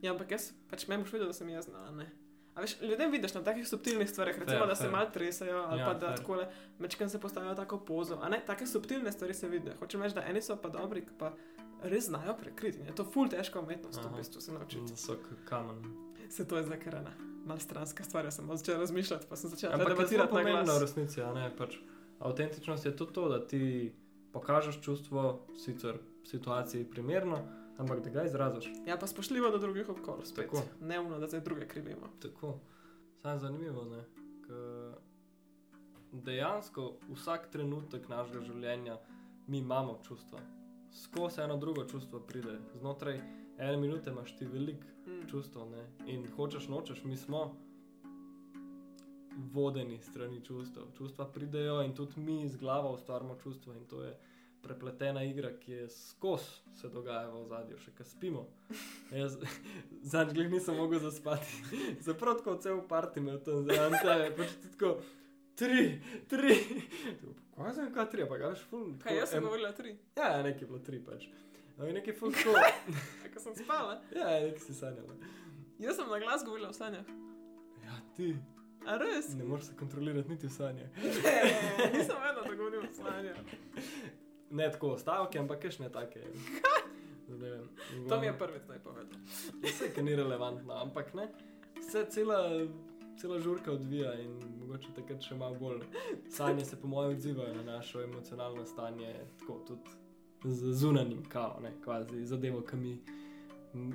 Ja, 0.02 0.12
ampak 0.12 0.30
jaz 0.30 0.52
pač 0.70 0.86
me 0.88 0.98
boš 0.98 1.12
videl, 1.12 1.26
da 1.26 1.32
sem 1.32 1.48
jaz 1.48 1.66
znala. 1.66 1.90
Ne? 1.90 2.10
A 2.54 2.60
veš, 2.60 2.80
ljudem 2.80 3.10
vidiš 3.10 3.34
na 3.34 3.42
takih 3.44 3.68
subtilnih 3.68 4.10
stvareh, 4.10 4.38
recimo, 4.38 4.58
Fair, 4.58 4.68
da 4.68 4.74
se 4.74 4.82
fair. 4.82 4.92
malo 4.92 5.10
tresajo 5.14 5.58
ali 5.68 5.80
Ja, 5.80 5.86
pa 5.86 5.94
da 5.94 6.14
tako 6.14 6.44
mečkam 6.78 7.08
se 7.08 7.20
postavijo 7.20 7.54
tako 7.54 7.78
pozo. 7.84 8.18
A 8.22 8.28
ne, 8.28 8.40
take 8.46 8.66
subtilne 8.66 9.12
stvari 9.12 9.34
se 9.34 9.48
vidijo. 9.48 9.74
Hočem 9.78 10.02
reči, 10.02 10.14
da 10.14 10.24
eni 10.26 10.42
so 10.42 10.56
pa 10.56 10.68
dobri, 10.68 11.04
pa 11.18 11.34
res 11.82 12.06
znajo 12.06 12.36
prekriti. 12.40 12.78
Je 12.86 12.94
to 12.94 13.04
ful 13.04 13.28
težka 13.28 13.60
umetnost, 13.60 14.02
v 14.02 14.06
Aha. 14.06 14.16
bistvu 14.16 14.40
se 14.40 14.52
naučiti. 14.52 14.90
Da 14.90 14.96
so 14.96 15.16
kamen. 15.44 15.82
Se 16.30 16.48
to 16.48 16.56
je 16.56 16.62
zdaj 16.64 16.80
kar 16.80 16.94
ena 16.94 17.28
mal 17.48 17.58
stranska 17.58 18.04
stvar, 18.04 18.24
jaz 18.24 18.36
sem 18.36 18.46
malo 18.46 18.56
začela 18.56 18.78
razmišljati, 18.78 19.26
pa 19.28 19.36
sem 19.36 19.50
začela 19.50 19.74
Ampak 19.74 19.88
debatirati 19.88 20.16
na 20.18 20.38
pomembno 20.38 20.62
v 20.62 20.64
glas. 20.64 20.80
resnici, 20.80 21.22
a 21.22 21.32
ne 21.32 21.56
pač. 21.56 21.76
Avtentičnost 22.18 22.86
je 22.86 22.96
tudi 22.96 23.12
to, 23.12 23.28
da 23.28 23.46
ti 23.46 23.92
pokažeš 24.32 24.80
čustvo, 24.80 25.46
sicer 25.56 25.98
v 26.24 26.28
situaciji 26.28 26.84
primerno, 26.84 27.38
ampak 27.78 28.00
da 28.04 28.10
ga 28.10 28.24
izraziš. 28.24 28.68
Ja, 28.86 28.98
pa 28.98 29.06
spoštljivo 29.06 29.50
do 29.50 29.58
drugih 29.58 29.88
okolij. 29.88 30.26
Tako. 30.36 30.62
Ne 30.80 31.00
umno, 31.00 31.18
da 31.18 31.26
zdaj 31.26 31.40
druge 31.40 31.68
krivimo. 31.68 32.10
Tako. 32.22 32.58
Samo 33.22 33.34
je 33.34 33.38
zanimivo, 33.38 33.84
ne? 33.84 34.04
K 34.46 34.48
dejansko 36.12 36.98
vsak 37.14 37.48
trenutek 37.50 38.08
našega 38.08 38.40
življenja 38.40 38.98
mi 39.46 39.58
imamo 39.58 40.00
čustva. 40.08 40.40
Skozi 40.92 41.40
eno 41.40 41.56
drugo 41.56 41.84
čustvo 41.84 42.20
pride. 42.20 42.58
Znotraj 42.74 43.20
ene 43.58 43.76
minute 43.76 44.10
imaš 44.10 44.36
ti 44.36 44.46
veliko 44.46 44.86
Mm. 45.08 45.28
čustev 45.30 45.70
ne? 45.70 45.86
in 46.06 46.26
hočeš 46.36 46.68
nočeš, 46.68 47.04
mi 47.04 47.16
smo 47.16 47.56
vodeni 49.52 50.00
strani 50.02 50.44
čustev. 50.44 50.82
Čustva 50.98 51.26
pridejo 51.32 51.82
in 51.82 51.94
tudi 51.94 52.20
mi 52.20 52.48
z 52.48 52.56
glavo 52.56 52.92
ustvarjamo 52.92 53.36
čustva 53.42 53.76
in 53.76 53.86
to 53.86 54.02
je 54.02 54.18
prepletena 54.62 55.22
igra, 55.24 55.50
ki 55.60 55.72
je 55.72 55.88
skozi 55.88 56.44
se 56.74 56.88
dogaja 56.88 57.28
v 57.30 57.44
zadju, 57.48 57.78
še 57.78 57.90
kaj 57.94 58.06
spimo. 58.06 58.46
Jaz 59.20 59.38
zadnjič 60.02 60.50
nisem 60.50 60.76
mogel 60.76 61.00
zaspati, 61.00 61.62
zapravo 62.08 62.38
tako 62.38 62.56
cel 62.56 62.82
parti 62.88 63.20
me 63.20 63.38
tam 63.44 63.64
zraven 63.64 63.98
tebe, 64.02 64.34
pač 64.36 64.58
tako. 64.72 64.96
Tri, 65.58 66.00
tri. 66.28 66.54
Kaj 67.56 67.72
sem, 67.74 67.88
kaj 67.94 68.10
tri, 68.10 68.26
pa 68.30 68.36
ga 68.38 68.52
veš, 68.52 68.60
ful. 68.70 68.92
Kaj, 69.02 69.16
jaz 69.18 69.32
sem 69.34 69.42
govorila 69.42 69.72
tri, 69.74 69.96
Ja, 70.16 70.28
ja, 70.36 70.42
nekaj 70.42 70.62
je 70.62 70.66
bilo 70.66 70.78
tri 70.86 71.00
pač. 71.02 71.24
Ampak 71.78 71.96
nekaj 71.96 72.14
ful 72.20 72.30
tako. 72.34 72.52
ko 73.34 73.42
sem 73.42 73.56
spala. 73.58 73.96
Ja, 74.14 74.28
nekaj 74.44 74.62
si 74.62 74.76
sanjala. 74.78 75.16
Jaz 75.82 75.98
sem 75.98 76.06
na 76.10 76.20
glas 76.22 76.44
govorila 76.46 76.70
v 76.70 76.78
sanjah. 76.78 77.10
Ja, 77.82 77.98
ti. 78.14 78.36
A 78.86 78.96
res? 79.02 79.32
Ne 79.34 79.44
moreš 79.44 79.72
se 79.72 79.76
kontrolirati 79.78 80.30
niti 80.30 80.46
v 80.46 80.54
sanjah. 80.54 81.02
Ne, 81.02 81.34
nisem 81.96 82.22
vedela, 82.22 82.46
da 82.46 82.54
govorim 82.54 82.86
v 82.86 82.94
sanjah. 82.94 83.40
Ne 84.50 84.68
tako 84.72 84.94
stavke, 84.98 85.42
ampak 85.42 85.66
keš 85.66 85.80
ne 85.82 85.90
take. 85.90 86.22
Vem. 87.28 87.66
To 88.08 88.20
mi 88.20 88.30
je 88.30 88.38
prvič 88.38 88.62
zdaj 88.62 88.78
povedal. 88.86 89.18
Vse, 89.66 89.90
ki 89.94 90.06
ni 90.06 90.14
relevantno, 90.16 90.78
ampak 90.86 91.10
ne. 91.18 91.26
Vse 91.82 92.06
cela 92.14 92.46
cela 93.20 93.38
žurka 93.40 93.72
odvija 93.72 94.14
in 94.22 94.34
mogoče 94.60 94.94
takrat 94.96 95.22
še 95.22 95.36
malo 95.36 95.58
bolj. 95.60 95.82
Sanje 96.30 96.64
se, 96.64 96.76
po 96.80 96.88
mojem, 96.88 97.16
odzivajo 97.16 97.54
na 97.54 97.62
našo 97.62 98.02
emocionalno 98.02 98.66
stanje, 98.66 99.14
tako 99.40 99.58
tudi 99.66 100.54
z 100.54 100.72
zunanjim, 100.72 101.24
kao, 101.28 101.58
ne, 101.62 101.72
kvazi 101.84 102.24
zadevo, 102.26 102.62
ki 102.62 102.76
mi 102.76 102.98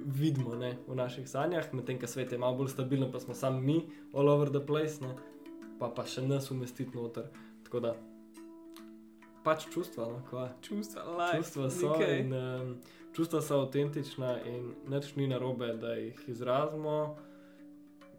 vidimo 0.05 0.55
ne, 0.55 0.75
v 0.87 0.95
naših 0.95 1.29
sanjah, 1.29 1.73
medtem 1.73 1.99
ko 1.99 2.07
svet 2.07 2.31
je 2.31 2.37
malo 2.37 2.57
bolj 2.57 2.73
stabilen, 2.75 3.11
pa 3.11 3.19
smo 3.19 3.33
sami 3.33 3.61
mi, 3.61 3.77
all 4.13 4.29
over 4.29 4.51
the 4.51 4.65
place, 4.65 4.99
ne, 5.01 5.15
pa 5.79 5.89
pa 5.89 6.05
še 6.05 6.25
nas 6.27 6.51
umestiti 6.51 6.97
noter. 6.97 7.31
Tako 7.63 7.79
da 7.79 7.95
pač 9.43 9.67
čustva, 9.73 10.07
no, 10.07 10.21
kva. 10.29 10.49
Čustva, 10.61 11.03
life, 11.17 11.43
Čustva 11.43 11.69
so, 11.69 11.91
nekaj. 11.91 12.19
in, 12.19 12.33
um, 12.33 12.75
čustva 13.15 13.41
so 13.41 13.59
avtentična 13.63 14.35
in 14.47 14.73
nič 14.89 15.15
ni 15.15 15.27
narobe, 15.27 15.73
da 15.81 15.95
jih 15.99 16.19
izrazimo. 16.27 17.15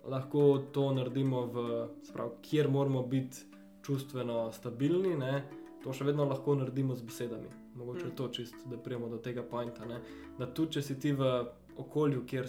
Lahko 0.08 0.58
to 0.72 0.90
naredimo, 0.92 1.46
v, 1.46 1.66
sprav, 2.04 2.36
kjer 2.42 2.68
moramo 2.68 3.02
biti 3.02 3.46
čustveno 3.82 4.52
stabilni. 4.52 5.16
Ne? 5.16 5.44
To 5.84 5.92
še 5.92 6.04
vedno 6.04 6.24
lahko 6.28 6.54
naredimo 6.56 6.96
z 6.96 7.02
besedami. 7.02 7.48
Mogoče 7.74 8.04
Mm. 8.04 8.08
je 8.08 8.16
to 8.16 8.28
čist, 8.28 8.54
da 8.70 8.76
prijemo 8.78 9.08
do 9.08 9.18
tega 9.18 9.42
pointa. 9.42 9.84
Ne? 9.84 10.00
Da 10.38 10.46
tudi, 10.46 10.72
če 10.72 10.82
si 10.82 10.98
ti 11.00 11.12
v 11.12 11.46
okolju, 11.76 12.24
kjer, 12.26 12.46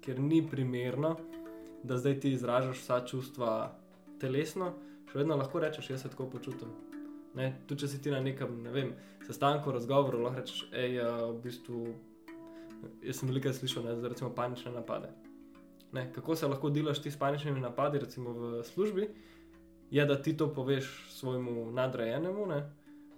kjer 0.00 0.20
ni 0.20 0.42
primerno, 0.48 1.16
da 1.82 1.98
zdaj 1.98 2.20
ti 2.20 2.32
izražaš 2.32 2.80
vsa 2.80 3.00
čustva 3.06 3.50
telesno, 4.20 4.72
še 5.10 5.18
vedno 5.18 5.36
lahko 5.36 5.60
rečeš, 5.60 5.90
jaz 5.90 6.02
se 6.02 6.08
tako 6.08 6.30
počutim. 6.30 6.72
Ne, 7.34 7.50
tudi 7.66 7.84
če 7.84 7.88
si 7.88 8.00
ti 8.02 8.10
na 8.14 8.20
nekem, 8.22 8.62
ne 8.62 8.70
vem, 8.70 8.94
sestanku, 9.26 9.72
razgovoru, 9.74 10.22
lahko 10.22 10.40
rečeš, 10.40 10.64
hej, 10.72 11.00
v 11.02 11.36
bistvu, 11.44 11.84
jaz 13.02 13.20
sem 13.20 13.28
veliko 13.28 13.52
slišal, 13.52 13.84
ne, 13.84 13.96
za 14.00 14.08
recimo 14.08 14.30
panične 14.30 14.72
napade. 14.72 15.10
Ne, 15.94 16.08
kako 16.12 16.36
se 16.36 16.46
lahko 16.46 16.70
delaš 16.70 17.02
ti 17.02 17.10
s 17.10 17.18
paničnimi 17.18 17.60
napadi, 17.60 17.98
recimo 17.98 18.32
v 18.32 18.62
službi, 18.66 19.08
je, 19.90 20.06
da 20.06 20.22
ti 20.22 20.36
to 20.36 20.48
poveš 20.54 20.88
svojemu 21.10 21.70
nadrejenemu, 21.70 22.46
ne, 22.46 22.70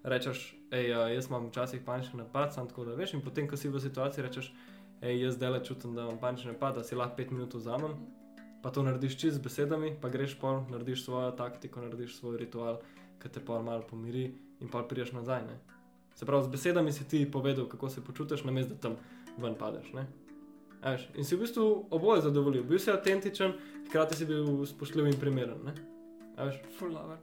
rečeš, 0.05 0.55
hej, 0.71 0.91
jaz 1.15 1.31
imam 1.31 1.49
včasih 1.49 1.81
panični 1.87 2.19
napad, 2.19 2.55
sam 2.55 2.69
tako 2.69 2.85
da 2.85 2.95
veš, 2.95 3.15
in 3.17 3.23
potem, 3.25 3.49
ko 3.49 3.57
si 3.57 3.69
v 3.73 3.81
situaciji, 3.81 4.25
rečeš, 4.25 4.53
hej, 5.01 5.23
jaz 5.23 5.39
zdaj 5.39 5.51
le 5.51 5.63
čutim, 5.65 5.95
da 5.97 6.05
imam 6.05 6.21
panični 6.21 6.53
napad, 6.53 6.77
da 6.77 6.85
si 6.85 6.95
lahko 6.95 7.17
pet 7.17 7.31
minut 7.31 7.55
vzamem. 7.55 7.97
Pa 8.63 8.71
to 8.71 8.83
narediš 8.83 9.17
čist 9.21 9.37
z 9.37 9.43
besedami, 9.43 9.95
pa 10.01 10.09
greš 10.13 10.37
pol, 10.41 10.65
narediš 10.71 11.05
svojo 11.05 11.31
taktiko, 11.39 11.81
narediš 11.81 12.19
svoj 12.19 12.37
ritual, 12.41 12.81
ki 13.23 13.33
te 13.33 13.41
pol 13.41 13.63
malo 13.63 13.87
pomiri 13.89 14.27
in 14.61 14.69
pa 14.69 14.83
prideš 14.83 15.13
nazaj. 15.17 15.49
Ne? 15.49 15.59
Se 16.15 16.27
pravi, 16.27 16.45
z 16.45 16.53
besedami 16.53 16.93
si 16.93 17.09
ti 17.09 17.25
povedal, 17.31 17.69
kako 17.69 17.89
se 17.89 18.05
počutiš, 18.05 18.45
namesto 18.45 18.75
da 18.75 18.81
tam 18.81 18.97
ven 19.39 19.55
padeš. 19.55 19.93
ne. 19.93 20.26
Veš, 20.83 21.09
in 21.15 21.25
si 21.25 21.35
v 21.35 21.41
bistvu 21.41 21.65
oboje 21.91 22.23
zadovoljil. 22.23 22.63
Bil 22.65 22.79
si 22.79 22.91
avtentičen, 22.91 23.53
hkrati 23.87 24.17
si 24.17 24.27
bil 24.27 24.45
spoštljiv 24.65 25.07
in 25.07 25.19
primeren. 25.19 25.59
ne. 25.65 25.75
Veš, 26.37 26.61
Ful 26.79 26.91
dobro. 26.91 27.17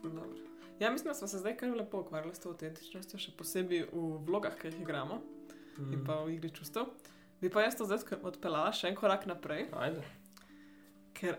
Ful 0.00 0.10
dobro. 0.10 0.36
Ja, 0.78 0.90
mislim, 0.90 1.08
da 1.08 1.14
smo 1.14 1.28
se 1.28 1.38
zdaj 1.38 1.56
kar 1.56 1.70
lepo 1.70 2.00
ukvarjali 2.00 2.34
s 2.34 2.38
to 2.38 2.50
avtentičnostjo, 2.50 3.18
še 3.18 3.32
posebej 3.32 3.86
v 3.86 3.96
vlogah, 4.22 4.54
ki 4.54 4.68
jih 4.68 4.80
igramo 4.80 5.20
Mhm. 5.78 5.92
in 5.92 6.04
pa 6.04 6.14
v 6.16 6.30
igri 6.30 6.50
čustev. 6.50 6.86
Bi 7.40 7.50
pa 7.50 7.62
jaz 7.62 7.76
to 7.76 7.84
zdaj 7.84 7.98
odpeljala 8.22 8.72
še 8.72 8.88
en 8.88 8.94
korak 8.94 9.26
naprej, 9.26 9.66
Ajde. 9.72 10.02
ker 11.12 11.36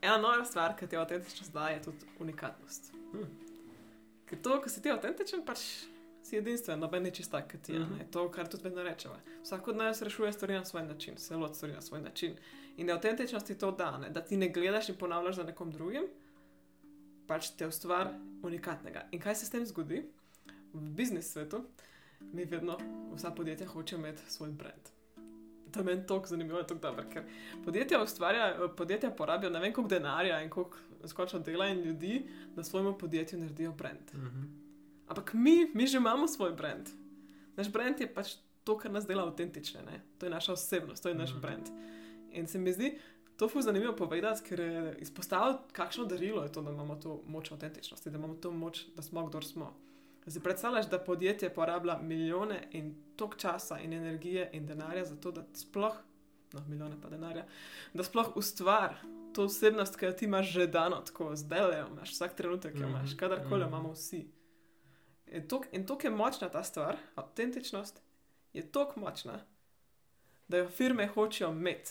ena 0.00 0.16
nova 0.18 0.44
stvar, 0.44 0.74
ki 0.74 0.86
ti 0.86 0.96
avtentičnost 0.96 1.52
daje, 1.52 1.76
je 1.76 1.82
tudi 1.82 2.06
unikatnost. 2.20 2.92
Hm. 3.12 3.26
Ker 4.26 4.38
to, 4.38 4.60
ko 4.60 4.68
si 4.68 4.82
ti 4.82 4.88
avtentičen, 4.88 5.42
pač 5.42 5.58
si 6.32 6.38
edinstven, 6.38 6.80
noben 6.80 7.06
je 7.06 7.10
čist 7.18 7.30
tak, 7.30 7.50
kot 7.52 7.60
ti 7.62 7.72
je. 7.72 7.78
Mm 7.78 7.82
-hmm. 7.84 8.10
To, 8.10 8.30
kar 8.30 8.48
tudi 8.48 8.64
vedno 8.64 8.82
rečemo. 8.82 9.14
Vsak 9.42 9.68
od 9.68 9.76
nas 9.76 10.02
rešuje 10.02 10.32
stvari 10.32 10.54
na 10.54 10.64
svoj 10.64 10.82
način, 10.82 11.18
se 11.18 11.36
loti 11.36 11.54
stvari 11.54 11.74
na 11.74 11.80
svoj 11.80 12.00
način. 12.00 12.36
In 12.76 12.90
avtentičnost 12.90 13.46
ti 13.46 13.58
to 13.58 13.70
da, 13.70 13.98
ne? 13.98 14.10
da 14.10 14.20
ti 14.20 14.36
ne 14.36 14.48
gledaš 14.48 14.88
in 14.88 14.94
ponavljaš 14.94 15.36
za 15.36 15.42
nekom 15.42 15.70
drugim, 15.70 16.02
pač 17.26 17.50
te 17.50 17.66
ustvar 17.66 18.08
unikatnega. 18.42 19.08
In 19.10 19.20
kaj 19.20 19.34
se 19.34 19.46
s 19.46 19.50
tem 19.50 19.66
zgodi? 19.66 20.04
V 20.72 20.80
biznis 20.80 21.32
svetu 21.32 21.64
mi 22.20 22.44
vedno, 22.44 22.78
vsa 23.14 23.30
podjetja 23.30 23.66
hočejo 23.66 23.98
imeti 23.98 24.22
svoj 24.28 24.50
brand. 24.50 24.88
To 25.72 25.80
je 25.80 25.84
meni 25.84 26.06
tako 26.06 26.26
zanimivo, 26.26 26.62
tako 26.62 26.80
dobro, 26.80 27.04
ker 27.12 27.22
podjetja 27.64 28.02
ustvarjajo, 28.02 28.74
podjetja 28.76 29.10
porabijo 29.10 29.50
ne 29.50 29.60
vem 29.60 29.72
koliko 29.72 29.88
denarja 29.88 30.42
in 30.42 30.50
koliko 30.50 30.76
skočno 31.06 31.38
dela 31.38 31.68
in 31.68 31.80
ljudi, 31.80 32.28
da 32.56 32.64
svojemu 32.64 32.98
podjetju 32.98 33.38
naredijo 33.38 33.72
brand. 33.72 34.14
Mhm. 34.14 34.61
Ampak 35.12 35.34
mi, 35.34 35.70
mi 35.74 35.86
že 35.86 35.96
imamo 35.96 36.28
svoj 36.28 36.52
brand. 36.52 36.88
Naš 37.56 37.68
brand 37.68 38.00
je 38.00 38.08
pač 38.08 38.34
to, 38.64 38.78
kar 38.78 38.90
nas 38.90 39.04
dela 39.06 39.22
avtentične, 39.24 39.82
ne? 39.82 40.00
to 40.18 40.26
je 40.26 40.30
naša 40.30 40.52
osebnost, 40.52 41.02
to 41.02 41.08
je 41.08 41.14
naš 41.14 41.30
Mhm. 41.30 41.40
brand. 41.40 41.68
In 42.32 42.46
se 42.46 42.58
mi 42.58 42.72
zdi 42.72 42.98
to 43.36 43.48
fuz 43.48 43.64
zanimivo 43.64 43.92
povedati, 43.94 44.42
ker 44.42 44.60
je 44.60 44.96
izpostavljati, 45.00 45.72
kakšno 45.72 46.04
darilo 46.04 46.42
je 46.42 46.52
to, 46.52 46.62
da 46.62 46.70
imamo 46.70 46.96
to 46.96 47.22
moč 47.26 47.52
avtentičnosti, 47.52 48.10
da 48.10 48.18
imamo 48.18 48.34
to 48.34 48.50
moč, 48.50 48.86
da 48.96 49.02
smo, 49.02 49.26
kdo 49.26 49.42
smo. 49.42 49.74
Si 50.26 50.40
predstavljaš, 50.40 50.86
da 50.86 50.98
podjetje 50.98 51.50
porablja 51.50 51.98
milijone 51.98 52.68
in 52.72 52.94
tok 53.16 53.36
časa 53.36 53.78
in 53.78 53.92
energije 53.92 54.50
in 54.52 54.66
denarja 54.66 55.04
za 55.04 55.16
to, 55.16 55.30
da 55.30 55.44
sploh, 55.54 55.96
no, 56.52 56.60
milijone 56.68 56.96
pa 57.02 57.08
denarja, 57.08 57.44
da 57.94 58.04
sploh 58.04 58.36
ustvar 58.36 58.94
to 59.34 59.44
osebnost, 59.44 59.96
ki 59.96 60.04
jo 60.04 60.12
ti 60.12 60.24
imaš 60.24 60.52
že 60.52 60.66
dano, 60.66 60.96
tako 60.96 61.36
zdaj 61.36 61.60
le 61.62 61.84
imaš, 61.90 62.10
vsak 62.10 62.36
trenutek 62.36 62.74
jo 62.74 62.88
imaš, 62.88 63.10
Mhm, 63.10 63.18
kadarkoli 63.18 63.60
jo 63.60 63.66
mhm. 63.66 63.74
imamo 63.74 63.92
vsi. 63.92 64.28
In 65.32 65.42
tok- 65.44 65.68
In 65.72 65.86
tako 65.86 66.06
je 66.06 66.10
močna 66.12 66.48
ta 66.48 66.62
stvar, 66.62 66.96
avtentičnost 67.16 68.02
je 68.52 68.62
tako 68.64 69.00
močna, 69.00 69.40
da 70.48 70.56
jo 70.58 70.68
firme 70.70 71.06
hočejo 71.06 71.50
imeti, 71.50 71.90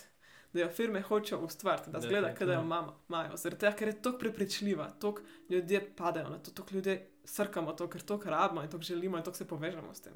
da 0.54 0.60
jo 0.60 0.69
firme 0.69 1.01
hočejo 1.01 1.39
ustvariti, 1.39 1.89
da 1.89 1.99
zgleda, 2.01 2.27
da 2.39 2.54
jo 2.54 2.62
imamo- 2.62 2.95
imajo. 3.10 3.38
Zaradi 3.38 3.60
tega, 3.60 3.75
ker 3.75 3.88
je 3.88 4.01
tako 4.01 4.17
prepričljiva, 4.19 4.89
tako 4.91 5.21
ljudje 5.49 5.95
padajo 5.95 6.30
na 6.30 6.38
to, 6.39 6.51
tako 6.51 6.69
ljudje 6.71 6.95
srkamo 7.25 7.73
to, 7.73 7.88
ker 7.88 8.01
to 8.04 8.19
rabimo 8.25 8.62
in 8.62 8.69
to 8.69 8.80
želimo 8.80 9.17
in 9.17 9.23
to 9.23 9.34
se 9.34 9.47
povežemo 9.47 9.93
s 9.93 10.01
tem. 10.01 10.13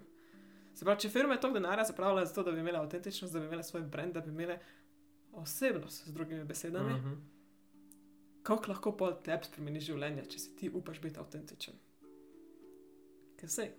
Se 0.73 0.85
pravi, 0.85 0.99
če 0.99 1.09
firme 1.09 1.39
toliko 1.39 1.59
denarja 1.59 1.83
zapravljajo 1.85 2.25
za 2.25 2.33
to, 2.33 2.43
da 2.43 2.51
bi 2.51 2.59
imele 2.59 2.79
avtentičnost, 2.79 3.33
da 3.33 3.39
bi 3.39 3.45
imele 3.45 3.63
svoj 3.63 3.81
brand, 3.83 4.13
da 4.13 4.21
bi 4.21 4.29
imele 4.29 4.59
osebnost, 5.33 6.05
z 6.05 6.11
drugimi 6.11 6.43
besedami, 6.43 6.93
mm. 6.93 6.97
Mhm. 6.97 7.13
kako 8.43 8.65
lahko 8.67 8.91
pol 8.91 9.13
tebi 9.23 9.43
spremeni 9.43 9.79
življenje, 9.79 10.25
če 10.25 10.39
si 10.39 10.55
ti 10.55 10.69
upaš 10.69 11.01
biti 11.01 11.19
avtentičen. 11.19 11.73
Ker 13.39 13.50
se, 13.50 13.71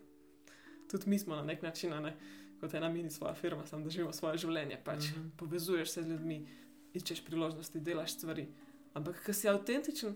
tudi 0.91 1.11
mi 1.11 1.19
smo 1.19 1.37
na 1.37 1.43
nek 1.43 1.63
način, 1.63 1.91
ne, 2.03 2.17
kot 2.61 2.75
ena 2.75 2.89
mini 2.89 3.11
svoja 3.11 3.35
firma, 3.35 3.67
samo 3.67 3.85
da 3.85 3.91
živimo 3.91 4.13
svoje 4.13 4.39
življenje. 4.39 4.81
Pač 4.85 5.11
mm. 5.11 5.15
-hmm. 5.15 5.31
povezuješ 5.37 5.91
se 5.91 6.03
z 6.03 6.09
ljudmi, 6.09 6.47
iščeš 6.95 7.25
priložnosti, 7.25 7.81
delaš 7.81 8.13
stvari. 8.13 8.49
Ampak, 8.95 9.23
ker 9.25 9.35
si 9.35 9.49
avtentičen, 9.49 10.15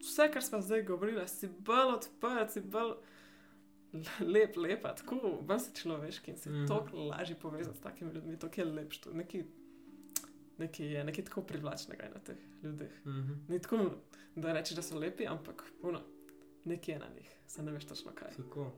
vse, 0.00 0.30
kar 0.32 0.42
smo 0.42 0.60
zdaj 0.62 0.82
govorili, 0.82 1.28
si 1.28 1.48
bolj 1.48 1.94
odprt, 1.94 2.52
si 2.52 2.60
bolj 2.60 2.94
lep, 4.34 4.56
lepa, 4.56 4.94
tako, 4.94 5.38
bolj 5.42 5.58
si 5.58 5.74
človeški 5.82 6.30
in 6.30 6.36
si 6.36 6.50
mm. 6.50 6.54
-hmm. 6.54 6.68
toliko 6.68 6.96
lažje 6.96 7.36
povezati 7.36 7.78
s 7.78 7.80
takimi 7.80 8.12
ljudmi, 8.12 8.38
to 8.38 8.48
je 8.56 8.64
lepš, 8.64 8.98
to 8.98 9.12
nekaj, 9.12 9.44
nekaj 10.58 10.86
je, 10.86 11.04
nekaj 11.04 11.24
tako 11.24 11.42
privlačnega 11.42 12.02
je 12.04 12.10
na 12.10 12.20
teh 12.20 12.36
ljudeh. 12.62 13.06
Mhm. 13.06 13.32
Ni 13.48 13.58
tako, 13.58 13.90
da 14.36 14.52
rečeš, 14.52 14.76
da 14.76 14.82
so 14.82 14.98
lepi, 14.98 15.26
ampak 15.26 15.64
puno, 15.80 16.00
nekaj 16.64 16.94
je 16.94 16.98
na 16.98 17.08
njih, 17.16 17.30
se 17.46 17.62
ne 17.62 17.72
veš 17.72 17.84
točno 17.84 18.12
kaj. 18.14 18.30
Tako. 18.36 18.72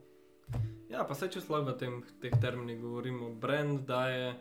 Ja, 0.91 1.05
pa 1.09 1.15
se 1.15 1.29
če 1.29 1.41
slabo 1.41 1.71
v 1.71 1.79
tem, 1.79 2.03
teh 2.23 2.33
terminih 2.41 2.81
govorimo, 2.81 3.31
brand 3.35 3.81
daje. 3.87 4.35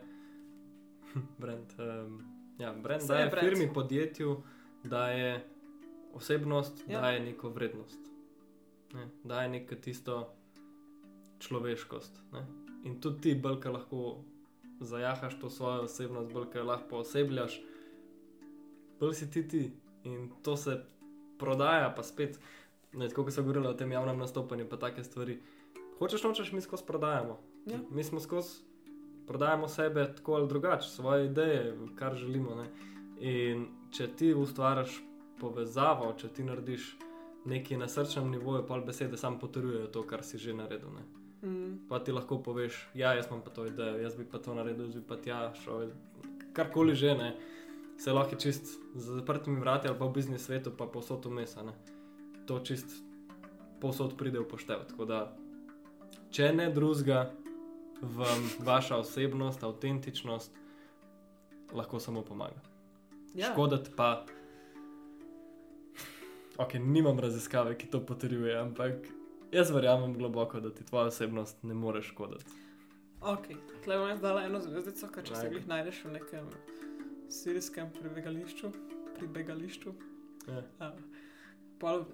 brand, 1.38 1.72
um, 1.78 2.20
ja, 2.58 2.72
brand 2.72 3.02
je 3.02 3.08
daje 3.08 3.30
brand. 3.30 3.48
firmi, 3.48 3.74
podjetju, 3.74 4.42
daje 4.84 5.44
osebnost, 6.14 6.84
Ja. 6.88 7.00
daje 7.00 7.20
neko 7.20 7.48
vrednost, 7.48 7.98
ne? 8.94 9.08
daje 9.24 9.48
neko 9.48 9.74
tisto 9.74 10.34
človeškost. 11.38 12.20
Ne? 12.32 12.46
In 12.84 13.00
tudi 13.00 13.20
ti, 13.20 13.34
bolj 13.34 13.64
lahko 13.64 14.24
zajahaš 14.80 15.40
to 15.40 15.50
svojo 15.50 15.82
osebnost, 15.82 16.32
bolj 16.32 16.62
lahko 16.62 16.96
osebljaš, 16.96 17.60
bolj 19.00 19.14
si 19.14 19.30
ti 19.30 19.48
ti. 19.48 19.72
In 20.04 20.30
to 20.42 20.56
se 20.56 20.84
prodaja, 21.38 21.92
pa 21.96 22.02
spet, 22.02 22.38
ne, 22.96 23.08
tako 23.08 23.24
kot 23.24 23.34
so 23.34 23.42
govorili 23.42 23.68
o 23.68 23.74
tem 23.74 23.92
javnem 23.92 24.18
nastopanju, 24.18 24.68
pa 24.70 24.76
take 24.76 25.04
stvari. 25.04 25.38
Hočeš, 25.98 26.24
nočeš, 26.24 26.52
mi 26.52 26.60
skozi 26.60 26.84
prodajamo. 26.86 27.38
Ja. 27.66 27.78
Mi 27.90 28.04
smo 28.04 28.20
skozi 28.20 28.60
prodajamo 29.26 29.68
sebe 29.68 30.14
tako 30.16 30.34
ali 30.34 30.48
drugače, 30.48 30.88
svoje 30.88 31.26
ideje, 31.26 31.78
kar 31.94 32.14
želimo. 32.14 32.54
Ne? 32.54 32.68
In 33.20 33.66
če 33.90 34.08
ti 34.16 34.34
ustvariš 34.34 35.00
povezavo, 35.40 36.12
če 36.18 36.28
ti 36.28 36.44
narediš 36.44 36.96
nekaj 37.44 37.78
na 37.78 37.88
srčnem 37.88 38.30
nivoju, 38.30 38.66
pa 38.66 38.78
besede 38.78 39.16
samo 39.16 39.38
potrjujejo 39.38 39.86
to, 39.86 40.02
kar 40.02 40.24
si 40.24 40.38
že 40.38 40.54
naredil. 40.54 40.88
Ne? 40.94 41.04
Mm. 41.48 41.88
Pa 41.88 41.98
ti 41.98 42.12
lahko 42.12 42.38
poveš, 42.42 42.88
ja, 42.94 43.14
jaz 43.14 43.26
imam 43.30 43.42
pa 43.44 43.50
to 43.50 43.66
idejo, 43.66 43.98
jaz 44.02 44.16
bi 44.16 44.24
pa 44.24 44.38
to 44.38 44.54
naredil, 44.54 44.86
jaz 44.86 44.94
bi 44.94 45.04
pa 45.08 45.16
tja 45.16 45.52
šel, 45.64 45.90
karkoli 46.52 46.94
že 46.94 47.14
ne. 47.14 47.34
Se 47.98 48.12
lahko 48.12 48.36
čist 48.36 48.66
z 48.94 49.20
zaprtimi 49.20 49.60
vrati 49.60 49.88
ali 49.88 49.98
pa 49.98 50.04
v 50.04 50.12
biznis 50.12 50.44
svetu, 50.44 50.72
pa 50.76 50.86
povsod 50.86 51.24
vmes. 51.26 51.56
a 51.56 51.62
ne. 51.62 51.72
To 52.46 52.60
čist 52.60 52.86
povsod 53.80 54.16
pride 54.16 54.38
v 54.38 54.48
poštev. 54.48 54.84
Tako 54.88 55.04
da, 55.04 55.20
če 56.30 56.52
ne 56.52 56.68
drugega, 56.70 57.30
vam 58.02 58.50
vaša 58.60 58.96
osebnost, 58.98 59.62
avtentičnost 59.62 60.52
lahko 61.72 62.00
samo 62.00 62.22
pomaga. 62.22 62.60
Ja. 63.34 63.50
škoditi 63.52 63.90
pa. 63.96 64.24
Ok, 66.56 66.74
nimam 66.74 67.18
raziskave, 67.20 67.74
ki 67.76 67.86
to 67.86 68.00
potrjuje, 68.00 68.54
ampak 68.56 68.94
jaz 69.52 69.70
verjamem 69.70 70.14
globoko, 70.14 70.60
da 70.60 70.70
ti 70.70 70.84
tvoja 70.84 71.06
osebnost 71.06 71.62
ne 71.62 71.74
more 71.74 72.00
škoditi. 72.02 72.44
Ok, 73.20 73.50
tle 73.84 73.98
bom 73.98 74.08
jaz 74.08 74.20
dala 74.20 74.44
eno 74.44 74.60
zvezdico, 74.60 75.08
ker 75.08 75.24
če 75.24 75.34
se 75.34 75.46
Ajde. 75.46 75.56
jih 75.56 75.68
najdeš 75.68 76.00
v 76.04 76.12
nekem 76.14 76.48
sirijskem 77.28 77.90
pribegališču, 78.00 78.70
pribegališču, 79.18 79.92
Ja. 80.48 80.62
uh, 80.80 80.94
pol 81.78 82.04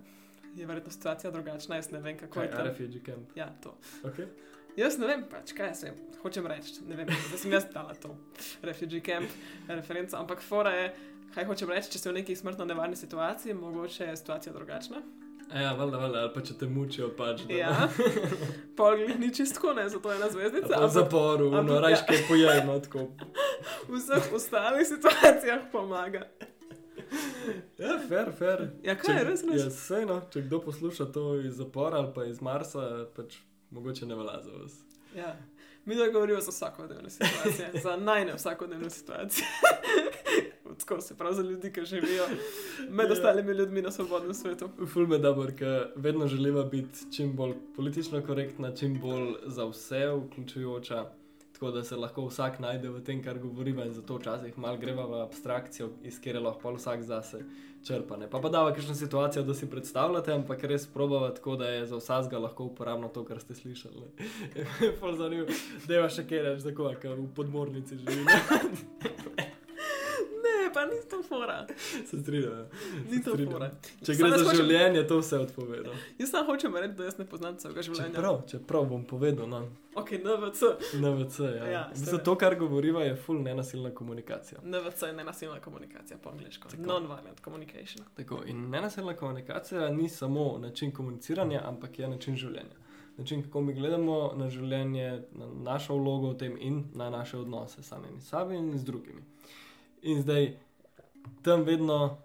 je 0.54 0.66
verjetno 0.66 0.90
situacija 0.90 1.30
drugačna, 1.30 1.76
jaz 1.76 1.90
ne 1.90 2.00
vem, 2.00 2.18
kako 2.18 2.34
Kaj 2.34 2.44
je 2.44 2.50
tam. 2.50 2.66
refugee 2.66 3.00
camp? 3.02 3.30
Ja, 3.34 3.48
to. 3.62 3.76
Okay. 4.02 4.26
Jaz 4.76 4.98
ne 4.98 5.06
vem, 5.06 5.24
pač, 5.24 5.52
kaj 5.52 5.66
jaz 5.66 5.82
vem, 5.82 5.94
hočem 6.22 6.46
reči, 6.46 6.78
ne 6.82 6.96
vem, 6.96 7.06
da 7.06 7.38
sem 7.38 7.52
jaz 7.52 7.66
dala 7.68 7.94
to 7.94 8.14
refugee 8.62 9.00
camp 9.02 9.28
referenco, 9.68 10.16
ampak 10.16 10.40
fora 10.42 10.70
je, 10.72 10.86
kaj 11.34 11.44
hočem 11.44 11.68
reči, 11.68 11.90
če 11.90 11.98
si 11.98 12.08
v 12.08 12.14
neki 12.14 12.36
smrtno 12.36 12.64
nevarni 12.64 12.96
situaciji, 12.96 13.54
mogoče 13.54 14.04
je 14.04 14.16
situacija 14.16 14.52
drugačna. 14.52 15.02
Ja, 15.52 15.72
valjda, 15.72 15.98
valjda, 15.98 16.18
ali 16.18 16.30
pa 16.32 16.40
če 16.40 16.54
te 16.54 16.66
mučijo, 16.66 17.10
pač. 17.12 17.42
Da, 17.42 17.54
Ja, 17.54 17.88
pol 18.78 18.96
glih 18.96 19.18
ni 19.18 19.28
čistko, 19.30 19.74
ne, 19.74 19.84
zato 19.88 20.08
je 20.08 20.16
ena 20.16 20.30
zvezdica. 20.30 20.68
v 20.68 20.76
ampak- 20.78 20.90
zaporu, 20.90 21.50
no, 21.50 21.58
ampak- 21.58 21.80
rajš 21.82 21.98
ja. 21.98 22.06
kaj 22.06 22.22
pojejmo, 22.28 22.78
tako. 22.80 23.02
V 23.84 23.92
vseh 23.94 24.32
ostalih 24.32 24.86
situacijah 24.86 25.68
pomaga. 25.68 26.24
Ja, 27.78 27.98
fair, 28.08 28.32
fair. 28.38 28.68
Ja, 28.82 28.96
kaj 28.98 29.18
je 29.18 29.24
res, 29.24 29.42
res? 29.50 29.60
Ja, 29.62 29.68
vseeno, 29.68 30.20
če 30.32 30.42
kdo 30.42 30.60
posluša 30.60 31.04
to 31.12 31.40
iz 31.40 31.54
zapora 31.54 31.96
ali 31.98 32.12
pa 32.14 32.24
iz 32.24 32.40
Marsa, 32.40 33.06
pač 33.16 33.36
mogoče 33.70 34.06
ne 34.06 34.14
velja 34.14 34.40
za 34.42 34.50
vas. 34.52 34.72
Ja. 35.16 35.36
Mi 35.84 35.94
da 35.94 36.06
govorimo 36.08 36.40
za 36.40 36.50
vsakodnevne 36.50 37.10
situacije, 37.10 37.70
za 37.82 37.96
najne 37.96 38.34
vsakodnevne 38.34 38.90
situacije. 38.90 39.46
Tako 40.80 41.00
se 41.00 41.16
pravi 41.18 41.34
za 41.34 41.42
ljudi, 41.42 41.72
ki 41.72 41.84
živijo 41.84 42.24
med 42.90 43.06
Ja. 43.06 43.12
ostalimi 43.12 43.52
ljudmi 43.52 43.82
na 43.82 43.90
svobodnem 43.90 44.34
svetu. 44.34 44.68
Ful 44.92 45.06
me 45.06 45.18
dobro, 45.18 45.50
ker 45.58 45.92
vedno 45.96 46.26
želiva 46.26 46.64
biti 46.64 47.12
čim 47.16 47.36
bolj 47.36 47.54
politično 47.76 48.22
korektna, 48.26 48.74
čim 48.76 49.00
bolj 49.00 49.34
za 49.46 49.64
vse 49.64 50.06
vključujoča. 50.08 51.10
Tako 51.62 51.70
da 51.70 51.84
se 51.84 51.96
lahko 51.96 52.24
vsak 52.26 52.58
najde 52.58 52.88
v 52.90 53.00
tem, 53.06 53.20
kar 53.22 53.38
govoriva, 53.38 53.84
in 53.86 53.92
zato 53.94 54.16
včasih 54.18 54.56
malo 54.58 54.80
greva 54.82 55.04
v 55.06 55.20
abstrakcijo, 55.22 55.92
iz 56.02 56.18
kjer 56.20 56.40
lahko 56.42 56.72
vsak 56.74 57.04
zase 57.06 57.44
črpa. 57.86 58.16
Ne. 58.16 58.26
Pa 58.30 58.40
pa 58.42 58.50
dava 58.50 58.72
kakšno 58.74 58.94
situacijo, 58.98 59.44
da 59.46 59.54
si 59.54 59.70
predstavljate, 59.70 60.32
ampak 60.32 60.64
res 60.64 60.88
probava 60.90 61.30
tako, 61.30 61.56
da 61.62 61.70
je 61.70 61.86
za 61.86 62.02
vsakega 62.02 62.42
lahko 62.42 62.66
uporabno 62.72 63.14
to, 63.14 63.22
kar 63.24 63.38
ste 63.38 63.54
slišali. 63.54 64.10
Pol 65.00 65.14
zanimivo, 65.14 65.54
da 65.86 66.02
je 66.02 66.12
še 66.18 66.26
kaj 66.26 66.46
reči, 66.48 66.66
tako, 66.72 66.90
ker 66.98 67.14
v 67.14 67.30
podmornici 67.38 68.02
živim. 68.02 68.26
Pa 70.74 70.84
ni 70.84 70.96
to 71.10 71.22
fora. 71.22 71.66
se 72.06 72.20
strinjam. 72.20 72.66
Ni 73.10 73.16
se 73.16 73.24
to 73.24 73.36
fora. 73.52 73.70
Če 74.04 74.14
gre 74.14 74.30
za 74.30 74.36
hočem- 74.36 74.56
življenje, 74.56 75.06
to 75.08 75.18
vse 75.18 75.38
odpove. 75.38 75.80
No. 75.82 75.92
Jaz 76.18 76.30
samo 76.30 76.46
hočem 76.46 76.76
reči, 76.76 76.94
da 76.94 77.04
jaz 77.04 77.18
ne 77.18 77.26
poznam 77.26 77.56
celega 77.56 77.82
življenja. 77.82 78.14
Čeprav, 78.14 78.42
čeprav 78.46 78.84
bom 78.86 79.04
povedal, 79.04 79.48
no. 79.48 79.68
Ok, 79.94 80.10
NVC. 80.12 80.62
NVC, 80.94 81.38
ja. 81.40 81.50
Ja, 81.50 81.66
ja 81.66 81.90
seveda. 81.94 82.22
to, 82.24 82.34
kar 82.34 82.54
govoriva, 82.54 83.02
je 83.02 83.16
full 83.16 83.42
nenasilna 83.42 83.90
komunikacija. 83.90 84.60
NVC 84.64 85.02
je 85.02 85.12
nenasilna 85.12 85.60
komunikacija 85.60 86.18
po 86.18 86.30
angliško. 86.30 86.68
Non-violent 86.78 87.40
communication. 87.44 88.04
Tako, 88.16 88.42
in 88.46 88.70
nenasilna 88.70 89.14
komunikacija 89.14 89.88
ni 89.90 90.08
samo 90.08 90.58
način 90.58 90.92
komuniciranja, 90.92 91.60
ampak 91.64 91.98
je 91.98 92.08
način 92.08 92.36
življenja. 92.36 92.76
Način, 93.16 93.42
kako 93.42 93.60
mi 93.60 93.74
gledamo 93.74 94.32
na 94.36 94.50
življenje, 94.50 95.22
na 95.32 95.46
našo 95.62 95.94
vlogo 95.94 96.30
v 96.30 96.38
tem 96.38 96.56
in 96.60 96.84
na 96.94 97.10
naše 97.10 97.38
odnose 97.38 97.82
s 97.82 97.86
samimi 97.86 98.20
sebi 98.20 98.56
in 98.56 98.78
z 98.78 98.84
drugimi. 98.84 99.20
In 100.02 100.22
zdaj 100.22 100.56
tam 101.42 101.62
vedno 101.62 102.18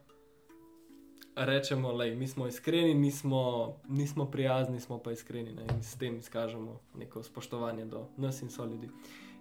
rečemo, 1.36 1.94
da 1.94 2.06
mi 2.06 2.28
smo 2.28 2.48
iskreni, 2.48 2.96
mi 2.96 3.12
smo, 3.12 3.74
nismo 3.88 4.26
prijazni, 4.26 4.80
smo 4.80 5.00
pa 5.00 5.12
iskreni 5.12 5.54
ne? 5.54 5.66
in 5.76 5.84
s 5.84 5.98
tem 5.98 6.18
izkažemo 6.18 6.80
neko 6.96 7.24
spoštovanje 7.24 7.86
do 7.86 8.08
nas 8.18 8.42
in 8.42 8.50
so 8.50 8.66
ljudi. 8.66 8.90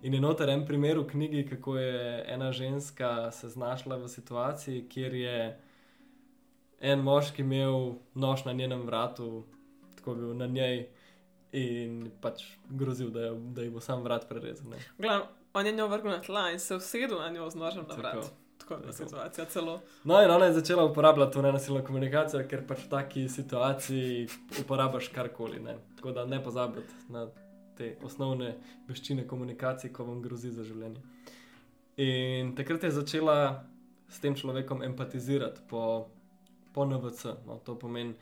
In 0.03 0.14
je 0.14 0.20
noter 0.20 0.51
en 0.51 0.66
primer 0.66 0.99
v 0.99 1.07
knjigi, 1.07 1.47
kako 1.47 1.78
je 1.78 2.24
ena 2.28 2.53
ženska 2.53 3.30
se 3.32 3.49
znašla 3.49 3.97
v 3.97 4.09
situaciji, 4.09 4.89
kjer 4.89 5.14
je 5.14 5.61
en 6.80 7.01
moški 7.01 7.43
imel 7.43 7.95
nož 8.14 8.45
na 8.45 8.53
njenem 8.53 8.82
vratu, 8.87 9.45
tako 9.97 10.14
bil 10.14 10.34
na 10.34 10.47
njej. 10.47 10.89
In 11.53 12.11
pač 12.20 12.43
grozil, 12.68 13.11
da, 13.11 13.20
je, 13.20 13.34
da 13.34 13.62
ji 13.62 13.70
bo 13.70 13.80
sam 13.80 14.03
vrat 14.03 14.28
prerezal. 14.28 14.74
Glavno, 14.99 15.26
on 15.57 15.66
je 15.66 15.72
njo 15.72 15.86
vrgel 15.88 16.11
na 16.11 16.20
tla 16.20 16.50
in 16.50 16.61
se 16.61 16.76
usedel 16.76 17.18
na 17.18 17.30
njo 17.30 17.50
z 17.50 17.54
nožem 17.54 17.82
na 17.82 17.88
Tako. 17.88 18.00
vrat. 18.00 18.32
Tako 18.59 18.74
je 18.74 18.80
bila 18.80 18.92
Tako. 18.92 19.09
situacija 19.09 19.44
celo. 19.44 19.80
No, 20.04 20.22
in 20.22 20.30
ona 20.30 20.44
je 20.46 20.52
začela 20.52 20.84
uporabljati 20.84 21.32
to 21.32 21.42
nenasilno 21.42 21.84
komunikacijo, 21.84 22.44
ker 22.48 22.66
pač 22.66 22.84
v 22.84 22.88
taki 22.90 23.28
situaciji 23.28 24.28
uporabiš 24.61 25.09
karkoli. 25.09 25.61
Ne? 25.61 25.78
Tako 25.96 26.12
da 26.12 26.26
ne 26.26 26.42
pozabite 26.44 26.92
na 27.09 27.28
te 27.76 27.96
osnovne 28.04 28.57
veščine 28.88 29.26
komunikacije, 29.26 29.92
ko 29.92 30.04
vam 30.04 30.22
grozi 30.22 30.50
za 30.50 30.64
življenje. 30.64 31.00
In 31.96 32.52
takrat 32.57 32.84
je 32.84 32.90
začela 32.90 33.64
s 34.09 34.20
tem 34.20 34.34
človekom 34.34 34.82
empatizirati 34.82 35.61
po, 35.68 36.09
po 36.72 36.84
NVC. 36.84 37.24
No, 37.46 37.61
to 37.64 37.78
pomeni, 37.78 38.14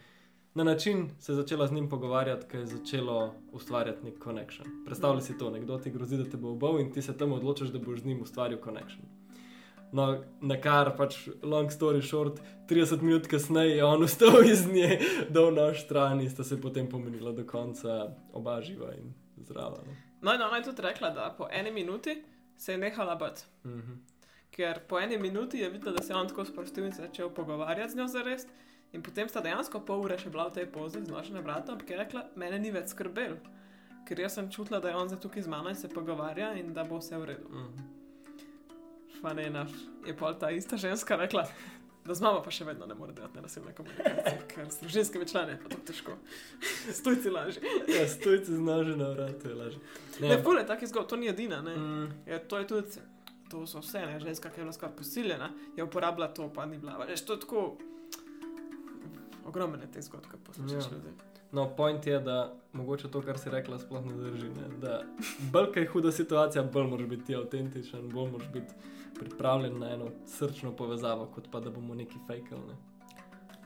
na 0.55 0.64
način 0.64 1.11
se 1.18 1.32
je 1.32 1.36
začela 1.36 1.66
z 1.66 1.72
njim 1.72 1.88
pogovarjati, 1.88 2.46
ker 2.46 2.61
je 2.61 2.66
začelo 2.66 3.34
ustvarjati 3.52 4.05
nek 4.05 4.24
connection. 4.24 4.66
Predstavljaj 4.84 5.22
si 5.22 5.38
to, 5.38 5.50
nekdo 5.50 5.78
ti 5.78 5.90
grozi, 5.90 6.16
da 6.16 6.30
te 6.30 6.36
bo 6.36 6.50
ubil 6.50 6.80
in 6.80 6.92
ti 6.92 7.02
se 7.02 7.16
tam 7.18 7.32
odločiš, 7.32 7.68
da 7.68 7.78
boš 7.78 8.00
z 8.00 8.05
njim 8.05 8.22
ustvaril 8.22 8.59
connection. 8.64 9.02
No, 9.92 10.24
na 10.40 10.57
kar 10.61 10.96
pač, 10.96 11.28
long 11.42 11.70
story 11.70 12.02
short, 12.02 12.40
30 12.68 13.02
minut 13.02 13.26
kasneje 13.26 13.76
je 13.76 13.84
on 13.84 14.02
vstal 14.02 14.42
iz 14.44 14.66
nje, 14.66 14.98
dal 15.30 15.52
nož 15.55 15.84
stran 15.84 16.20
in 16.20 16.30
sta 16.30 16.44
se 16.44 16.61
potem 16.61 16.88
pomenila 16.88 17.32
do 17.32 17.44
konca, 17.46 18.09
oba 18.32 18.61
živa 18.62 18.90
in 18.94 19.14
zdrava. 19.36 19.78
No. 19.86 19.94
No, 20.24 20.34
in 20.34 20.42
ona 20.42 20.57
je 20.57 20.64
tudi 20.64 20.82
rekla, 20.82 21.11
da 21.11 21.34
po 21.38 21.46
eni 21.52 21.70
minuti 21.70 22.22
se 22.57 22.72
je 22.72 22.78
nehala 22.78 23.14
bati. 23.14 23.44
Mm 23.64 23.70
-hmm. 23.70 23.96
Ker 24.50 24.80
po 24.88 24.98
eni 25.00 25.18
minuti 25.18 25.59
je 25.59 25.70
videla, 25.70 25.96
da 25.96 26.02
se 26.02 26.12
je 26.12 26.16
on 26.16 26.28
tako 26.28 26.44
sprostil 26.44 26.86
in 26.86 26.92
se 26.92 27.02
začel 27.02 27.30
pogovarjati 27.30 27.92
z 27.92 27.96
njo 27.96 28.07
za 28.07 28.22
res. 28.22 28.46
In 28.95 29.03
potem 29.03 29.28
sta 29.28 29.42
dejansko 29.42 29.80
pol 29.82 30.05
ure 30.07 30.16
še 30.18 30.30
bila 30.30 30.47
v 30.49 30.61
tej 30.61 30.66
pozi 30.70 31.03
z 31.03 31.11
na 31.34 31.42
vratu, 31.42 31.74
ampak 31.74 31.90
je 31.90 31.99
rekla, 31.99 32.28
mene 32.38 32.59
ni 32.62 32.70
več 32.70 32.95
skrbel. 32.95 33.36
Ker 34.07 34.20
jaz 34.20 34.36
sem 34.38 34.51
čutila, 34.51 34.78
da 34.80 34.92
je 34.92 34.97
on 34.97 35.09
zdaj 35.09 35.20
tukaj 35.20 35.42
z 35.42 35.51
mano 35.51 35.68
in 35.72 35.76
se 35.76 35.88
pogovarja 35.88 36.53
in 36.61 36.72
da 36.74 36.84
bo 36.84 37.01
vse 37.01 37.18
v 37.18 37.24
redu. 37.24 37.49
Mm 37.49 37.66
-hmm. 37.66 39.20
Fanena, 39.20 39.66
je 40.07 40.16
pa 40.16 40.34
ta 40.34 40.51
ista 40.51 40.76
ženska 40.76 41.16
rekla, 41.16 41.47
da 42.05 42.14
z 42.14 42.20
mamo 42.20 42.42
pa 42.42 42.51
še 42.51 42.64
vedno 42.64 42.86
ne 42.86 42.95
more 42.95 43.12
delati 43.12 43.36
nenasilne 43.36 43.72
komunikacije, 43.74 44.42
ker 44.55 44.70
s 44.70 44.80
družinskimi 44.80 45.26
člani 45.26 45.53
je 45.53 45.59
pa 45.62 45.68
to 45.68 45.76
težko. 45.86 46.12
Stojci 46.92 47.30
lažje. 47.30 47.62
Ja, 47.88 48.09
stojci 48.09 48.53
z 48.55 48.61
nožem 48.61 48.99
na 48.99 49.09
vratu 49.09 49.49
je 49.49 49.55
lažje. 49.55 49.80
Ne, 50.20 50.42
ful 50.42 50.59
je 50.59 50.66
taki 50.66 50.86
zgodb, 50.86 51.09
to 51.09 51.16
ni 51.16 51.28
edina, 51.28 51.62
ne. 51.62 51.76
Mm, 51.76 52.12
Ja, 52.26 52.38
to 52.38 52.59
je 52.59 52.66
tudi, 52.66 52.88
to 53.51 53.66
so 53.66 53.80
vse, 53.80 54.07
ne, 54.07 54.20
ženska, 54.20 54.51
ki 54.51 54.61
je 54.61 54.64
bila 54.64 54.72
skoraj 54.72 54.97
posiljena, 54.97 55.51
je 55.76 55.84
uporabila 55.84 56.28
to, 56.28 56.53
pa 56.53 56.66
ni 56.66 56.78
bila. 56.78 56.99
Veš, 57.07 57.24
to 57.24 57.32
je 57.32 57.40
tako. 57.40 57.78
Ogromne 59.47 59.86
te 59.92 60.03
zgodbe, 60.03 60.36
poslušaš 60.45 60.84
Ja. 60.84 60.97
ljudi. 60.97 61.09
No, 61.53 61.68
point 61.76 62.07
je, 62.07 62.20
da 62.20 62.36
mogoče 62.72 63.11
to, 63.11 63.22
kar 63.22 63.38
si 63.38 63.51
rekla, 63.51 63.78
sploh 63.78 64.07
ne 64.07 64.14
drži. 64.14 64.49
Ne? 64.49 64.68
Da 64.80 65.03
bolj 65.53 65.72
kaj 65.72 65.86
huda 65.86 66.12
situacija, 66.12 66.62
bolj 66.64 66.86
moraš 66.86 67.07
biti 67.07 67.36
avtentičen, 67.36 68.09
bolj 68.09 68.30
moraš 68.30 68.49
biti 68.49 68.74
pripravljen 69.14 69.78
na 69.78 69.90
eno 69.90 70.09
srčno 70.26 70.72
povezavo, 70.72 71.26
kot 71.26 71.49
pa 71.51 71.61
da 71.61 71.70
bomo 71.70 71.95
neki 71.95 72.18
fejkali. 72.26 72.61
Ne? 72.61 72.74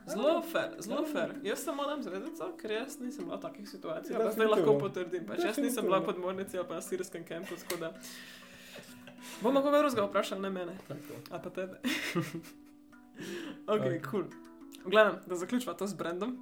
Zelo 0.07 0.43
fair, 0.43 0.71
zelo 0.79 1.05
fair. 1.05 1.35
Jaz 1.43 1.59
samo 1.59 1.85
dam 1.87 2.03
zvezdico, 2.03 2.57
ker 2.57 2.71
jaz 2.71 2.99
nisem 3.01 3.25
bila 3.25 3.37
v 3.37 3.41
takih 3.41 3.69
situacijah. 3.69 4.21
Ja, 4.21 4.25
Ja, 4.25 4.33
zdaj 4.33 4.47
lahko 4.47 4.79
potrdim. 4.79 5.27
Pač 5.27 5.45
jaz 5.45 5.59
nisem 5.59 5.85
bila 5.85 5.99
v 5.99 6.05
podmornici 6.05 6.59
ali 6.59 6.69
pa 6.69 6.75
na 6.75 6.81
sirijskem 6.81 7.25
kampu, 7.25 7.57
tako 7.59 7.81
da. 7.81 7.93
Bomo 9.43 9.63
koga 9.63 9.79
drugega 9.79 10.05
vprašali, 10.05 10.41
ne 10.41 10.51
mene, 10.51 10.77
Tako. 10.89 11.15
ali 11.31 11.43
pa 11.43 11.51
tebe. 11.51 11.81
ok, 13.67 13.81
kul. 13.81 14.01
Cool. 14.11 14.25
V 14.89 14.91
glavnem, 14.91 15.19
da 15.27 15.37
zaključiva 15.37 15.75
to 15.75 15.87
s 15.87 15.95
brandom. 15.95 16.39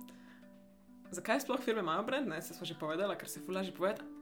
Zakaj 1.10 1.40
sploh 1.40 1.60
firme 1.60 1.80
imajo 1.80 2.02
brand? 2.02 2.28
Ne, 2.28 2.42
se 2.42 2.54
smo 2.54 2.66
že 2.66 2.74
povedali, 2.78 3.16
ker 3.18 3.28
se 3.28 3.40
fulaži 3.40 3.72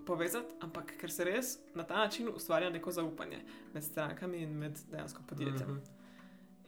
povezati, 0.07 0.55
ampak 0.61 0.95
ker 1.01 1.11
se 1.11 1.25
res 1.25 1.59
na 1.75 1.85
ta 1.85 1.97
način 1.97 2.29
ustvarja 2.29 2.71
neko 2.71 2.91
zaupanje 2.91 3.43
med 3.75 3.85
strankami 3.85 4.39
in 4.39 4.51
med 4.51 4.79
dejansko 4.91 5.23
podjetjem. 5.29 5.71
Mhm. 5.71 5.79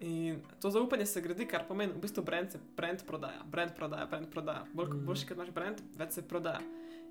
In 0.00 0.42
to 0.61 0.70
zaupanje 0.70 1.07
se 1.07 1.20
gradi, 1.20 1.46
kar 1.46 1.64
pomeni, 1.68 1.92
v 1.92 2.00
bistvu 2.00 2.24
brand 2.24 2.52
se 2.52 2.59
brand 2.76 3.04
prodaja, 3.07 3.40
brand 3.44 3.72
prodaja, 3.76 4.07
brand 4.07 4.30
prodaja. 4.30 4.66
Bolj 4.74 4.86
kot 4.86 4.96
Mhm. 4.96 5.07
boljši, 5.07 5.26
kot 5.26 5.36
imaš 5.36 5.50
brand, 5.50 5.80
več 5.96 6.12
se 6.12 6.22
prodaja. 6.22 6.61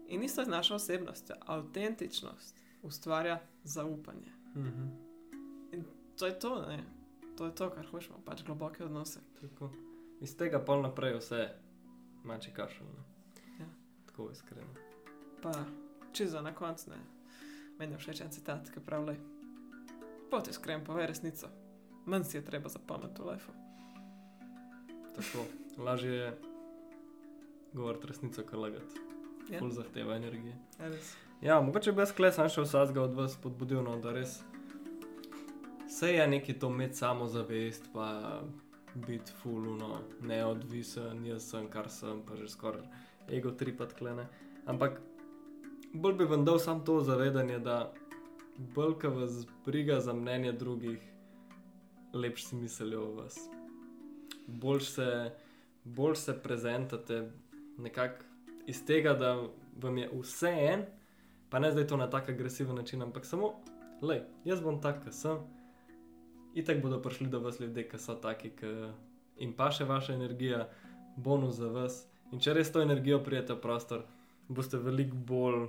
In 0.07 0.23
isto 0.23 0.41
je 0.41 0.45
z 0.45 0.49
našo 0.49 0.75
osebnostjo. 0.75 1.35
Avtentičnost 1.41 2.61
ustvarja 2.83 3.41
zaupanje. 3.63 4.31
Mhm. 4.55 4.85
To 6.19 6.25
je 6.25 6.39
to, 6.39 6.65
ne? 6.67 6.83
To 7.37 7.45
je 7.45 7.55
to, 7.55 7.69
kar 7.69 7.85
hočemo, 7.85 8.21
pač 8.25 8.43
globoke 8.43 8.83
odnose. 8.83 9.19
Tako. 9.41 9.71
Iz 10.21 10.37
tega 10.37 10.59
pol 10.59 10.81
naprej 10.81 11.17
vse 11.19 11.49
mači 12.23 12.51
kašel. 12.53 12.85
ne. 12.85 13.03
Ja. 13.59 13.67
Tako 14.07 14.29
iskreno. 14.31 14.73
Pa, 15.41 15.51
če 16.13 16.27
za 16.27 16.41
na 16.41 16.55
koncu 16.55 16.89
ne. 16.89 16.97
Meni 17.79 17.93
je 17.93 17.97
všeč 17.97 18.21
en 18.21 18.31
citat, 18.31 18.69
ki 18.71 18.79
pravi: 18.79 19.17
Pot 20.31 20.47
iskren, 20.47 20.83
povej 20.85 21.07
resnico. 21.07 21.47
manj 22.05 22.23
si 22.23 22.37
je 22.37 22.45
treba 22.45 22.69
zapomniti 22.69 23.21
v 23.21 23.25
lifeu. 23.25 23.53
Tako, 25.15 25.45
lažje 25.77 26.13
je 26.13 26.37
govoriti 27.73 28.07
resnico, 28.07 28.43
kot 28.43 28.59
lagati. 28.59 28.99
Ja. 29.49 29.59
Ful 29.59 29.71
zahteva 29.71 30.15
energije. 30.15 30.57
Ja. 30.79 30.89
Ja, 31.41 31.61
mogoče 31.61 31.91
bi 31.91 32.01
jaz 32.01 32.13
klesal 32.15 32.49
še 32.49 32.61
vsakega 32.61 33.01
od 33.03 33.13
vas 33.13 33.35
podbudil, 33.37 33.83
no, 33.83 33.97
da 34.01 34.13
res 34.15 34.39
vse 35.85 36.13
je 36.13 36.27
neki 36.27 36.53
to 36.59 36.69
imeti 36.69 36.95
samozavest, 36.95 37.89
pa 37.93 38.41
biti 38.95 39.31
fuluno, 39.41 39.99
neodvisen, 40.21 41.25
jaz 41.25 41.49
sem 41.49 41.67
kar 41.69 41.89
sem, 41.89 42.21
pa 42.25 42.35
že 42.35 42.47
skoraj 42.47 42.85
ego 43.27 43.51
tripat 43.51 43.93
klene. 43.93 44.27
Ampak 44.65 45.01
bolj 45.93 46.17
bi 46.17 46.25
vam 46.25 46.45
dal 46.45 46.59
samo 46.59 46.83
to 46.85 46.99
zavedanje, 47.01 47.59
da 47.59 47.93
bolj, 48.57 48.93
ko 49.01 49.09
vas 49.09 49.45
briga 49.65 49.99
za 49.99 50.13
mnenje 50.13 50.51
drugih, 50.51 50.99
lepš 52.13 52.45
si 52.45 52.55
mislijo 52.55 53.03
o 53.03 53.11
vas. 53.15 53.39
Bolj 54.47 54.79
se, 54.79 55.31
bolj 55.83 56.15
se 56.15 56.37
prezentate 56.43 57.31
nekako 57.77 58.23
iz 58.67 58.85
tega, 58.85 59.13
da 59.13 59.47
vam 59.81 59.97
je 59.97 60.09
vse 60.13 60.51
en, 60.71 60.85
pa 61.49 61.59
ne 61.59 61.71
zdaj 61.71 61.87
to 61.87 61.97
na 61.97 62.09
tak 62.09 62.29
agresiven 62.29 62.75
način, 62.75 63.01
ampak 63.01 63.25
samo, 63.25 63.53
le, 64.01 64.23
jaz 64.45 64.61
bom 64.61 64.81
tak, 64.81 65.03
kot 65.03 65.13
sem. 65.13 65.37
Itek 66.55 66.81
bodo 66.81 67.01
prišli 67.03 67.27
do 67.27 67.39
vas 67.43 67.59
ljudje, 67.59 67.87
ki 67.89 67.99
so 67.99 68.15
taki, 68.15 68.53
ki 68.55 68.69
jim 69.41 69.53
pa 69.53 69.69
še 69.71 69.85
vaša 69.85 70.15
energija, 70.15 70.69
bonus 71.17 71.59
za 71.59 71.67
vas. 71.67 72.05
In 72.31 72.39
če 72.39 72.53
res 72.55 72.71
to 72.71 72.81
energijo 72.81 73.19
prijete 73.23 73.53
v 73.53 73.61
prostor, 73.61 74.05
boste 74.47 74.79
veliko 74.79 75.15
bolj, 75.15 75.67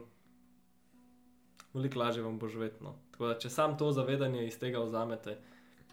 veliko 1.74 1.98
lažje 1.98 2.22
vam 2.22 2.38
bo 2.38 2.48
živeti. 2.48 2.84
No. 2.84 2.94
Tako 3.10 3.28
da, 3.28 3.38
če 3.38 3.50
sam 3.50 3.76
to 3.78 3.90
zavedanje 3.92 4.46
iz 4.46 4.58
tega 4.58 4.80
vzamete, 4.84 5.36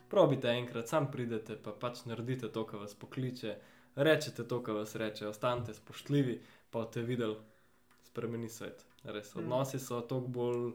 probite 0.10 0.54
enkrat, 0.54 0.88
sam 0.88 1.10
pridete, 1.12 1.58
pa 1.58 1.74
pač 1.74 2.06
naredite 2.06 2.52
to, 2.54 2.66
kar 2.70 2.84
vas 2.86 2.94
pokliče, 2.94 3.56
rečete 3.96 4.46
to, 4.48 4.62
kar 4.64 4.78
vas 4.82 4.96
reče, 4.96 5.28
ostanite 5.28 5.74
spoštljivi, 5.74 6.40
pa 6.72 6.84
boste 6.86 7.02
videli, 7.02 7.38
spremeni 8.06 8.50
svet. 8.50 8.86
Res, 9.04 9.36
Mm. 9.36 9.40
odnosi 9.40 9.80
so 9.80 10.02
toliko 10.02 10.28
bolj 10.28 10.72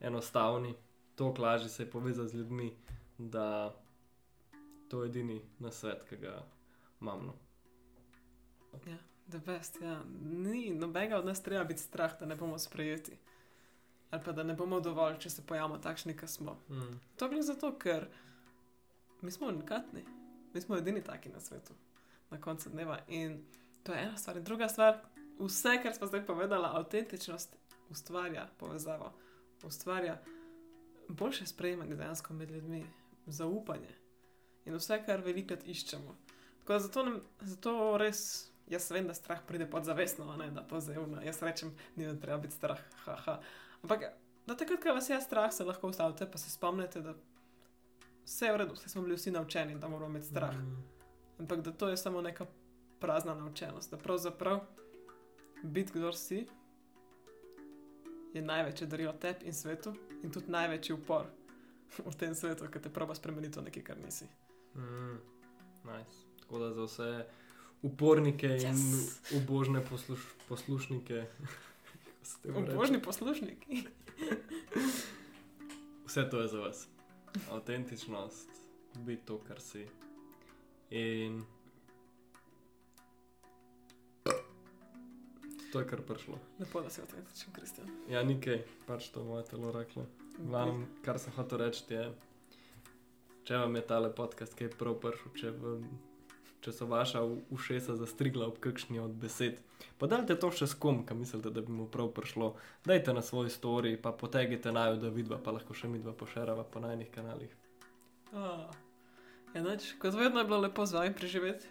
enostavni, 0.00 0.74
toliko 1.16 1.42
lažje 1.42 1.68
se 1.68 1.82
je 1.82 1.90
povezati 1.90 2.28
z 2.28 2.34
ljudmi, 2.34 2.72
da 3.28 3.76
to 4.88 5.02
je 5.02 5.08
edini 5.08 5.42
na 5.58 5.70
svet, 5.70 6.04
ki 6.08 6.16
ga 6.16 6.42
imam. 7.00 7.26
No. 7.26 7.34
The 9.28 9.38
best, 9.38 9.78
ja. 9.82 10.02
Ni 10.22 10.70
nobenega 10.74 11.18
od 11.18 11.26
nas 11.26 11.42
treba 11.42 11.64
biti 11.64 11.80
strah, 11.80 12.20
da 12.20 12.26
ne 12.26 12.36
bomo 12.36 12.58
sprejeti. 12.58 13.12
Ali 14.10 14.22
pa 14.24 14.32
da 14.32 14.42
ne 14.42 14.54
bomo 14.54 14.80
dovolj, 14.80 15.18
če 15.18 15.30
se 15.30 15.46
pojavimo 15.46 15.78
takšni, 15.78 16.16
kot 16.16 16.28
smo. 16.28 16.56
Mm. 16.68 16.98
To 17.16 17.28
gre 17.28 17.42
zato, 17.42 17.70
ker 17.78 18.08
mi 19.22 19.30
smo 19.30 19.46
unikatni, 19.46 20.04
mi 20.54 20.60
smo 20.60 20.76
edini 20.76 21.02
taki 21.04 21.28
na 21.28 21.40
svetu, 21.40 21.74
na 22.30 22.40
koncu 22.40 22.70
dneva. 22.70 22.98
In 23.08 23.44
to 23.82 23.92
je 23.92 24.02
ena 24.02 24.16
stvar. 24.18 24.36
In 24.36 24.44
druga 24.44 24.68
stvar, 24.68 24.98
vse, 25.38 25.78
kar 25.82 25.94
smo 25.94 26.06
zdaj 26.06 26.26
povedali, 26.26 26.66
avtentičnost 26.66 27.56
ustvarja 27.90 28.48
povezavo, 28.58 29.12
ustvarja 29.62 30.18
boljše 31.08 31.46
sprejemanje 31.46 31.94
dejansko 31.94 32.34
med 32.34 32.50
ljudmi, 32.50 32.86
zaupanje 33.32 33.94
in 34.64 34.76
vse, 34.76 35.00
kar 35.06 35.24
velikrat 35.24 35.66
iščemo. 35.66 36.16
Tako 36.60 36.72
da 36.72 36.78
zato, 36.78 37.04
nam, 37.04 37.20
zato 37.40 37.96
res. 37.98 38.22
Jaz 38.70 38.84
vem, 38.94 39.08
da 39.08 39.14
strah 39.14 39.40
pride 39.46 39.66
podzavestno, 39.66 40.36
ne 40.38 40.50
da 40.54 40.62
to 40.62 40.78
zevno. 40.80 41.18
Jaz 41.26 41.40
rečem, 41.42 41.72
ni 41.96 42.04
da 42.06 42.14
treba 42.14 42.38
biti 42.38 42.54
strah. 42.54 42.78
Ha, 43.04 43.16
ha. 43.24 43.40
Ampak 43.82 44.04
da 44.46 44.54
takrat, 44.54 44.78
ko 44.82 44.94
vas 44.94 45.10
je 45.10 45.18
strah, 45.20 45.50
se 45.52 45.64
lahko 45.66 45.88
ustavite, 45.90 46.28
pa 46.30 46.38
se 46.38 46.50
spomnite, 46.50 47.00
da 47.02 47.16
vse 48.24 48.46
je 48.46 48.52
v 48.52 48.60
redu, 48.62 48.76
vse 48.78 48.92
smo 48.92 49.02
bili 49.02 49.16
vsi 49.18 49.30
naučeni, 49.34 49.74
da 49.74 49.88
moramo 49.88 50.10
imeti 50.10 50.26
strah. 50.26 50.54
Mm. 50.54 50.84
Ampak 51.40 51.64
da 51.66 51.72
to 51.72 51.88
je 51.88 51.96
samo 51.96 52.22
neka 52.22 52.46
prazna 53.00 53.34
naučenost, 53.34 53.90
da 53.90 53.98
pravzaprav 53.98 54.60
biti 55.62 55.92
kdo 55.92 56.12
si 56.12 56.46
je 58.34 58.42
največje 58.42 58.86
darilo 58.86 59.12
tebi 59.12 59.50
in 59.50 59.54
svetu, 59.54 59.94
in 60.22 60.30
tudi 60.30 60.50
največji 60.50 60.94
upor 60.94 61.26
v 62.10 62.14
tem 62.16 62.34
svetu, 62.34 62.68
ki 62.70 62.82
te 62.82 62.92
proba 62.92 63.14
spremeniti 63.14 63.58
v 63.58 63.68
nekaj, 63.68 63.82
kar 63.82 63.98
nisi. 63.98 64.28
Mm. 64.74 65.18
Nice. 65.84 66.26
Tako 66.40 66.58
da 66.58 66.72
za 66.74 66.84
vse 66.84 67.10
upornike 67.82 68.48
yes. 68.48 68.68
in 68.68 68.78
ubožne 69.40 69.80
posluš, 69.84 70.20
poslušnike. 70.48 71.24
kako 72.20 72.24
se 72.24 72.42
temu 72.42 72.60
reče? 72.60 72.76
Božni 72.76 73.02
poslušniki. 73.02 73.88
Vse 76.06 76.30
to 76.30 76.40
je 76.40 76.48
za 76.48 76.58
vas. 76.58 76.88
Autentičnost, 77.50 78.48
biti 78.98 79.26
to, 79.26 79.38
kar 79.38 79.60
si. 79.60 79.86
In 80.90 81.44
to 85.72 85.80
je 85.80 85.86
kar 85.86 86.02
prišlo. 86.02 86.38
Lepo, 86.58 86.80
da 86.80 86.90
si 86.90 87.00
avtentičen, 87.00 87.52
Kristjan. 87.52 87.88
Ja, 88.08 88.22
nikaj, 88.22 88.64
pač 88.86 89.08
to 89.08 89.24
moje 89.24 89.44
telo 89.44 89.72
reklo. 89.72 90.06
Glavno, 90.38 90.86
kar 91.04 91.18
sem 91.18 91.32
hotel 91.36 91.58
reči, 91.64 91.82
je, 91.90 92.04
če 93.48 93.58
vam 93.60 93.76
je 93.76 93.82
tale 93.86 94.12
podcast 94.14 94.54
kaj 94.58 94.72
prav 94.78 94.96
prišel, 95.02 95.32
če, 95.36 95.52
vam, 95.60 95.88
če 96.64 96.74
so 96.76 96.88
vaša 96.90 97.24
ušesa 97.52 97.96
zastrigla 98.00 98.48
ob 98.48 98.60
kakšni 98.62 99.02
od 99.02 99.16
besed, 99.20 99.60
pa 99.98 100.08
dajte 100.10 100.38
to 100.40 100.52
še 100.54 100.70
s 100.70 100.78
kom, 100.80 101.02
ki 101.06 101.16
mislite, 101.18 101.52
da 101.52 101.64
bi 101.64 101.74
mu 101.74 101.88
prav 101.92 102.12
prišlo. 102.16 102.54
Dajte 102.86 103.16
na 103.16 103.24
svoj 103.26 103.52
story, 103.52 103.96
pa 104.00 104.12
potegite 104.16 104.72
naju, 104.72 105.00
da 105.02 105.12
vidva, 105.12 105.40
pa 105.42 105.56
lahko 105.56 105.76
še 105.76 105.90
midva 105.92 106.16
pošerava 106.16 106.64
po 106.64 106.82
najnih 106.84 107.10
kanalih. 107.12 107.52
Oh. 108.32 108.70
Enač, 109.54 109.92
kot 109.98 110.14
vedno 110.14 110.40
je 110.40 110.46
bilo 110.46 110.60
lepo 110.62 110.86
z 110.86 110.94
vami 110.94 111.14
preživeti. 111.14 111.66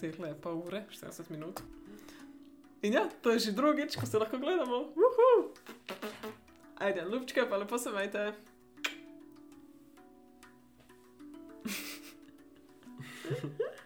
Te 0.00 0.14
lepa 0.16 0.54
ure, 0.54 0.86
40 0.94 1.30
minut. 1.34 1.60
In 2.82 2.94
ja, 2.94 3.08
to 3.22 3.34
je 3.34 3.50
že 3.50 3.52
drugič, 3.52 3.98
ko 3.98 4.06
se 4.06 4.18
lahko 4.18 4.38
gledamo. 4.38 4.94
Uhu. 4.94 5.50
Ajde, 6.78 7.04
ljubčke, 7.12 7.46
pa 7.50 7.56
lepo 7.56 7.78
se 7.78 7.90
majte. 7.90 8.32